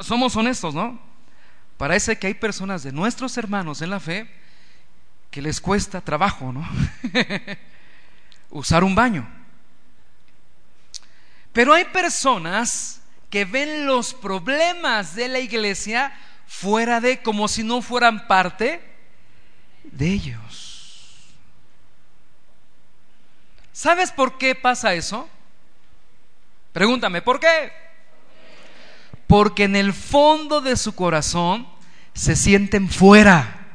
somos 0.00 0.34
honestos, 0.36 0.74
¿no? 0.74 0.98
Parece 1.76 2.18
que 2.18 2.28
hay 2.28 2.32
personas 2.32 2.82
de 2.82 2.92
nuestros 2.92 3.36
hermanos 3.36 3.82
en 3.82 3.90
la 3.90 4.00
fe 4.00 4.26
que 5.30 5.42
les 5.42 5.60
cuesta 5.60 6.00
trabajo, 6.00 6.50
¿no? 6.50 6.66
Usar 8.50 8.82
un 8.82 8.94
baño. 8.94 9.41
Pero 11.52 11.74
hay 11.74 11.84
personas 11.86 13.00
que 13.30 13.44
ven 13.44 13.86
los 13.86 14.14
problemas 14.14 15.14
de 15.14 15.28
la 15.28 15.38
iglesia 15.38 16.12
fuera 16.46 17.00
de, 17.00 17.22
como 17.22 17.48
si 17.48 17.62
no 17.62 17.82
fueran 17.82 18.26
parte 18.26 18.82
de 19.84 20.06
ellos. 20.08 21.18
¿Sabes 23.72 24.12
por 24.12 24.38
qué 24.38 24.54
pasa 24.54 24.94
eso? 24.94 25.28
Pregúntame, 26.72 27.22
¿por 27.22 27.40
qué? 27.40 27.72
porque 29.32 29.64
en 29.64 29.76
el 29.76 29.94
fondo 29.94 30.60
de 30.60 30.76
su 30.76 30.94
corazón 30.94 31.66
se 32.12 32.36
sienten 32.36 32.90
fuera. 32.90 33.66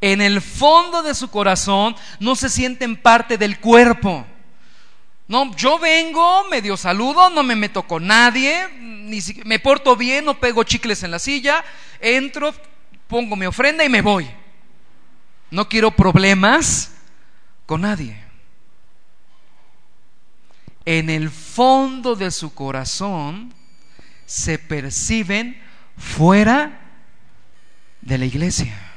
En 0.00 0.20
el 0.20 0.42
fondo 0.42 1.00
de 1.04 1.14
su 1.14 1.30
corazón 1.30 1.94
no 2.18 2.34
se 2.34 2.48
sienten 2.48 3.00
parte 3.00 3.38
del 3.38 3.60
cuerpo. 3.60 4.26
No, 5.30 5.54
yo 5.56 5.78
vengo, 5.78 6.46
medio 6.50 6.76
saludo, 6.76 7.30
no 7.30 7.42
me 7.42 7.56
meto 7.56 7.84
con 7.84 8.06
nadie, 8.06 8.68
ni 8.78 9.20
me 9.44 9.58
porto 9.58 9.96
bien, 9.96 10.26
no 10.26 10.38
pego 10.38 10.64
chicles 10.64 11.02
en 11.04 11.12
la 11.12 11.18
silla, 11.18 11.64
entro, 12.00 12.52
pongo 13.06 13.36
mi 13.36 13.46
ofrenda 13.46 13.82
y 13.82 13.88
me 13.88 14.02
voy. 14.02 14.28
No 15.50 15.68
quiero 15.68 15.90
problemas 15.90 16.92
con 17.64 17.80
nadie 17.80 18.30
en 20.84 21.10
el 21.10 21.30
fondo 21.30 22.16
de 22.16 22.30
su 22.30 22.54
corazón 22.54 23.54
se 24.26 24.58
perciben 24.58 25.60
fuera 25.96 26.80
de 28.00 28.18
la 28.18 28.24
iglesia. 28.24 28.89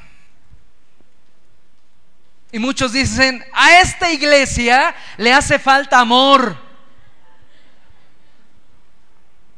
Y 2.54 2.60
muchos 2.60 2.94
dicen, 2.94 3.44
a 3.52 3.80
esta 3.80 4.12
iglesia 4.12 4.94
le 5.18 5.34
hace 5.34 5.58
falta 5.58 6.00
amor. 6.00 6.56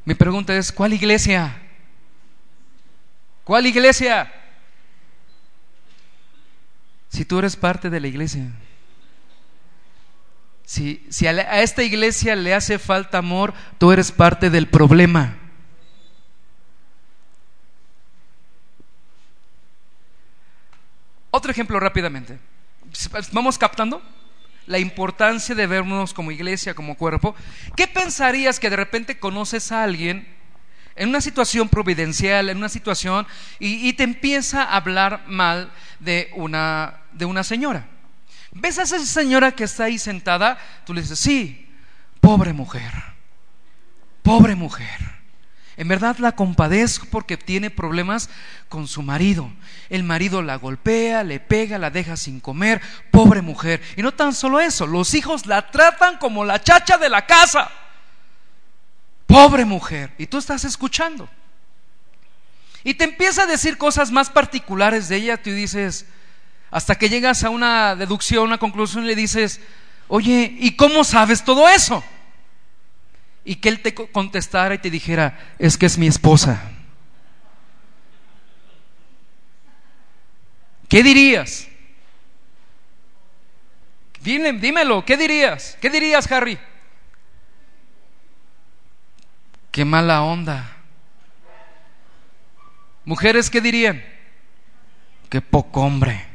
Mi 0.05 0.13
pregunta 0.13 0.55
es, 0.55 0.71
¿cuál 0.71 0.93
iglesia? 0.93 1.61
¿Cuál 3.43 3.65
iglesia? 3.65 4.31
Si 7.09 7.25
tú 7.25 7.37
eres 7.39 7.57
parte 7.57 7.89
de 7.89 7.99
la 7.99 8.07
iglesia. 8.07 8.49
Si, 10.63 11.27
a, 11.27 11.61
esta 11.61 11.83
iglesia 11.83 12.33
le 12.37 12.53
hace 12.53 12.79
falta 12.79 13.17
amor, 13.17 13.53
tú 13.77 13.91
eres 13.91 14.09
parte 14.09 14.49
del 14.49 14.69
problema. 14.69 15.35
Otro 21.29 21.51
ejemplo 21.51 21.77
rápidamente. 21.77 22.54
¿Vamos 23.31 23.57
captando? 23.57 24.01
La 24.67 24.79
importancia 24.79 25.53
de 25.53 25.67
vernos 25.67 26.13
como 26.13 26.31
iglesia, 26.31 26.73
como 26.73 26.95
cuerpo. 26.95 27.35
¿Qué 27.75 27.87
pensarías 27.87 28.59
que 28.59 28.69
de 28.69 28.75
repente 28.75 29.19
conoces 29.19 29.71
a 29.71 29.83
alguien 29.83 30.27
en 30.95 31.09
una 31.09 31.21
situación 31.21 31.69
providencial, 31.69 32.49
en 32.49 32.57
una 32.57 32.69
situación, 32.69 33.27
y, 33.59 33.87
y 33.87 33.93
te 33.93 34.03
empieza 34.03 34.63
a 34.63 34.77
hablar 34.77 35.23
mal 35.27 35.71
de 35.99 36.31
una, 36.35 37.01
de 37.11 37.25
una 37.25 37.43
señora? 37.43 37.87
¿Ves 38.51 38.79
a 38.79 38.83
esa 38.83 38.99
señora 38.99 39.51
que 39.51 39.65
está 39.65 39.83
ahí 39.83 39.99
sentada? 39.99 40.57
Tú 40.85 40.93
le 40.93 41.01
dices, 41.01 41.19
sí, 41.19 41.69
pobre 42.21 42.53
mujer, 42.53 42.91
pobre 44.23 44.55
mujer. 44.55 45.04
En 45.77 45.87
verdad 45.89 46.17
la 46.19 46.33
compadezco 46.33 47.05
porque 47.11 47.35
tiene 47.35 47.69
problemas 47.69 48.29
con 48.69 48.87
su 48.87 49.01
marido. 49.01 49.51
El 49.89 50.03
marido 50.03 50.41
la 50.41 50.55
golpea, 50.55 51.23
le 51.23 51.39
pega, 51.39 51.77
la 51.77 51.89
deja 51.89 52.15
sin 52.15 52.39
comer. 52.39 52.81
Pobre 53.11 53.41
mujer. 53.41 53.81
Y 53.97 54.01
no 54.01 54.13
tan 54.13 54.33
solo 54.33 54.59
eso, 54.59 54.87
los 54.87 55.13
hijos 55.13 55.45
la 55.45 55.69
tratan 55.71 56.17
como 56.17 56.45
la 56.45 56.61
chacha 56.61 56.97
de 56.97 57.09
la 57.09 57.25
casa. 57.25 57.69
Pobre 59.27 59.65
mujer. 59.65 60.13
Y 60.17 60.27
tú 60.27 60.37
estás 60.37 60.63
escuchando. 60.63 61.27
Y 62.83 62.93
te 62.93 63.03
empieza 63.03 63.43
a 63.43 63.47
decir 63.47 63.77
cosas 63.77 64.11
más 64.11 64.29
particulares 64.29 65.09
de 65.09 65.17
ella. 65.17 65.41
Tú 65.41 65.49
dices, 65.49 66.05
hasta 66.71 66.95
que 66.95 67.09
llegas 67.09 67.43
a 67.43 67.49
una 67.49 67.95
deducción, 67.95 68.43
una 68.43 68.59
conclusión 68.59 69.03
y 69.03 69.07
le 69.07 69.15
dices, 69.15 69.59
oye, 70.07 70.55
¿y 70.59 70.75
cómo 70.75 71.03
sabes 71.03 71.43
todo 71.43 71.67
eso? 71.67 72.03
Y 73.45 73.55
que 73.57 73.69
él 73.69 73.79
te 73.81 73.93
contestara 73.93 74.73
y 74.73 74.79
te 74.79 74.89
dijera, 74.89 75.55
es 75.59 75.77
que 75.77 75.85
es 75.85 75.97
mi 75.99 76.07
esposa. 76.07 76.59
¿Qué 80.89 81.03
dirías? 81.03 81.67
Dime, 84.21 84.53
dímelo, 84.53 85.05
¿qué 85.05 85.15
dirías? 85.15 85.77
¿Qué 85.79 85.91
dirías, 85.91 86.29
Harry? 86.31 86.57
Qué 89.71 89.85
mala 89.85 90.23
onda. 90.23 90.77
Mujeres, 93.03 93.51
¿qué 93.51 93.61
dirían? 93.61 94.03
Qué 95.29 95.41
poco 95.41 95.81
hombre. 95.81 96.25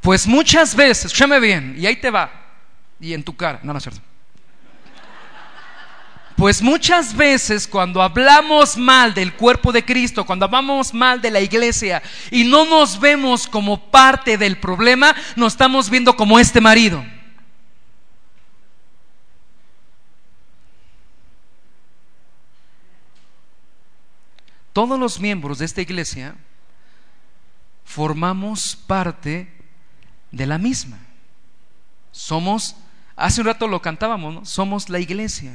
Pues 0.00 0.26
muchas 0.26 0.74
veces, 0.74 1.04
escúchame 1.04 1.38
bien, 1.38 1.76
y 1.78 1.86
ahí 1.86 1.94
te 1.94 2.10
va, 2.10 2.41
y 3.02 3.12
en 3.12 3.24
tu 3.24 3.36
cara, 3.36 3.60
no, 3.64 3.72
no 3.72 3.78
es 3.78 3.82
cierto. 3.82 4.00
Pues 6.36 6.62
muchas 6.62 7.14
veces 7.14 7.68
cuando 7.68 8.00
hablamos 8.00 8.76
mal 8.76 9.12
del 9.12 9.34
cuerpo 9.34 9.70
de 9.72 9.84
Cristo, 9.84 10.24
cuando 10.24 10.46
hablamos 10.46 10.94
mal 10.94 11.20
de 11.20 11.30
la 11.30 11.40
iglesia 11.40 12.02
y 12.30 12.44
no 12.44 12.64
nos 12.64 12.98
vemos 12.98 13.46
como 13.46 13.90
parte 13.90 14.38
del 14.38 14.58
problema, 14.58 15.14
nos 15.36 15.52
estamos 15.52 15.90
viendo 15.90 16.16
como 16.16 16.38
este 16.38 16.60
marido. 16.60 17.04
Todos 24.72 24.98
los 24.98 25.20
miembros 25.20 25.58
de 25.58 25.66
esta 25.66 25.82
iglesia 25.82 26.34
formamos 27.84 28.74
parte 28.74 29.52
de 30.30 30.46
la 30.46 30.56
misma. 30.56 30.98
Somos, 32.12 32.76
hace 33.22 33.40
un 33.40 33.46
rato 33.46 33.68
lo 33.68 33.80
cantábamos, 33.80 34.34
¿no? 34.34 34.44
somos 34.44 34.88
la 34.88 34.98
iglesia. 34.98 35.52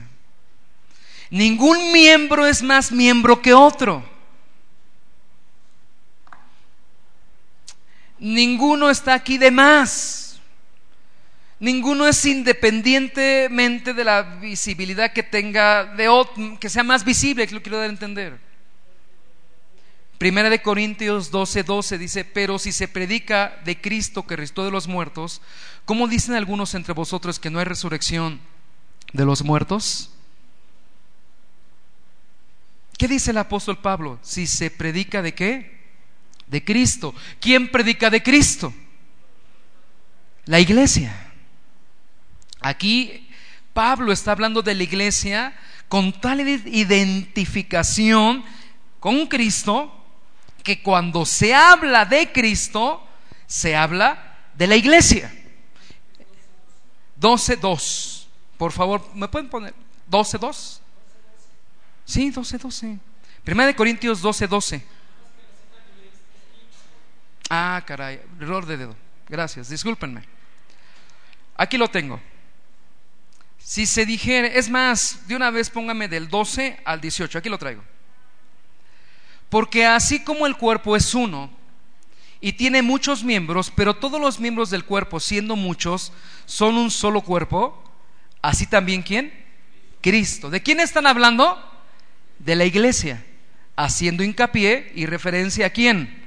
Ningún 1.30 1.92
miembro 1.92 2.46
es 2.48 2.64
más 2.64 2.92
miembro 2.92 3.42
que 3.42 3.54
otro. 3.54 4.04
Ninguno 8.18 8.90
está 8.90 9.14
aquí 9.14 9.38
de 9.38 9.52
más. 9.52 10.40
Ninguno 11.60 12.08
es 12.08 12.24
independientemente 12.26 13.94
de 13.94 14.04
la 14.04 14.22
visibilidad 14.22 15.12
que 15.12 15.24
tenga 15.24 15.86
de 15.86 16.08
que 16.60 16.70
sea 16.70 16.84
más 16.84 17.04
visible, 17.04 17.48
que 17.48 17.56
lo 17.56 17.62
quiero 17.62 17.78
dar 17.78 17.88
a 17.88 17.92
entender. 17.92 18.40
Primera 20.18 20.50
de 20.50 20.62
Corintios 20.62 21.30
12, 21.30 21.64
12 21.64 21.98
dice, 21.98 22.26
pero 22.26 22.58
si 22.58 22.72
se 22.72 22.88
predica 22.88 23.60
de 23.66 23.80
Cristo 23.80 24.26
que 24.26 24.36
restó 24.36 24.66
de 24.66 24.72
los 24.72 24.88
muertos, 24.88 25.42
¿cómo 25.88 26.08
dicen 26.10 26.36
algunos 26.36 26.76
entre 26.76 26.94
vosotros 26.94 27.40
que 27.40 27.50
no 27.50 27.60
hay 27.60 27.66
resurrección 27.66 28.42
de 29.14 29.24
los 29.24 29.42
muertos? 29.42 30.12
¿Qué 32.98 33.08
dice 33.08 33.32
el 33.32 33.38
apóstol 33.38 33.78
Pablo? 33.78 34.20
Si 34.22 34.48
se 34.48 34.70
predica 34.70 35.22
de 35.22 35.34
qué? 35.34 35.78
De 36.46 36.62
Cristo. 36.64 37.16
¿Quién 37.40 37.72
predica 37.72 38.10
de 38.10 38.22
Cristo? 38.22 38.74
La 40.46 40.60
iglesia. 40.60 41.32
Aquí 42.60 43.30
Pablo 43.74 44.12
está 44.12 44.34
hablando 44.34 44.62
de 44.62 44.76
la 44.76 44.84
iglesia 44.84 45.58
con 45.88 46.12
tal 46.12 46.42
identificación 46.42 48.44
con 49.00 49.26
Cristo 49.28 49.94
que 50.64 50.82
cuando 50.82 51.26
se 51.26 51.56
habla 51.56 52.04
de 52.04 52.34
Cristo, 52.34 53.08
se 53.46 53.74
habla 53.74 54.36
de 54.58 54.68
la 54.68 54.76
iglesia. 54.76 55.32
12.2. 57.20 58.26
Por 58.58 58.72
favor, 58.72 59.04
¿me 59.14 59.28
pueden 59.28 59.50
poner 59.50 59.74
12.2? 60.10 60.80
Sí, 62.06 62.32
12, 62.32 62.58
12. 62.58 63.00
Primera 63.44 63.68
de 63.68 63.76
Corintios 63.76 64.22
12, 64.22 64.48
12. 64.48 64.86
Ah, 67.50 67.82
caray, 67.86 68.22
error 68.40 68.66
de 68.66 68.78
dedo. 68.78 68.96
Gracias, 69.30 69.70
discúlpenme. 69.70 70.24
Aquí 71.56 71.78
lo 71.78 71.88
tengo. 71.88 72.22
Si 73.58 73.86
se 73.86 74.06
dijera, 74.06 74.48
es 74.48 74.70
más, 74.70 75.28
de 75.28 75.36
una 75.36 75.50
vez 75.52 75.70
póngame 75.70 76.08
del 76.08 76.30
12 76.30 76.80
al 76.86 77.02
18, 77.02 77.38
aquí 77.38 77.50
lo 77.50 77.58
traigo. 77.58 77.84
Porque 79.50 79.86
así 79.86 80.24
como 80.24 80.46
el 80.46 80.58
cuerpo 80.58 80.96
es 80.96 81.14
uno 81.14 81.57
y 82.40 82.54
tiene 82.54 82.82
muchos 82.82 83.24
miembros, 83.24 83.72
pero 83.76 83.96
todos 83.96 84.22
los 84.22 84.40
miembros 84.40 84.70
del 84.70 84.86
cuerpo, 84.86 85.20
siendo 85.20 85.56
muchos, 85.56 86.12
son 86.46 86.78
un 86.78 86.92
solo 86.92 87.22
cuerpo, 87.22 87.84
así 88.42 88.68
también 88.68 89.02
quién? 89.02 89.34
Cristo. 90.02 90.50
¿De 90.50 90.62
quién 90.62 90.80
están 90.80 91.08
hablando? 91.08 91.58
de 92.40 92.56
la 92.56 92.66
iglesia, 92.66 93.24
haciendo 93.76 94.24
hincapié 94.24 94.92
y 94.96 95.06
referencia 95.06 95.68
a 95.68 95.70
quién? 95.70 96.24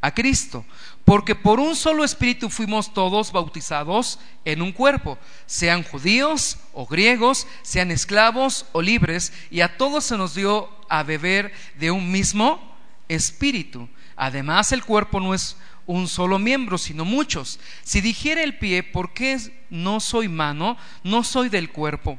A 0.00 0.12
Cristo. 0.12 0.64
Porque 1.04 1.34
por 1.34 1.60
un 1.60 1.76
solo 1.76 2.02
espíritu 2.02 2.48
fuimos 2.48 2.94
todos 2.94 3.32
bautizados 3.32 4.18
en 4.44 4.62
un 4.62 4.72
cuerpo, 4.72 5.18
sean 5.46 5.82
judíos 5.82 6.58
o 6.72 6.86
griegos, 6.86 7.46
sean 7.62 7.90
esclavos 7.90 8.66
o 8.72 8.80
libres, 8.80 9.32
y 9.50 9.60
a 9.60 9.76
todos 9.76 10.04
se 10.04 10.16
nos 10.16 10.34
dio 10.34 10.70
a 10.88 11.02
beber 11.02 11.52
de 11.78 11.90
un 11.90 12.10
mismo 12.10 12.74
espíritu. 13.08 13.88
Además, 14.16 14.72
el 14.72 14.84
cuerpo 14.84 15.20
no 15.20 15.34
es 15.34 15.56
un 15.86 16.08
solo 16.08 16.38
miembro, 16.38 16.78
sino 16.78 17.04
muchos. 17.04 17.60
Si 17.82 18.00
dijera 18.00 18.42
el 18.42 18.58
pie, 18.58 18.82
¿por 18.82 19.12
qué 19.12 19.38
no 19.70 20.00
soy 20.00 20.28
mano? 20.28 20.76
No 21.02 21.24
soy 21.24 21.48
del 21.48 21.70
cuerpo. 21.70 22.18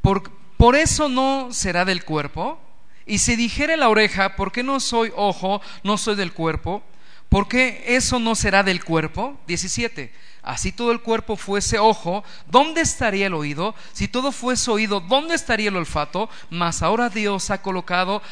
Por, 0.00 0.30
por 0.56 0.76
eso 0.76 1.08
no 1.08 1.48
será 1.52 1.84
del 1.84 2.04
cuerpo. 2.04 2.60
Y 3.06 3.18
si 3.18 3.34
dijere 3.34 3.76
la 3.76 3.88
oreja, 3.88 4.36
¿por 4.36 4.52
qué 4.52 4.62
no 4.62 4.78
soy 4.78 5.12
ojo, 5.16 5.60
no 5.82 5.98
soy 5.98 6.16
del 6.16 6.32
cuerpo? 6.32 6.82
¿Por 7.28 7.48
qué 7.48 7.84
eso 7.86 8.18
no 8.18 8.34
será 8.34 8.62
del 8.62 8.84
cuerpo? 8.84 9.38
17. 9.46 10.12
Así 10.42 10.72
todo 10.72 10.90
el 10.90 11.00
cuerpo 11.00 11.36
fuese 11.36 11.78
ojo, 11.78 12.24
¿dónde 12.46 12.80
estaría 12.80 13.26
el 13.26 13.34
oído? 13.34 13.74
Si 13.92 14.08
todo 14.08 14.32
fuese 14.32 14.70
oído, 14.70 15.00
¿dónde 15.00 15.34
estaría 15.34 15.68
el 15.68 15.76
olfato? 15.76 16.30
Mas 16.48 16.82
ahora 16.82 17.10
Dios 17.10 17.50
ha 17.50 17.60
colocado 17.60 18.22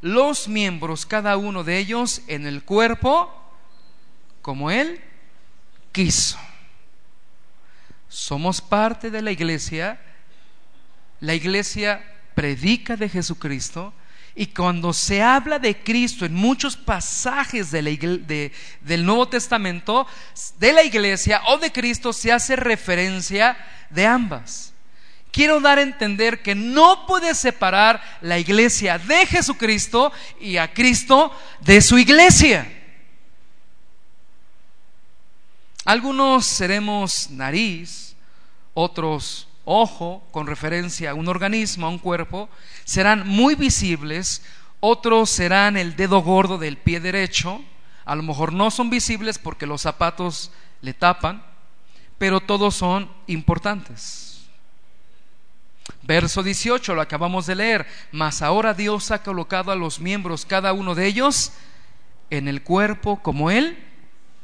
los 0.00 0.48
miembros, 0.48 1.06
cada 1.06 1.36
uno 1.36 1.64
de 1.64 1.78
ellos, 1.78 2.22
en 2.26 2.46
el 2.46 2.62
cuerpo 2.62 3.32
como 4.42 4.70
Él 4.70 5.00
quiso. 5.92 6.38
Somos 8.08 8.60
parte 8.60 9.10
de 9.10 9.22
la 9.22 9.32
iglesia 9.32 10.00
la 11.20 11.34
iglesia 11.34 12.04
predica 12.34 12.96
de 12.96 13.08
Jesucristo 13.08 13.94
y 14.34 14.46
cuando 14.46 14.92
se 14.92 15.22
habla 15.22 15.58
de 15.58 15.82
Cristo 15.82 16.26
en 16.26 16.34
muchos 16.34 16.76
pasajes 16.76 17.70
del 17.70 19.06
Nuevo 19.06 19.28
Testamento, 19.28 20.06
de 20.58 20.72
la 20.74 20.84
iglesia 20.84 21.40
o 21.48 21.56
de 21.56 21.72
Cristo, 21.72 22.12
se 22.12 22.32
hace 22.32 22.54
referencia 22.54 23.56
de 23.88 24.06
ambas. 24.06 24.74
Quiero 25.36 25.60
dar 25.60 25.76
a 25.76 25.82
entender 25.82 26.40
que 26.40 26.54
no 26.54 27.04
puede 27.04 27.34
separar 27.34 28.00
la 28.22 28.38
iglesia 28.38 28.96
de 28.96 29.26
Jesucristo 29.26 30.10
y 30.40 30.56
a 30.56 30.72
Cristo 30.72 31.30
de 31.60 31.82
su 31.82 31.98
iglesia. 31.98 32.66
Algunos 35.84 36.46
seremos 36.46 37.28
nariz, 37.28 38.16
otros 38.72 39.46
ojo, 39.66 40.26
con 40.30 40.46
referencia 40.46 41.10
a 41.10 41.14
un 41.14 41.28
organismo, 41.28 41.84
a 41.84 41.90
un 41.90 41.98
cuerpo, 41.98 42.48
serán 42.86 43.28
muy 43.28 43.56
visibles, 43.56 44.42
otros 44.80 45.28
serán 45.28 45.76
el 45.76 45.96
dedo 45.96 46.22
gordo 46.22 46.56
del 46.56 46.78
pie 46.78 46.98
derecho, 46.98 47.60
a 48.06 48.14
lo 48.14 48.22
mejor 48.22 48.54
no 48.54 48.70
son 48.70 48.88
visibles 48.88 49.38
porque 49.38 49.66
los 49.66 49.82
zapatos 49.82 50.50
le 50.80 50.94
tapan, 50.94 51.44
pero 52.16 52.40
todos 52.40 52.74
son 52.74 53.12
importantes. 53.26 54.25
Verso 56.06 56.44
18, 56.44 56.94
lo 56.94 57.00
acabamos 57.00 57.46
de 57.46 57.56
leer, 57.56 57.86
mas 58.12 58.40
ahora 58.40 58.74
Dios 58.74 59.10
ha 59.10 59.24
colocado 59.24 59.72
a 59.72 59.76
los 59.76 59.98
miembros, 59.98 60.46
cada 60.46 60.72
uno 60.72 60.94
de 60.94 61.06
ellos, 61.06 61.52
en 62.30 62.46
el 62.46 62.62
cuerpo 62.62 63.20
como 63.22 63.50
Él 63.50 63.84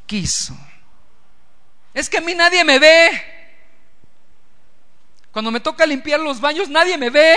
quiso. 0.06 0.56
Es 1.94 2.10
que 2.10 2.18
a 2.18 2.20
mí 2.20 2.34
nadie 2.34 2.64
me 2.64 2.80
ve. 2.80 3.10
Cuando 5.30 5.52
me 5.52 5.60
toca 5.60 5.86
limpiar 5.86 6.18
los 6.18 6.40
baños, 6.40 6.68
nadie 6.68 6.98
me 6.98 7.10
ve. 7.10 7.36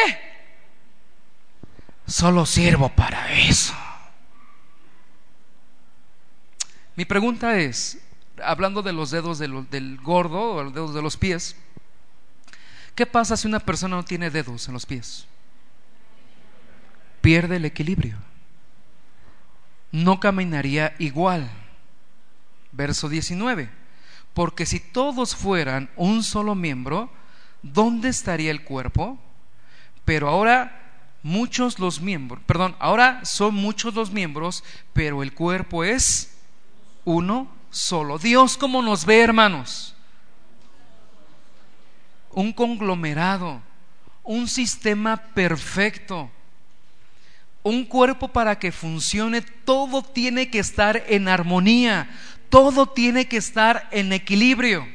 Solo 2.07 2.47
sirvo 2.47 2.89
para 2.89 3.31
eso. 3.31 3.75
Mi 6.95 7.05
pregunta 7.05 7.59
es, 7.59 7.99
hablando 8.43 8.81
de 8.81 8.93
los 8.93 9.11
dedos 9.11 9.37
del 9.37 9.97
gordo 10.01 10.53
o 10.53 10.63
los 10.63 10.73
dedos 10.73 10.95
de 10.95 11.01
los 11.03 11.15
pies, 11.15 11.55
¿qué 12.95 13.05
pasa 13.05 13.37
si 13.37 13.47
una 13.47 13.59
persona 13.59 13.95
no 13.95 14.03
tiene 14.03 14.31
dedos 14.31 14.67
en 14.67 14.73
los 14.73 14.85
pies? 14.85 15.27
Pierde 17.21 17.57
el 17.57 17.65
equilibrio. 17.65 18.17
No 19.91 20.19
caminaría 20.19 20.95
igual. 20.99 21.49
Verso 22.71 23.09
19. 23.09 23.69
Porque 24.33 24.65
si 24.65 24.79
todos 24.79 25.35
fueran 25.35 25.89
un 25.95 26.23
solo 26.23 26.55
miembro, 26.55 27.09
¿dónde 27.61 28.09
estaría 28.09 28.51
el 28.51 28.63
cuerpo? 28.63 29.17
Pero 30.03 30.29
ahora 30.29 30.81
muchos 31.23 31.79
los 31.79 32.01
miembros, 32.01 32.43
perdón, 32.45 32.75
ahora 32.77 33.25
son 33.25 33.55
muchos 33.55 33.95
los 33.95 34.11
miembros, 34.11 34.63
pero 34.93 35.23
el 35.23 35.33
cuerpo 35.33 35.83
es 35.83 36.37
uno 37.03 37.47
solo. 37.71 38.19
Dios 38.19 38.57
como 38.57 38.83
nos 38.83 39.05
ve, 39.05 39.21
hermanos. 39.21 39.94
Un 42.35 42.53
conglomerado, 42.53 43.63
un 44.23 44.47
sistema 44.47 45.17
perfecto. 45.17 46.29
Un 47.63 47.83
cuerpo 47.85 48.27
para 48.27 48.59
que 48.59 48.71
funcione, 48.71 49.41
todo 49.41 50.03
tiene 50.03 50.51
que 50.51 50.59
estar 50.59 51.03
en 51.07 51.27
armonía, 51.27 52.07
todo 52.49 52.85
tiene 52.85 53.27
que 53.27 53.37
estar 53.37 53.87
en 53.89 54.13
equilibrio 54.13 54.85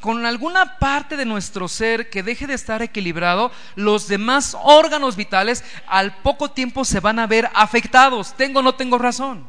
con, 0.00 0.26
alguna 0.26 0.78
parte 0.78 1.16
de 1.16 1.24
nuestro 1.24 1.66
ser 1.66 2.10
que 2.10 2.22
deje 2.22 2.46
de 2.46 2.54
estar 2.54 2.82
equilibrado, 2.82 3.50
los 3.74 4.06
demás 4.06 4.56
órganos 4.62 5.16
vitales 5.16 5.64
al 5.86 6.16
poco 6.18 6.50
tiempo 6.50 6.84
se 6.84 7.00
van 7.00 7.18
a 7.18 7.26
ver 7.26 7.48
afectados. 7.54 8.34
¿Tengo 8.36 8.60
o 8.60 8.62
no 8.62 8.74
tengo 8.74 8.98
razón? 8.98 9.48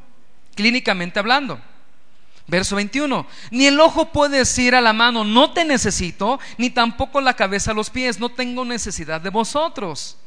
Clínicamente 0.55 1.19
hablando. 1.19 1.59
Verso 2.47 2.77
21. 2.77 3.27
Ni 3.51 3.65
el 3.65 3.79
ojo 3.79 4.11
puede 4.11 4.37
decir 4.37 4.73
a 4.73 4.81
la 4.81 4.93
mano, 4.93 5.23
no 5.23 5.51
te 5.51 5.65
necesito, 5.65 6.39
ni 6.57 6.69
tampoco 6.69 7.19
la 7.19 7.35
cabeza 7.35 7.71
a 7.71 7.73
los 7.73 7.89
pies, 7.89 8.19
no 8.19 8.29
tengo 8.29 8.63
necesidad 8.63 9.19
de 9.19 9.29
vosotros. 9.29 10.17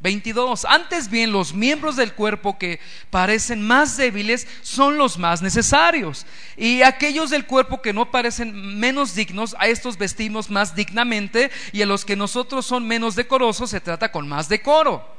22. 0.00 0.64
Antes 0.64 1.10
bien, 1.10 1.32
los 1.32 1.52
miembros 1.52 1.96
del 1.96 2.14
cuerpo 2.14 2.56
que 2.56 2.80
parecen 3.10 3.60
más 3.62 3.96
débiles 3.96 4.46
son 4.62 4.96
los 4.96 5.18
más 5.18 5.42
necesarios. 5.42 6.24
Y 6.56 6.82
aquellos 6.82 7.30
del 7.30 7.46
cuerpo 7.46 7.82
que 7.82 7.92
no 7.92 8.10
parecen 8.10 8.78
menos 8.78 9.14
dignos, 9.14 9.56
a 9.58 9.66
estos 9.66 9.98
vestimos 9.98 10.50
más 10.50 10.74
dignamente. 10.74 11.50
Y 11.72 11.82
a 11.82 11.86
los 11.86 12.04
que 12.04 12.16
nosotros 12.16 12.64
son 12.64 12.86
menos 12.86 13.16
decorosos, 13.16 13.70
se 13.70 13.80
trata 13.80 14.12
con 14.12 14.28
más 14.28 14.48
decoro. 14.48 15.17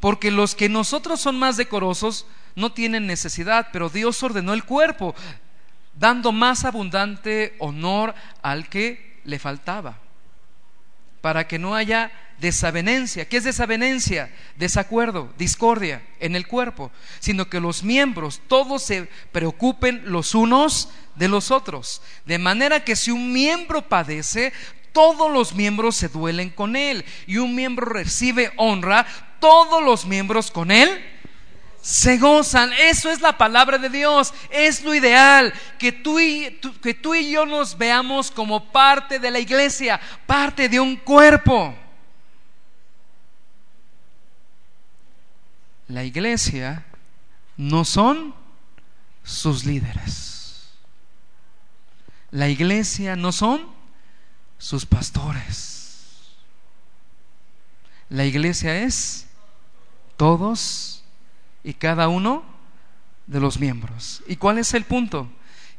Porque 0.00 0.30
los 0.30 0.54
que 0.54 0.68
nosotros 0.68 1.20
son 1.20 1.38
más 1.38 1.56
decorosos 1.56 2.26
no 2.54 2.72
tienen 2.72 3.06
necesidad, 3.06 3.68
pero 3.72 3.88
Dios 3.88 4.22
ordenó 4.22 4.54
el 4.54 4.64
cuerpo, 4.64 5.14
dando 5.94 6.32
más 6.32 6.64
abundante 6.64 7.54
honor 7.58 8.14
al 8.42 8.68
que 8.68 9.20
le 9.24 9.38
faltaba. 9.38 9.98
Para 11.20 11.48
que 11.48 11.58
no 11.58 11.74
haya 11.74 12.12
desavenencia. 12.38 13.26
¿Qué 13.26 13.38
es 13.38 13.44
desavenencia? 13.44 14.30
Desacuerdo, 14.56 15.32
discordia 15.38 16.02
en 16.20 16.36
el 16.36 16.46
cuerpo, 16.46 16.90
sino 17.18 17.48
que 17.48 17.60
los 17.60 17.82
miembros 17.82 18.40
todos 18.48 18.82
se 18.82 19.08
preocupen 19.32 20.02
los 20.06 20.34
unos 20.34 20.90
de 21.14 21.28
los 21.28 21.50
otros. 21.50 22.02
De 22.26 22.38
manera 22.38 22.84
que 22.84 22.96
si 22.96 23.10
un 23.10 23.32
miembro 23.32 23.88
padece, 23.88 24.52
todos 24.92 25.30
los 25.30 25.54
miembros 25.54 25.96
se 25.96 26.08
duelen 26.08 26.50
con 26.50 26.76
él. 26.76 27.04
Y 27.26 27.38
un 27.38 27.54
miembro 27.54 27.86
recibe 27.86 28.52
honra, 28.56 29.06
todos 29.40 29.82
los 29.82 30.06
miembros 30.06 30.50
con 30.50 30.70
él 30.70 31.04
se 31.80 32.18
gozan. 32.18 32.72
Eso 32.72 33.10
es 33.10 33.20
la 33.20 33.38
palabra 33.38 33.78
de 33.78 33.88
Dios. 33.88 34.34
Es 34.50 34.82
lo 34.82 34.94
ideal. 34.94 35.52
Que 35.78 35.92
tú, 35.92 36.18
y, 36.18 36.58
que 36.82 36.94
tú 36.94 37.14
y 37.14 37.30
yo 37.30 37.46
nos 37.46 37.78
veamos 37.78 38.30
como 38.30 38.72
parte 38.72 39.18
de 39.18 39.30
la 39.30 39.38
iglesia, 39.38 40.00
parte 40.26 40.68
de 40.68 40.80
un 40.80 40.96
cuerpo. 40.96 41.74
la 45.88 46.04
iglesia 46.04 46.84
no 47.56 47.84
son 47.84 48.34
sus 49.22 49.64
líderes. 49.64 50.68
La 52.30 52.48
iglesia 52.48 53.16
no 53.16 53.32
son 53.32 53.66
sus 54.58 54.84
pastores. 54.84 56.34
La 58.08 58.24
iglesia 58.24 58.82
es 58.82 59.25
todos 60.16 61.04
y 61.64 61.74
cada 61.74 62.08
uno 62.08 62.44
de 63.26 63.40
los 63.40 63.58
miembros. 63.58 64.22
¿Y 64.26 64.36
cuál 64.36 64.58
es 64.58 64.74
el 64.74 64.84
punto? 64.84 65.28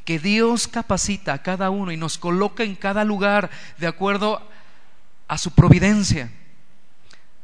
Que 0.05 0.19
Dios 0.19 0.67
capacita 0.67 1.33
a 1.33 1.43
cada 1.43 1.69
uno 1.69 1.91
y 1.91 1.97
nos 1.97 2.17
coloca 2.17 2.63
en 2.63 2.75
cada 2.75 3.03
lugar 3.03 3.49
de 3.77 3.87
acuerdo 3.87 4.41
a 5.27 5.37
su 5.37 5.51
providencia 5.51 6.31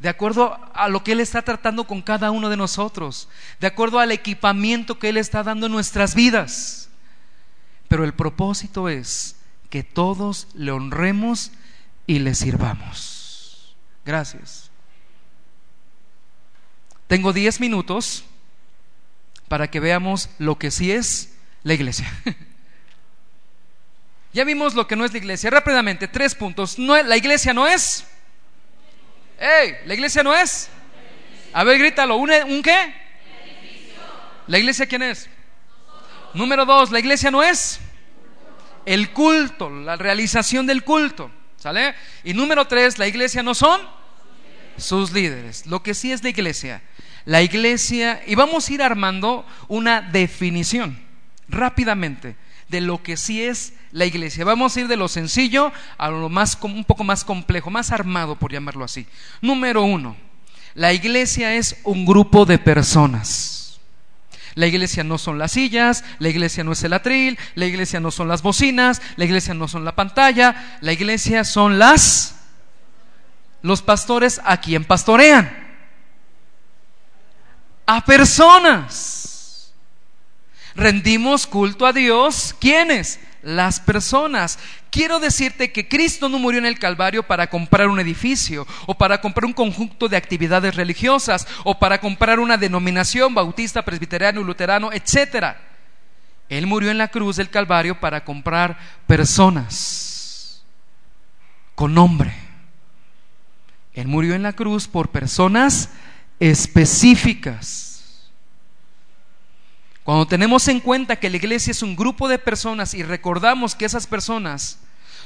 de 0.04 0.10
acuerdo 0.10 0.60
a 0.74 0.90
lo 0.90 1.02
que 1.02 1.14
Él 1.14 1.22
está 1.22 1.44
tratando 1.44 1.88
con 1.88 2.02
cada 2.02 2.30
uno 2.30 2.50
de 2.50 2.58
nosotros, 2.58 3.30
de 3.62 3.68
acuerdo 3.68 4.00
al 4.00 4.12
equipamiento 4.12 5.00
que 5.00 5.08
Él 5.08 5.16
está 5.16 5.44
dando 5.44 5.68
en 5.68 5.72
nuestras 5.72 6.14
vidas. 6.14 6.90
Pero 7.88 8.04
el 8.04 8.14
propósito 8.14 8.90
es 8.90 9.38
que 9.70 9.82
todos 9.82 10.50
le 10.56 10.72
honremos 10.72 11.52
y 12.06 12.20
le 12.20 12.36
sirvamos. 12.36 13.78
Gracias. 14.04 14.72
Tengo 17.14 17.32
diez 17.32 17.60
minutos 17.60 18.24
para 19.48 19.70
que 19.70 19.80
veamos 19.80 20.32
lo 20.40 20.58
que 20.58 20.72
sí 20.72 20.92
es 20.92 21.38
la 21.62 21.76
iglesia. 21.76 22.12
ya 24.34 24.44
vimos 24.44 24.74
lo 24.74 24.88
que 24.88 24.96
no 24.96 25.06
es 25.06 25.12
la 25.12 25.20
iglesia. 25.20 25.52
Rápidamente, 25.52 26.08
tres 26.08 26.34
puntos. 26.34 26.80
No, 26.80 27.00
la 27.04 27.16
iglesia 27.16 27.54
no 27.54 27.68
es 27.68 28.08
¡Ey! 29.40 29.76
¿La 29.86 29.94
iglesia 29.94 30.24
no 30.24 30.34
es? 30.34 30.72
A 31.54 31.64
ver, 31.64 31.78
grítalo. 31.78 32.16
¿Un, 32.16 32.32
un 32.32 32.64
qué? 32.64 32.96
¿La 34.48 34.58
iglesia 34.58 34.88
quién 34.88 35.04
es? 35.04 35.30
Número 36.34 36.66
dos, 36.66 36.90
¿la 36.90 36.98
iglesia 36.98 37.30
no 37.30 37.44
es? 37.44 37.80
El 38.88 39.12
culto, 39.12 39.70
la 39.70 39.98
realización 39.98 40.66
del 40.66 40.84
culto. 40.84 41.30
¿Sale? 41.58 41.94
Y 42.24 42.34
número 42.34 42.66
tres, 42.66 42.98
¿la 42.98 43.06
iglesia 43.06 43.44
no 43.44 43.54
son? 43.54 44.03
Sus 44.78 45.12
líderes. 45.12 45.66
Lo 45.66 45.84
que 45.84 45.94
sí 45.94 46.12
es 46.12 46.24
la 46.24 46.30
iglesia. 46.30 46.82
La 47.26 47.42
iglesia, 47.42 48.22
y 48.28 48.36
vamos 48.36 48.68
a 48.68 48.74
ir 48.74 48.82
armando 48.82 49.46
una 49.68 50.02
definición 50.02 51.00
rápidamente 51.48 52.36
de 52.68 52.82
lo 52.82 53.02
que 53.02 53.18
sí 53.18 53.44
es 53.44 53.74
la 53.92 54.06
iglesia. 54.06 54.44
Vamos 54.44 54.76
a 54.76 54.82
ir 54.82 54.88
de 54.88 54.98
lo 54.98 55.08
sencillo 55.08 55.72
a 55.98 56.10
lo 56.10 56.28
más, 56.28 56.58
un 56.62 56.84
poco 56.84 57.04
más 57.04 57.24
complejo, 57.24 57.70
más 57.70 57.92
armado, 57.92 58.36
por 58.36 58.52
llamarlo 58.52 58.84
así. 58.84 59.06
Número 59.42 59.84
uno, 59.84 60.18
la 60.74 60.92
iglesia 60.92 61.54
es 61.56 61.78
un 61.84 62.06
grupo 62.06 62.46
de 62.46 62.58
personas. 62.58 63.80
La 64.56 64.68
iglesia 64.68 65.04
no 65.04 65.18
son 65.18 65.40
las 65.40 65.54
sillas, 65.54 66.04
la 66.20 66.30
iglesia 66.30 66.64
no 66.64 66.74
es 66.74 66.84
el 66.84 66.94
atril, 66.94 67.40
la 67.56 67.66
iglesia 67.66 68.00
no 68.00 68.12
son 68.12 68.28
las 68.28 68.44
bocinas, 68.44 69.02
la 69.16 69.26
iglesia 69.26 69.54
no 69.54 69.68
son 69.68 69.86
la 69.86 69.96
pantalla, 69.96 70.78
la 70.82 70.94
iglesia 70.94 71.44
son 71.44 71.80
las 71.80 72.36
los 73.64 73.82
pastores 73.82 74.40
a 74.44 74.58
quien 74.58 74.86
pastorean. 74.86 75.52
A 77.88 78.06
personas. 78.06 79.74
Rendimos 80.76 81.48
culto 81.48 81.86
a 81.88 81.94
Dios. 81.94 82.56
¿Quiénes? 82.60 83.20
Las 83.42 83.80
personas. 83.80 84.60
Quiero 84.92 85.20
decirte 85.20 85.72
que 85.72 85.88
Cristo 85.88 86.30
no 86.30 86.38
murió 86.40 86.60
en 86.60 86.66
el 86.66 86.78
Calvario 86.78 87.24
para 87.24 87.50
comprar 87.50 87.88
un 87.88 88.00
edificio 88.00 88.68
o 88.86 88.96
para 88.96 89.22
comprar 89.22 89.46
un 89.46 89.54
conjunto 89.54 90.08
de 90.08 90.18
actividades 90.18 90.76
religiosas 90.76 91.48
o 91.64 91.80
para 91.80 92.00
comprar 92.00 92.40
una 92.40 92.58
denominación 92.58 93.34
bautista, 93.34 93.84
presbiteriano, 93.84 94.44
luterano, 94.44 94.92
etcétera. 94.92 95.60
Él 96.50 96.68
murió 96.68 96.92
en 96.92 96.98
la 96.98 97.08
cruz 97.08 97.38
del 97.38 97.50
Calvario 97.50 98.00
para 98.00 98.24
comprar 98.26 98.78
personas 99.08 100.64
con 101.76 101.94
nombre. 101.94 102.43
Él 103.94 104.08
murió 104.08 104.34
en 104.34 104.44
la 104.44 104.54
cruz 104.54 104.88
por 104.88 105.10
personas 105.10 105.90
específicas. 106.40 108.30
Cuando 110.04 110.28
tenemos 110.28 110.68
en 110.68 110.80
cuenta 110.80 111.16
que 111.16 111.30
la 111.30 111.38
iglesia 111.38 111.72
es 111.72 111.82
un 111.82 111.96
grupo 111.96 112.28
de 112.28 112.40
personas 112.40 112.94
y 112.94 113.04
recordamos 113.04 113.76
que 113.76 113.86
esas 113.86 114.08
personas 114.08 114.80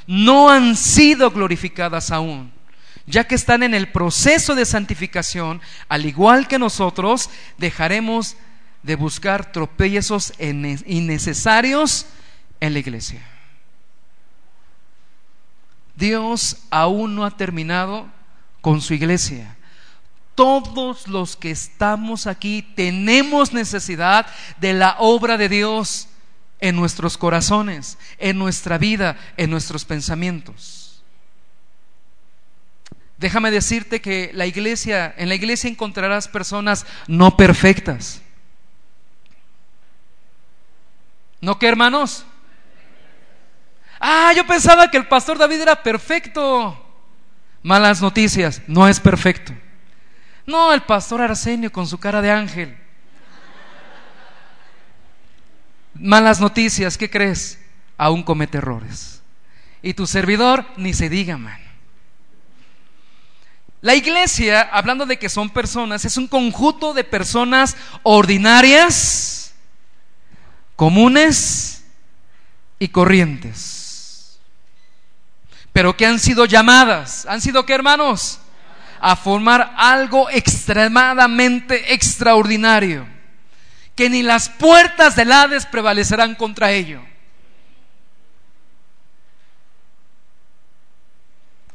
no 0.06 0.50
han 0.50 0.76
sido 0.76 1.30
glorificadas 1.30 2.10
aún, 2.10 2.52
ya 3.06 3.24
que 3.24 3.34
están 3.34 3.62
en 3.62 3.74
el 3.74 3.90
proceso 3.90 4.54
de 4.54 4.64
santificación, 4.64 5.60
al 5.88 6.06
igual 6.06 6.46
que 6.46 6.58
nosotros, 6.58 7.30
dejaremos 7.56 8.36
de 8.82 8.94
buscar 8.94 9.50
tropiezos 9.50 10.32
innecesarios 10.38 12.06
en 12.60 12.72
la 12.74 12.78
iglesia. 12.78 13.26
Dios 15.96 16.58
aún 16.70 17.16
no 17.16 17.24
ha 17.24 17.36
terminado 17.36 18.06
con 18.60 18.80
su 18.80 18.94
iglesia 18.94 19.58
todos 20.38 21.08
los 21.08 21.34
que 21.34 21.50
estamos 21.50 22.28
aquí 22.28 22.62
tenemos 22.62 23.52
necesidad 23.52 24.24
de 24.60 24.72
la 24.72 24.94
obra 25.00 25.36
de 25.36 25.48
Dios 25.48 26.06
en 26.60 26.76
nuestros 26.76 27.18
corazones, 27.18 27.98
en 28.18 28.38
nuestra 28.38 28.78
vida, 28.78 29.18
en 29.36 29.50
nuestros 29.50 29.84
pensamientos. 29.84 31.02
Déjame 33.16 33.50
decirte 33.50 34.00
que 34.00 34.30
la 34.32 34.46
iglesia, 34.46 35.12
en 35.18 35.28
la 35.28 35.34
iglesia 35.34 35.70
encontrarás 35.70 36.28
personas 36.28 36.86
no 37.08 37.36
perfectas. 37.36 38.22
¿No 41.40 41.58
qué, 41.58 41.66
hermanos? 41.66 42.24
Ah, 43.98 44.32
yo 44.36 44.46
pensaba 44.46 44.88
que 44.88 44.98
el 44.98 45.08
pastor 45.08 45.36
David 45.36 45.62
era 45.62 45.82
perfecto. 45.82 46.87
Malas 47.62 48.00
noticias, 48.00 48.62
no 48.66 48.88
es 48.88 49.00
perfecto. 49.00 49.52
No, 50.46 50.72
el 50.72 50.82
pastor 50.82 51.20
Arsenio 51.20 51.70
con 51.70 51.86
su 51.86 51.98
cara 51.98 52.22
de 52.22 52.30
ángel. 52.30 52.76
Malas 55.94 56.40
noticias, 56.40 56.96
¿qué 56.96 57.10
crees? 57.10 57.58
Aún 57.96 58.22
comete 58.22 58.58
errores. 58.58 59.20
Y 59.82 59.94
tu 59.94 60.06
servidor, 60.06 60.64
ni 60.76 60.94
se 60.94 61.08
diga, 61.08 61.36
man. 61.36 61.60
La 63.80 63.94
iglesia, 63.94 64.62
hablando 64.62 65.06
de 65.06 65.18
que 65.18 65.28
son 65.28 65.50
personas, 65.50 66.04
es 66.04 66.16
un 66.16 66.26
conjunto 66.26 66.94
de 66.94 67.04
personas 67.04 67.76
ordinarias, 68.02 69.54
comunes 70.74 71.84
y 72.78 72.88
corrientes. 72.88 73.77
Pero 75.78 75.96
que 75.96 76.06
han 76.06 76.18
sido 76.18 76.44
llamadas, 76.44 77.24
¿han 77.26 77.40
sido 77.40 77.64
qué 77.64 77.72
hermanos? 77.72 78.40
A 78.98 79.14
formar 79.14 79.74
algo 79.76 80.28
extremadamente 80.28 81.94
extraordinario, 81.94 83.06
que 83.94 84.10
ni 84.10 84.24
las 84.24 84.48
puertas 84.48 85.14
del 85.14 85.30
Hades 85.30 85.66
prevalecerán 85.66 86.34
contra 86.34 86.72
ello. 86.72 87.00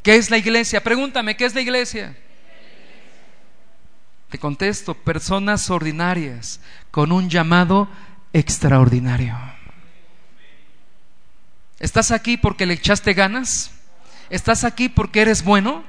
¿Qué 0.02 0.18
es 0.18 0.30
la 0.30 0.38
iglesia? 0.38 0.84
Pregúntame, 0.84 1.38
¿qué 1.38 1.46
es 1.46 1.56
la 1.56 1.62
iglesia? 1.62 2.14
Te 4.30 4.38
contesto, 4.38 4.96
personas 4.96 5.70
ordinarias 5.70 6.60
con 6.92 7.14
un 7.14 7.30
llamado 7.30 7.88
extraordinario. 8.34 9.38
¿Estás 11.80 12.12
aquí 12.12 12.36
porque 12.36 12.66
le 12.66 12.74
echaste 12.74 13.14
ganas? 13.14 13.80
¿Estás 14.34 14.64
aquí 14.64 14.90
porque 14.90 15.22
eres 15.22 15.44
bueno? 15.44 15.84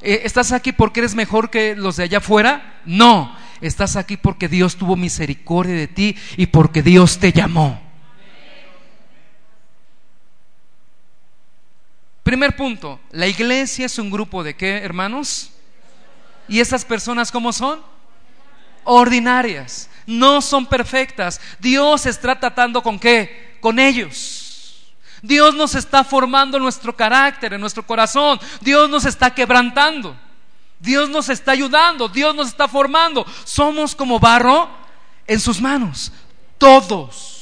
Eh, 0.00 0.20
¿Estás 0.22 0.52
aquí 0.52 0.70
porque 0.70 1.00
eres 1.00 1.16
mejor 1.16 1.50
que 1.50 1.74
los 1.74 1.96
de 1.96 2.04
allá 2.04 2.18
afuera? 2.18 2.80
No, 2.84 3.36
estás 3.60 3.96
aquí 3.96 4.16
porque 4.16 4.46
Dios 4.46 4.76
tuvo 4.76 4.94
misericordia 4.94 5.74
de 5.74 5.88
ti 5.88 6.16
y 6.36 6.46
porque 6.46 6.82
Dios 6.82 7.18
te 7.18 7.32
llamó. 7.32 7.82
Primer 12.22 12.54
punto, 12.54 13.00
la 13.10 13.26
iglesia 13.26 13.86
es 13.86 13.98
un 13.98 14.08
grupo 14.08 14.44
de 14.44 14.54
qué, 14.54 14.76
hermanos? 14.76 15.50
¿Y 16.46 16.60
esas 16.60 16.84
personas 16.84 17.32
cómo 17.32 17.52
son? 17.52 17.80
Ordinarias, 18.84 19.90
no 20.06 20.40
son 20.40 20.64
perfectas. 20.64 21.40
Dios 21.58 22.06
está 22.06 22.38
tratando 22.38 22.84
con 22.84 23.00
qué? 23.00 23.56
Con 23.60 23.80
ellos. 23.80 24.49
Dios 25.22 25.54
nos 25.54 25.74
está 25.74 26.04
formando 26.04 26.58
nuestro 26.58 26.94
carácter, 26.96 27.52
en 27.52 27.60
nuestro 27.60 27.86
corazón. 27.86 28.40
Dios 28.60 28.88
nos 28.88 29.04
está 29.04 29.34
quebrantando. 29.34 30.16
Dios 30.78 31.10
nos 31.10 31.28
está 31.28 31.52
ayudando. 31.52 32.08
Dios 32.08 32.34
nos 32.34 32.48
está 32.48 32.68
formando. 32.68 33.26
Somos 33.44 33.94
como 33.94 34.18
barro 34.18 34.68
en 35.26 35.38
sus 35.40 35.60
manos. 35.60 36.12
Todos. 36.58 37.40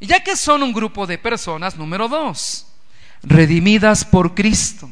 Y 0.00 0.06
ya 0.06 0.22
que 0.22 0.36
son 0.36 0.62
un 0.62 0.72
grupo 0.72 1.06
de 1.06 1.18
personas, 1.18 1.76
número 1.76 2.08
dos, 2.08 2.66
redimidas 3.22 4.04
por 4.04 4.34
Cristo 4.34 4.90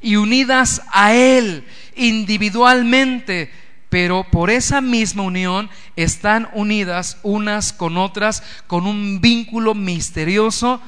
y 0.00 0.16
unidas 0.16 0.82
a 0.92 1.12
Él 1.14 1.66
individualmente, 1.94 3.52
pero 3.90 4.24
por 4.30 4.50
esa 4.50 4.80
misma 4.80 5.24
unión 5.24 5.68
están 5.96 6.48
unidas 6.54 7.18
unas 7.22 7.72
con 7.72 7.98
otras 7.98 8.42
con 8.66 8.86
un 8.86 9.20
vínculo 9.20 9.74
misterioso, 9.74 10.80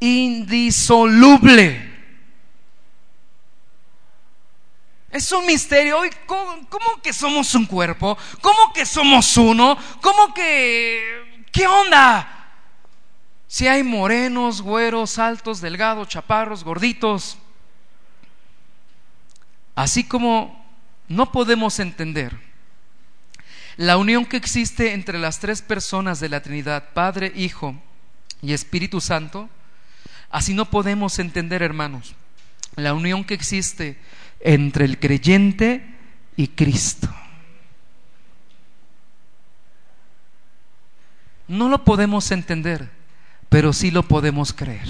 indisoluble. 0.00 1.88
Es 5.10 5.30
un 5.32 5.44
misterio. 5.44 5.98
¿Cómo, 6.26 6.66
¿Cómo, 6.68 7.02
que 7.02 7.12
somos 7.12 7.54
un 7.54 7.66
cuerpo? 7.66 8.16
¿Cómo 8.40 8.72
que 8.72 8.86
somos 8.86 9.36
uno? 9.36 9.76
¿Cómo 10.00 10.32
que 10.32 11.44
¿Qué 11.52 11.66
onda? 11.66 12.36
Si 13.48 13.66
hay 13.66 13.82
morenos, 13.82 14.62
güeros, 14.62 15.18
altos, 15.18 15.60
delgados, 15.60 16.08
chaparros, 16.08 16.62
gorditos. 16.62 17.36
Así 19.74 20.04
como 20.04 20.59
no 21.10 21.32
podemos 21.32 21.80
entender 21.80 22.38
la 23.76 23.96
unión 23.96 24.24
que 24.24 24.36
existe 24.36 24.92
entre 24.92 25.18
las 25.18 25.40
tres 25.40 25.60
personas 25.60 26.20
de 26.20 26.28
la 26.28 26.40
Trinidad, 26.40 26.90
Padre, 26.94 27.32
Hijo 27.34 27.74
y 28.40 28.52
Espíritu 28.52 29.00
Santo, 29.00 29.50
así 30.30 30.54
no 30.54 30.70
podemos 30.70 31.18
entender, 31.18 31.62
hermanos, 31.62 32.14
la 32.76 32.94
unión 32.94 33.24
que 33.24 33.34
existe 33.34 33.98
entre 34.38 34.84
el 34.84 35.00
creyente 35.00 35.84
y 36.36 36.46
Cristo. 36.48 37.12
No 41.48 41.68
lo 41.68 41.84
podemos 41.84 42.30
entender, 42.30 42.88
pero 43.48 43.72
sí 43.72 43.90
lo 43.90 44.04
podemos 44.04 44.52
creer. 44.52 44.88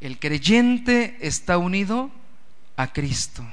El 0.00 0.18
creyente 0.18 1.18
está 1.20 1.58
unido 1.58 2.10
a 2.76 2.94
Cristo. 2.94 3.44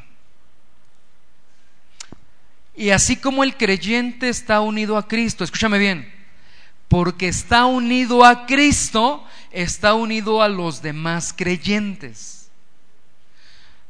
Y 2.77 2.91
así 2.91 3.15
como 3.15 3.43
el 3.43 3.57
creyente 3.57 4.29
está 4.29 4.61
unido 4.61 4.97
a 4.97 5.07
Cristo, 5.07 5.43
escúchame 5.43 5.79
bien, 5.79 6.13
porque 6.87 7.27
está 7.27 7.65
unido 7.65 8.23
a 8.23 8.45
Cristo, 8.45 9.25
está 9.49 9.95
unido 9.95 10.43
a 10.43 10.47
los 10.47 10.83
demás 10.83 11.33
creyentes. 11.35 12.51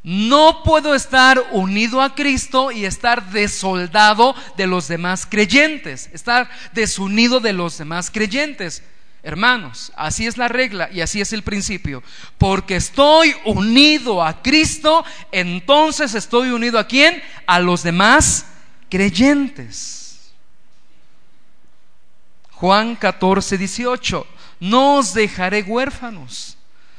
No 0.04 0.64
puedo 0.64 0.96
estar 0.96 1.38
unido 1.52 2.02
a 2.02 2.16
Cristo 2.16 2.72
y 2.72 2.86
estar 2.86 3.30
desoldado 3.32 4.34
de 4.56 4.68
los 4.68 4.88
demás 4.88 5.26
creyentes, 5.26 6.10
estar 6.14 6.50
desunido 6.72 7.42
de 7.42 7.52
los 7.52 7.78
demás 7.78 8.10
creyentes. 8.10 8.84
Hermanos, 9.22 9.92
así 9.98 10.28
es 10.28 10.38
la 10.38 10.48
regla 10.48 10.90
y 10.94 11.02
así 11.02 11.20
es 11.20 11.34
el 11.34 11.44
principio. 11.44 12.04
Porque 12.38 12.78
estoy 12.78 13.36
unido 13.44 14.24
a 14.24 14.42
Cristo, 14.42 15.04
entonces 15.34 16.16
estoy 16.16 16.52
unido 16.52 16.80
a 16.80 16.88
quién? 16.88 17.22
A 17.46 17.60
los 17.60 17.84
demás 17.84 18.46
creyentes. 18.90 20.32
Juan 22.52 22.96
14, 22.96 23.58
18. 23.58 24.28
No 24.60 24.98
os 24.98 25.14
dejaré 25.14 25.62
huérfanos, 25.64 26.58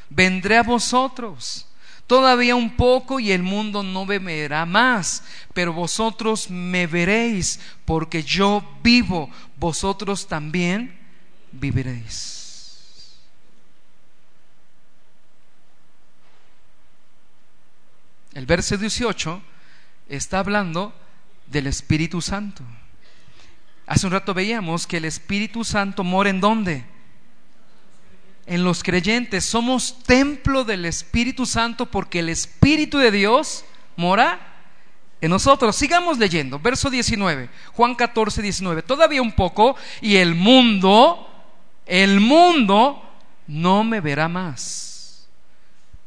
vendré 0.09 0.59
a 0.59 0.63
vosotros. 0.63 1.67
Todavía 2.07 2.55
un 2.55 2.75
poco 2.75 3.21
y 3.21 3.33
el 3.33 3.43
mundo 3.43 3.83
no 3.83 4.07
me 4.07 4.19
verá 4.19 4.65
más, 4.65 5.23
pero 5.53 5.75
vosotros 5.75 6.49
me 6.49 6.87
veréis, 6.87 7.61
porque 7.85 8.23
yo 8.23 8.63
vivo, 8.83 9.29
vosotros 9.57 10.27
también 10.27 10.99
viviréis. 11.53 12.39
El 18.33 18.47
verso 18.47 18.77
18 18.77 19.43
está 20.09 20.39
hablando 20.39 20.95
del 21.51 21.67
Espíritu 21.67 22.21
Santo. 22.21 22.63
Hace 23.87 24.07
un 24.07 24.13
rato 24.13 24.35
veíamos 24.35 24.87
que 24.87 24.99
el 24.99 25.05
Espíritu 25.05 25.65
Santo 25.65 26.05
mora 26.05 26.31
en 26.31 26.41
dónde? 26.41 26.85
en 28.49 28.65
los 28.65 28.83
creyentes. 28.83 29.45
Somos 29.45 30.03
templo 30.05 30.65
del 30.65 30.87
Espíritu 30.87 31.47
Santo 31.47 31.87
porque 31.87 32.21
el 32.21 32.31
Espíritu 32.31 32.99
de 32.99 33.11
Dios 33.11 33.65
mora 33.97 34.41
en 35.21 35.31
nosotros. 35.31 35.77
Sigamos 35.77 36.19
leyendo. 36.19 36.59
Verso 36.59 36.91
19. 36.91 37.51
Juan 37.75 37.95
14, 37.95 38.43
19. 38.43 38.83
Todavía 38.83 39.23
un 39.23 39.33
poco 39.33 39.77
y 40.01 40.17
el 40.17 40.35
mundo, 40.35 41.29
el 41.87 42.21
mundo 42.21 43.03
no 43.47 43.85
me 43.85 44.01
verá 44.01 44.29
más. 44.29 45.29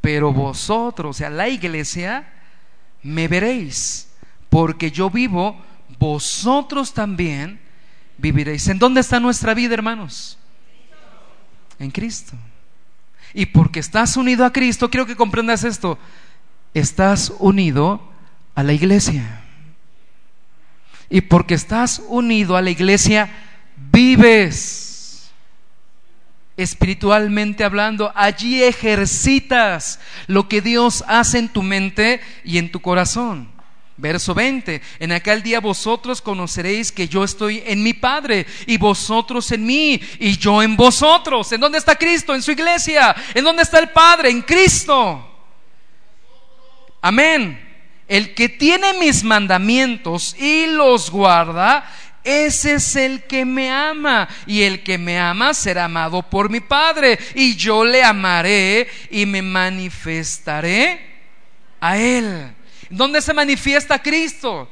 Pero 0.01 0.33
vosotros, 0.33 1.15
o 1.15 1.17
sea, 1.17 1.29
la 1.29 1.47
iglesia, 1.47 2.27
me 3.03 3.27
veréis. 3.27 4.10
Porque 4.51 4.91
yo 4.91 5.09
vivo, 5.09 5.59
vosotros 5.97 6.93
también 6.93 7.59
viviréis. 8.19 8.67
¿En 8.67 8.77
dónde 8.77 9.01
está 9.01 9.19
nuestra 9.19 9.55
vida, 9.55 9.73
hermanos? 9.73 10.37
en 11.81 11.91
Cristo. 11.91 12.33
Y 13.33 13.47
porque 13.47 13.79
estás 13.79 14.15
unido 14.17 14.45
a 14.45 14.53
Cristo, 14.53 14.89
quiero 14.89 15.05
que 15.05 15.15
comprendas 15.15 15.63
esto, 15.63 15.97
estás 16.73 17.33
unido 17.39 18.01
a 18.55 18.63
la 18.63 18.73
iglesia. 18.73 19.41
Y 21.09 21.21
porque 21.21 21.55
estás 21.55 22.01
unido 22.07 22.55
a 22.55 22.61
la 22.61 22.69
iglesia, 22.69 23.29
vives 23.91 25.31
espiritualmente 26.55 27.63
hablando. 27.63 28.11
Allí 28.15 28.63
ejercitas 28.63 29.99
lo 30.27 30.47
que 30.47 30.61
Dios 30.61 31.03
hace 31.07 31.39
en 31.39 31.49
tu 31.49 31.63
mente 31.63 32.21
y 32.43 32.59
en 32.59 32.71
tu 32.71 32.79
corazón. 32.81 33.49
Verso 34.01 34.33
20, 34.33 34.81
en 34.97 35.11
aquel 35.11 35.43
día 35.43 35.59
vosotros 35.59 36.23
conoceréis 36.23 36.91
que 36.91 37.07
yo 37.07 37.23
estoy 37.23 37.61
en 37.67 37.83
mi 37.83 37.93
Padre 37.93 38.47
y 38.65 38.77
vosotros 38.77 39.51
en 39.51 39.63
mí 39.63 40.01
y 40.17 40.39
yo 40.39 40.63
en 40.63 40.75
vosotros. 40.75 41.51
¿En 41.51 41.61
dónde 41.61 41.77
está 41.77 41.95
Cristo? 41.95 42.33
En 42.33 42.41
su 42.41 42.51
iglesia. 42.51 43.15
¿En 43.35 43.43
dónde 43.43 43.61
está 43.61 43.77
el 43.77 43.89
Padre? 43.89 44.31
En 44.31 44.41
Cristo. 44.41 45.23
Amén. 46.99 47.63
El 48.07 48.33
que 48.33 48.49
tiene 48.49 48.93
mis 48.93 49.23
mandamientos 49.23 50.35
y 50.35 50.65
los 50.65 51.11
guarda, 51.11 51.87
ese 52.23 52.73
es 52.73 52.95
el 52.95 53.25
que 53.25 53.45
me 53.45 53.69
ama. 53.69 54.27
Y 54.47 54.63
el 54.63 54.81
que 54.81 54.97
me 54.97 55.19
ama 55.19 55.53
será 55.53 55.85
amado 55.85 56.23
por 56.23 56.49
mi 56.49 56.59
Padre. 56.59 57.19
Y 57.35 57.55
yo 57.55 57.85
le 57.85 58.03
amaré 58.03 58.89
y 59.11 59.27
me 59.27 59.43
manifestaré 59.43 60.99
a 61.79 61.99
él. 61.99 62.55
¿Dónde 62.91 63.21
se 63.21 63.33
manifiesta 63.33 64.01
Cristo? 64.01 64.69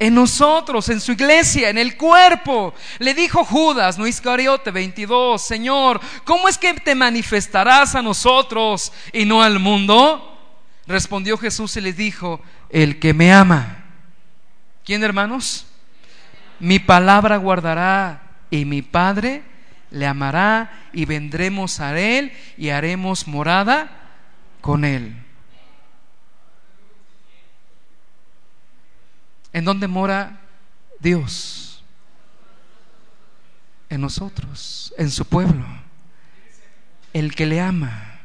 En 0.00 0.14
nosotros, 0.14 0.88
en 0.90 1.00
su 1.00 1.12
iglesia, 1.12 1.70
en 1.70 1.78
el 1.78 1.96
cuerpo. 1.96 2.74
Le 2.98 3.14
dijo 3.14 3.44
Judas, 3.44 3.98
no 3.98 4.06
Iscariote 4.06 4.70
22, 4.70 5.42
Señor, 5.42 6.00
¿cómo 6.24 6.48
es 6.48 6.58
que 6.58 6.74
te 6.74 6.94
manifestarás 6.94 7.94
a 7.94 8.02
nosotros 8.02 8.92
y 9.12 9.24
no 9.24 9.42
al 9.42 9.58
mundo? 9.58 10.36
Respondió 10.86 11.36
Jesús 11.36 11.76
y 11.76 11.80
le 11.80 11.92
dijo, 11.92 12.40
el 12.70 12.98
que 12.98 13.14
me 13.14 13.32
ama. 13.32 13.84
¿Quién, 14.84 15.02
hermanos? 15.02 15.66
Mi 16.60 16.78
palabra 16.78 17.36
guardará 17.36 18.22
y 18.50 18.64
mi 18.64 18.82
Padre 18.82 19.42
le 19.90 20.06
amará 20.06 20.88
y 20.92 21.04
vendremos 21.04 21.80
a 21.80 21.98
él 21.98 22.32
y 22.56 22.70
haremos 22.70 23.26
morada 23.26 23.90
con 24.60 24.84
él. 24.84 25.27
¿En 29.52 29.64
dónde 29.64 29.88
mora 29.88 30.40
Dios? 31.00 31.82
En 33.88 34.00
nosotros, 34.00 34.92
en 34.98 35.10
su 35.10 35.24
pueblo. 35.24 35.64
El 37.12 37.34
que 37.34 37.46
le 37.46 37.60
ama. 37.60 38.20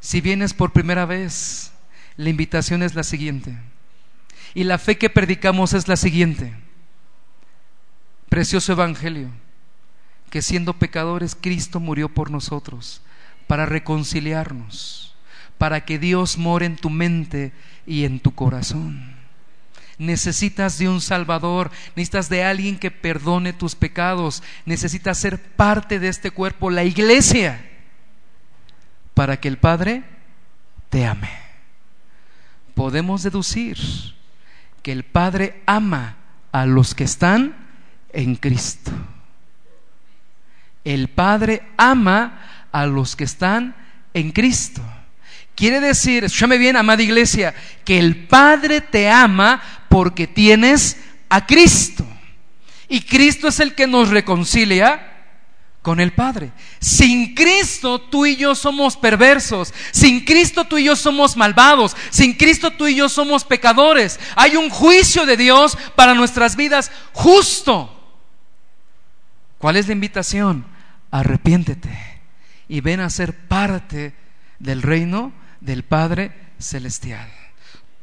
Si 0.00 0.20
vienes 0.20 0.52
por 0.52 0.72
primera 0.72 1.06
vez, 1.06 1.72
la 2.16 2.28
invitación 2.28 2.82
es 2.82 2.94
la 2.94 3.02
siguiente. 3.02 3.56
Y 4.54 4.64
la 4.64 4.78
fe 4.78 4.98
que 4.98 5.08
predicamos 5.08 5.72
es 5.72 5.88
la 5.88 5.96
siguiente. 5.96 6.54
Precioso 8.28 8.72
Evangelio, 8.72 9.30
que 10.30 10.42
siendo 10.42 10.74
pecadores, 10.74 11.36
Cristo 11.38 11.80
murió 11.80 12.08
por 12.08 12.30
nosotros, 12.30 13.02
para 13.46 13.66
reconciliarnos, 13.66 15.14
para 15.58 15.84
que 15.84 15.98
Dios 15.98 16.38
more 16.38 16.66
en 16.66 16.76
tu 16.76 16.90
mente 16.90 17.52
y 17.86 18.04
en 18.04 18.20
tu 18.20 18.34
corazón 18.34 19.11
necesitas 19.98 20.78
de 20.78 20.88
un 20.88 21.00
Salvador, 21.00 21.70
necesitas 21.96 22.28
de 22.28 22.44
alguien 22.44 22.78
que 22.78 22.90
perdone 22.90 23.52
tus 23.52 23.74
pecados, 23.74 24.42
necesitas 24.64 25.18
ser 25.18 25.40
parte 25.40 25.98
de 25.98 26.08
este 26.08 26.30
cuerpo, 26.30 26.70
la 26.70 26.84
iglesia, 26.84 27.68
para 29.14 29.38
que 29.38 29.48
el 29.48 29.58
Padre 29.58 30.04
te 30.90 31.06
ame. 31.06 31.30
Podemos 32.74 33.22
deducir 33.22 33.78
que 34.82 34.92
el 34.92 35.04
Padre 35.04 35.62
ama 35.66 36.16
a 36.50 36.66
los 36.66 36.94
que 36.94 37.04
están 37.04 37.54
en 38.12 38.36
Cristo. 38.36 38.90
El 40.84 41.08
Padre 41.08 41.62
ama 41.76 42.66
a 42.72 42.86
los 42.86 43.14
que 43.14 43.24
están 43.24 43.74
en 44.14 44.32
Cristo. 44.32 44.82
Quiere 45.54 45.80
decir, 45.80 46.24
escúchame 46.24 46.58
bien, 46.58 46.76
amada 46.76 47.02
iglesia, 47.02 47.54
que 47.84 47.98
el 47.98 48.26
Padre 48.26 48.80
te 48.80 49.10
ama 49.10 49.62
porque 49.92 50.26
tienes 50.26 50.96
a 51.28 51.44
Cristo. 51.44 52.06
Y 52.88 53.02
Cristo 53.02 53.48
es 53.48 53.60
el 53.60 53.74
que 53.74 53.86
nos 53.86 54.08
reconcilia 54.08 55.12
con 55.82 56.00
el 56.00 56.14
Padre. 56.14 56.52
Sin 56.80 57.34
Cristo 57.34 58.00
tú 58.00 58.24
y 58.24 58.36
yo 58.36 58.54
somos 58.54 58.96
perversos. 58.96 59.74
Sin 59.90 60.24
Cristo 60.24 60.64
tú 60.64 60.78
y 60.78 60.84
yo 60.84 60.96
somos 60.96 61.36
malvados. 61.36 61.94
Sin 62.08 62.32
Cristo 62.32 62.70
tú 62.70 62.86
y 62.86 62.94
yo 62.94 63.10
somos 63.10 63.44
pecadores. 63.44 64.18
Hay 64.34 64.56
un 64.56 64.70
juicio 64.70 65.26
de 65.26 65.36
Dios 65.36 65.76
para 65.94 66.14
nuestras 66.14 66.56
vidas 66.56 66.90
justo. 67.12 67.94
¿Cuál 69.58 69.76
es 69.76 69.88
la 69.88 69.92
invitación? 69.92 70.64
Arrepiéntete 71.10 72.22
y 72.66 72.80
ven 72.80 73.00
a 73.00 73.10
ser 73.10 73.46
parte 73.46 74.14
del 74.58 74.80
reino 74.80 75.34
del 75.60 75.82
Padre 75.82 76.32
Celestial. 76.58 77.41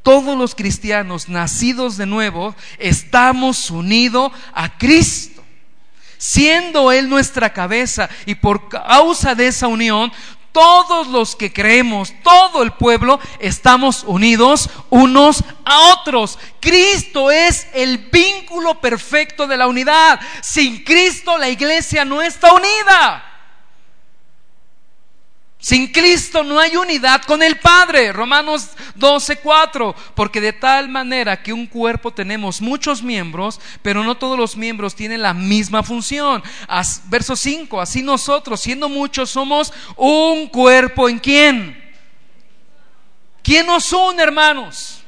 Todos 0.04 0.38
los 0.38 0.56
cristianos 0.56 1.28
nacidos 1.30 1.97
de 1.97 2.06
nuevo 2.06 2.56
estamos 2.78 3.70
unidos 3.70 4.32
a 4.54 4.78
Cristo, 4.78 5.43
siendo 6.18 6.91
Él 6.91 7.10
nuestra 7.10 7.52
cabeza 7.52 8.10
y 8.26 8.36
por 8.36 8.70
causa 8.70 9.36
de 9.36 9.47
esa 9.47 9.68
unión 9.68 10.12
todos 10.52 11.08
los 11.08 11.36
que 11.36 11.54
creemos, 11.54 12.14
todo 12.24 12.64
el 12.64 12.72
pueblo, 12.72 13.20
estamos 13.39 14.04
unidos 14.04 14.70
unos 14.89 15.43
a 15.64 15.93
otros. 15.93 16.39
Cristo 16.60 17.30
es 17.30 17.68
el 17.74 18.10
vínculo 18.12 18.82
perfecto 18.82 19.47
de 19.47 19.58
la 19.58 19.68
unidad. 19.68 20.20
Sin 20.41 20.84
Cristo 20.84 21.38
la 21.38 21.50
iglesia 21.50 22.04
no 22.04 22.22
está 22.22 22.54
unida. 22.54 23.29
Sin 25.62 25.91
Cristo 25.91 26.41
no 26.41 26.57
hay 26.57 26.78
unidad 26.78 27.22
con 27.24 27.43
el 27.43 27.60
Padre. 27.60 28.14
Romanos 28.14 28.70
12:4. 28.95 29.93
Porque 30.16 30.39
de 30.39 30.53
tal 30.53 30.88
manera 30.88 31.43
que 31.43 31.51
un 31.51 31.68
cuerpo 31.68 32.14
tenemos 32.14 32.62
muchos 32.62 33.03
miembros, 33.03 33.60
pero 33.82 34.01
no 34.05 34.16
todos 34.16 34.39
los 34.39 34.55
miembros 34.55 34.95
tienen 34.95 35.22
la 35.22 35.34
misma 35.34 35.84
función. 35.84 36.41
verso 37.05 37.36
5. 37.36 37.82
Así 37.82 38.01
nosotros, 38.01 38.62
siendo 38.62 38.88
muchos, 38.88 39.32
somos 39.32 39.74
un 39.97 40.47
cuerpo 40.47 41.10
en 41.10 41.20
quién. 41.20 41.89
¿Quién 43.43 43.66
nos 43.66 43.91
une, 43.91 44.24
hermanos? 44.24 45.01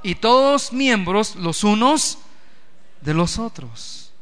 Y 0.00 0.14
todos 0.14 0.72
miembros, 0.72 1.34
los 1.34 1.64
unos 1.64 2.18
de 3.00 3.14
los 3.14 3.40
otros. 3.40 4.12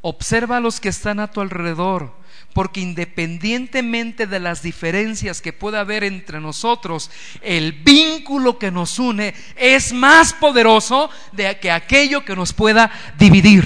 Observa 0.00 0.56
a 0.56 0.60
los 0.60 0.80
que 0.80 0.88
están 0.88 1.20
a 1.20 1.30
tu 1.30 1.40
alrededor 1.40 2.17
porque 2.58 2.80
independientemente 2.80 4.26
de 4.26 4.40
las 4.40 4.62
diferencias 4.62 5.40
que 5.40 5.52
pueda 5.52 5.78
haber 5.78 6.02
entre 6.02 6.40
nosotros, 6.40 7.08
el 7.40 7.70
vínculo 7.70 8.58
que 8.58 8.72
nos 8.72 8.98
une 8.98 9.32
es 9.54 9.92
más 9.92 10.32
poderoso 10.32 11.08
de 11.30 11.56
que 11.60 11.70
aquello 11.70 12.24
que 12.24 12.34
nos 12.34 12.52
pueda 12.52 12.90
dividir. 13.16 13.64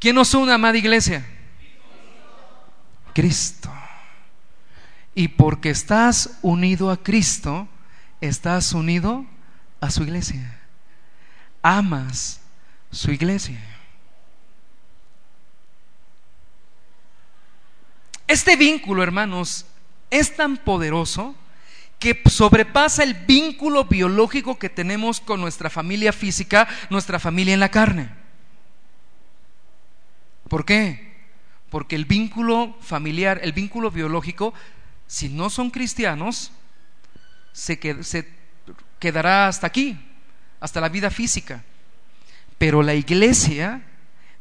¿Quién 0.00 0.16
nos 0.16 0.34
une, 0.34 0.52
amada 0.52 0.76
iglesia? 0.76 1.24
Cristo. 3.14 3.72
Y 5.14 5.28
porque 5.28 5.70
estás 5.70 6.38
unido 6.42 6.90
a 6.90 7.00
Cristo, 7.00 7.68
estás 8.20 8.72
unido 8.72 9.26
a 9.80 9.92
su 9.92 10.02
iglesia. 10.02 10.58
Amas 11.62 12.39
su 12.90 13.12
iglesia. 13.12 13.58
Este 18.26 18.56
vínculo, 18.56 19.02
hermanos, 19.02 19.66
es 20.10 20.36
tan 20.36 20.56
poderoso 20.56 21.34
que 21.98 22.22
sobrepasa 22.26 23.02
el 23.02 23.14
vínculo 23.14 23.84
biológico 23.84 24.58
que 24.58 24.68
tenemos 24.68 25.20
con 25.20 25.40
nuestra 25.40 25.68
familia 25.68 26.12
física, 26.12 26.68
nuestra 26.88 27.18
familia 27.18 27.54
en 27.54 27.60
la 27.60 27.70
carne. 27.70 28.10
¿Por 30.48 30.64
qué? 30.64 31.10
Porque 31.70 31.96
el 31.96 32.06
vínculo 32.06 32.76
familiar, 32.80 33.40
el 33.42 33.52
vínculo 33.52 33.90
biológico, 33.90 34.54
si 35.06 35.28
no 35.28 35.50
son 35.50 35.70
cristianos, 35.70 36.52
se, 37.52 37.78
se 38.02 38.28
quedará 38.98 39.48
hasta 39.48 39.66
aquí, 39.66 39.98
hasta 40.60 40.80
la 40.80 40.88
vida 40.88 41.10
física. 41.10 41.64
Pero 42.60 42.82
la 42.82 42.92
iglesia, 42.92 43.80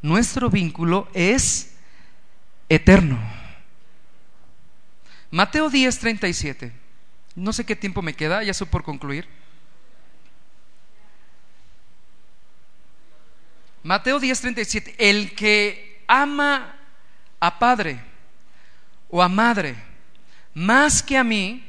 nuestro 0.01 0.49
vínculo 0.49 1.07
es 1.13 1.77
eterno. 2.67 3.17
Mateo 5.31 5.69
10, 5.69 5.99
37. 5.99 6.73
No 7.35 7.53
sé 7.53 7.63
qué 7.63 7.77
tiempo 7.77 8.01
me 8.01 8.13
queda, 8.13 8.43
ya 8.43 8.53
soy 8.53 8.67
por 8.67 8.83
concluir. 8.83 9.25
Mateo 13.83 14.19
10, 14.19 14.41
37. 14.41 14.95
El 14.97 15.33
que 15.33 16.03
ama 16.05 16.75
a 17.39 17.57
padre 17.57 18.01
o 19.09 19.23
a 19.23 19.29
madre 19.29 19.77
más 20.53 21.01
que 21.01 21.15
a 21.15 21.23
mí, 21.23 21.63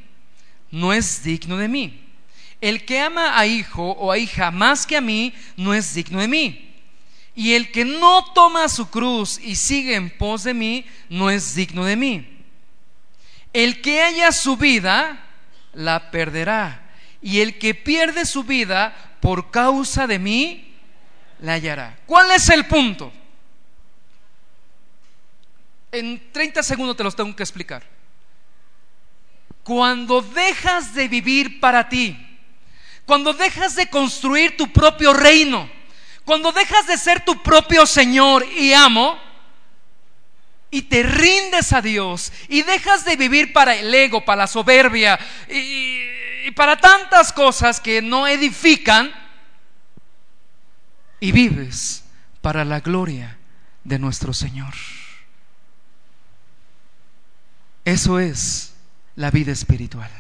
no 0.73 0.93
es 0.93 1.23
digno 1.23 1.57
de 1.57 1.69
mí. 1.69 2.10
El 2.61 2.85
que 2.85 3.01
ama 3.01 3.39
a 3.39 3.47
hijo 3.47 3.93
o 3.93 4.12
a 4.12 4.19
hija 4.19 4.51
más 4.51 4.87
que 4.87 4.97
a 4.97 5.01
mí 5.01 5.32
no 5.57 5.73
es 5.73 5.95
digno 5.95 6.20
de 6.20 6.28
mí. 6.28 6.66
Y 7.35 7.55
el 7.55 7.73
que 7.73 7.85
no 7.85 8.24
toma 8.35 8.69
su 8.69 8.91
cruz 8.91 9.39
y 9.39 9.57
sigue 9.57 9.95
en 9.95 10.11
pos 10.11 10.45
de 10.45 10.53
mí 10.53 10.85
no 11.09 11.31
es 11.31 11.55
digno 11.55 11.85
de 11.85 11.97
mí. 11.97 12.39
El 13.53 13.81
que 13.81 14.03
haya 14.03 14.31
su 14.32 14.57
vida 14.57 15.24
la 15.73 16.11
perderá. 16.11 16.91
Y 17.23 17.41
el 17.41 17.59
que 17.59 17.74
pierde 17.74 18.27
su 18.27 18.45
vida 18.45 18.95
por 19.20 19.51
causa 19.51 20.07
de 20.07 20.19
mí, 20.19 20.74
la 21.41 21.55
hallará. 21.55 21.99
¿Cuál 22.07 22.31
es 22.31 22.49
el 22.49 22.66
punto? 22.66 23.12
En 25.93 26.31
30 26.32 26.62
segundos 26.62 26.97
te 26.97 27.05
los 27.05 27.16
tengo 27.16 27.35
que 27.35 27.43
explicar. 27.43 27.82
Cuando 29.62 30.23
dejas 30.23 30.95
de 30.95 31.09
vivir 31.09 31.61
para 31.61 31.89
ti, 31.89 32.30
cuando 33.11 33.32
dejas 33.32 33.74
de 33.74 33.91
construir 33.91 34.57
tu 34.57 34.73
propio 34.73 35.12
reino, 35.12 35.69
cuando 36.24 36.53
dejas 36.53 36.87
de 36.87 36.97
ser 36.97 37.24
tu 37.24 37.43
propio 37.43 37.85
Señor 37.85 38.47
y 38.57 38.73
amo, 38.73 39.19
y 40.70 40.82
te 40.82 41.03
rindes 41.03 41.73
a 41.73 41.82
Dios 41.82 42.32
y 42.49 42.62
dejas 42.62 43.05
de 43.05 43.16
vivir 43.16 43.53
para 43.53 43.74
el 43.74 43.93
ego, 43.93 44.24
para 44.24 44.43
la 44.43 44.47
soberbia 44.47 45.19
y, 45.49 46.53
para 46.53 46.77
tantas 46.77 47.32
cosas 47.32 47.81
que 47.81 48.01
no 48.01 48.28
edifican 48.28 49.12
y 51.19 51.32
vives 51.32 52.05
para 52.41 52.65
la 52.65 52.78
gloria 52.78 53.39
de 53.82 53.99
nuestro 53.99 54.32
Señor. 54.32 54.74
Eso 57.85 58.20
es 58.20 58.73
la 59.16 59.32
vida 59.32 59.51
espiritual. 59.51 60.20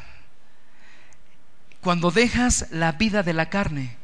Cuando 1.80 2.10
dejas 2.10 2.66
la 2.70 2.92
vida 2.92 3.22
de 3.22 3.32
la 3.32 3.48
carne 3.48 3.96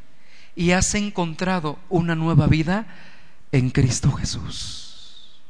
y 0.55 0.73
has 0.73 0.95
encontrado 0.95 1.79
una 1.89 2.15
nueva 2.15 2.47
vida 2.47 2.87
en 3.53 3.71
Cristo 3.71 4.11
Jesús. 4.13 5.41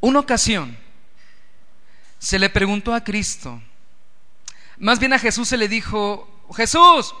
Una 0.00 0.20
ocasión 0.20 0.76
se 2.18 2.38
le 2.38 2.50
preguntó 2.50 2.94
a 2.94 3.02
Cristo, 3.02 3.60
más 4.78 4.98
bien 4.98 5.12
a 5.12 5.18
Jesús 5.18 5.48
se 5.48 5.56
le 5.56 5.68
dijo, 5.68 6.44
Jesús, 6.54 7.14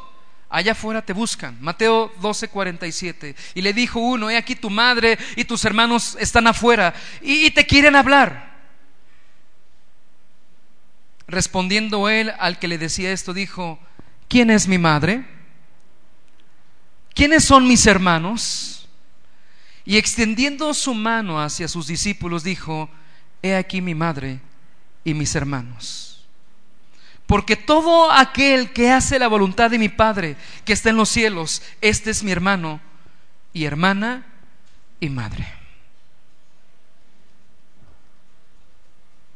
allá 0.48 0.72
afuera 0.72 1.02
te 1.02 1.12
buscan. 1.12 1.56
Mateo 1.60 2.12
12, 2.20 2.48
47. 2.48 3.34
Y 3.54 3.62
le 3.62 3.72
dijo 3.72 3.98
uno, 3.98 4.30
he 4.30 4.36
aquí 4.36 4.54
tu 4.54 4.70
madre 4.70 5.18
y 5.36 5.44
tus 5.44 5.64
hermanos 5.64 6.16
están 6.20 6.46
afuera 6.46 6.94
y, 7.20 7.46
y 7.46 7.50
te 7.50 7.66
quieren 7.66 7.96
hablar. 7.96 8.57
Respondiendo 11.28 12.08
él 12.08 12.32
al 12.38 12.58
que 12.58 12.68
le 12.68 12.78
decía 12.78 13.12
esto, 13.12 13.34
dijo, 13.34 13.78
¿quién 14.28 14.50
es 14.50 14.66
mi 14.66 14.78
madre? 14.78 15.26
¿Quiénes 17.14 17.44
son 17.44 17.68
mis 17.68 17.86
hermanos? 17.86 18.88
Y 19.84 19.98
extendiendo 19.98 20.72
su 20.72 20.94
mano 20.94 21.40
hacia 21.40 21.68
sus 21.68 21.86
discípulos, 21.86 22.42
dijo, 22.42 22.90
He 23.42 23.54
aquí 23.54 23.80
mi 23.80 23.94
madre 23.94 24.40
y 25.04 25.14
mis 25.14 25.34
hermanos. 25.34 26.26
Porque 27.26 27.56
todo 27.56 28.10
aquel 28.10 28.72
que 28.72 28.90
hace 28.90 29.18
la 29.18 29.28
voluntad 29.28 29.70
de 29.70 29.78
mi 29.78 29.90
Padre 29.90 30.36
que 30.64 30.72
está 30.72 30.90
en 30.90 30.96
los 30.96 31.10
cielos, 31.10 31.62
este 31.82 32.10
es 32.10 32.22
mi 32.22 32.30
hermano 32.30 32.80
y 33.52 33.64
hermana 33.64 34.26
y 34.98 35.10
madre. 35.10 35.46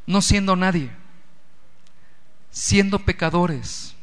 No 0.07 0.21
siendo 0.21 0.55
nadie, 0.55 0.89
siendo 2.53 2.99
pecadores, 2.99 3.95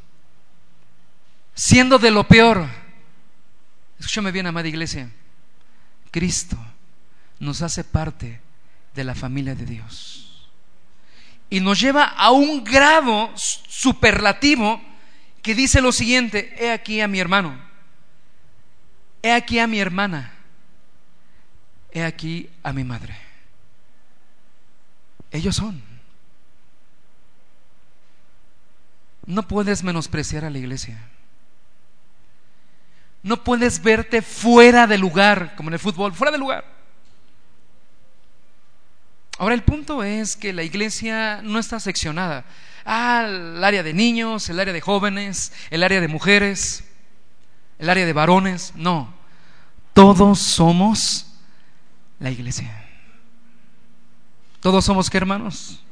siendo 1.55 1.99
de 1.99 2.11
lo 2.11 2.25
peor. 2.25 2.67
Escúchame 3.99 4.33
bien, 4.33 4.47
amada 4.47 4.69
iglesia 4.69 5.11
Cristo 6.11 6.57
nos 7.39 7.63
hace 7.63 7.85
parte 7.85 8.41
de 8.95 9.05
la 9.05 9.15
familia 9.15 9.55
de 9.55 9.65
Dios. 9.65 10.49
Y 11.49 11.61
nos 11.61 11.81
lleva 11.81 12.05
a 12.05 12.33
un 12.33 12.63
grado 12.65 13.31
superlativo 13.37 14.81
que 15.43 15.55
dice 15.55 15.81
lo 15.81 15.93
siguiente, 15.93 16.55
he 16.59 16.71
aquí 16.71 17.01
a 17.01 17.09
mi 17.09 17.19
hermano, 17.19 17.59
he 19.23 19.33
aquí 19.33 19.59
a 19.59 19.67
mi 19.67 19.79
hermana, 19.79 20.35
he 21.93 22.05
aquí 22.05 22.51
a 22.63 22.73
mi 22.73 22.85
madre. 22.85 23.17
Ellos 25.31 25.57
son. 25.57 25.90
No 29.31 29.47
puedes 29.47 29.85
menospreciar 29.85 30.45
a 30.45 30.51
la 30.51 30.59
iglesia. 30.59 30.99
No 33.23 33.45
puedes 33.45 33.81
verte 33.81 34.23
fuera 34.23 34.89
de 34.89 34.99
lugar, 34.99 35.55
como 35.55 35.69
en 35.69 35.75
el 35.75 35.79
fútbol, 35.79 36.13
fuera 36.13 36.33
de 36.33 36.39
lugar. 36.39 36.65
Ahora 39.39 39.55
el 39.55 39.63
punto 39.63 40.03
es 40.03 40.37
que 40.37 40.53
la 40.53 40.65
iglesia 40.65 41.43
no 41.43 41.61
está 41.61 41.79
seccionada. 41.79 42.45
Ah, 42.85 43.25
el 43.29 43.63
área 43.63 43.85
de 43.85 43.95
niños, 43.95 44.49
el 44.49 44.59
área 44.59 44.73
de 44.73 44.81
jóvenes, 44.81 45.53
el 45.71 45.85
área 45.85 46.01
de 46.01 46.09
mujeres, 46.09 46.83
el 47.79 47.89
área 47.89 48.07
de 48.07 48.13
varones. 48.13 48.73
No, 48.75 49.15
todos 49.95 50.41
somos 50.41 51.35
la 52.19 52.33
iglesia. 52.33 52.85
¿Todos 54.59 54.85
somos 54.85 55.09
qué 55.09 55.19
hermanos? 55.19 55.85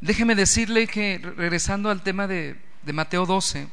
Déjeme 0.00 0.34
decirle 0.34 0.86
que, 0.86 1.18
regresando 1.36 1.90
al 1.90 2.02
tema 2.02 2.26
de, 2.26 2.56
Mateo 2.84 3.26
12, 3.26 3.68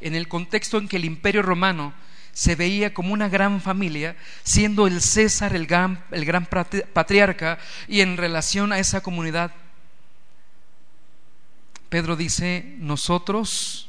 en 0.00 0.14
el 0.14 0.26
contexto 0.26 0.78
en 0.78 0.88
que 0.88 0.96
el 0.96 1.04
imperio 1.04 1.42
romano 1.42 1.92
se 2.32 2.54
veía 2.54 2.94
como 2.94 3.12
una 3.12 3.28
gran 3.28 3.60
familia, 3.60 4.16
siendo 4.42 4.86
el 4.86 5.02
César 5.02 5.54
el 5.54 5.66
gran, 5.66 6.02
el 6.10 6.24
gran 6.24 6.46
patriarca 6.46 7.58
y 7.88 8.00
en 8.00 8.16
relación 8.16 8.72
a 8.72 8.78
esa 8.78 9.02
comunidad, 9.02 9.52
Pedro 11.90 12.16
dice, 12.16 12.74
nosotros 12.78 13.88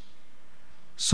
somos 0.96 1.14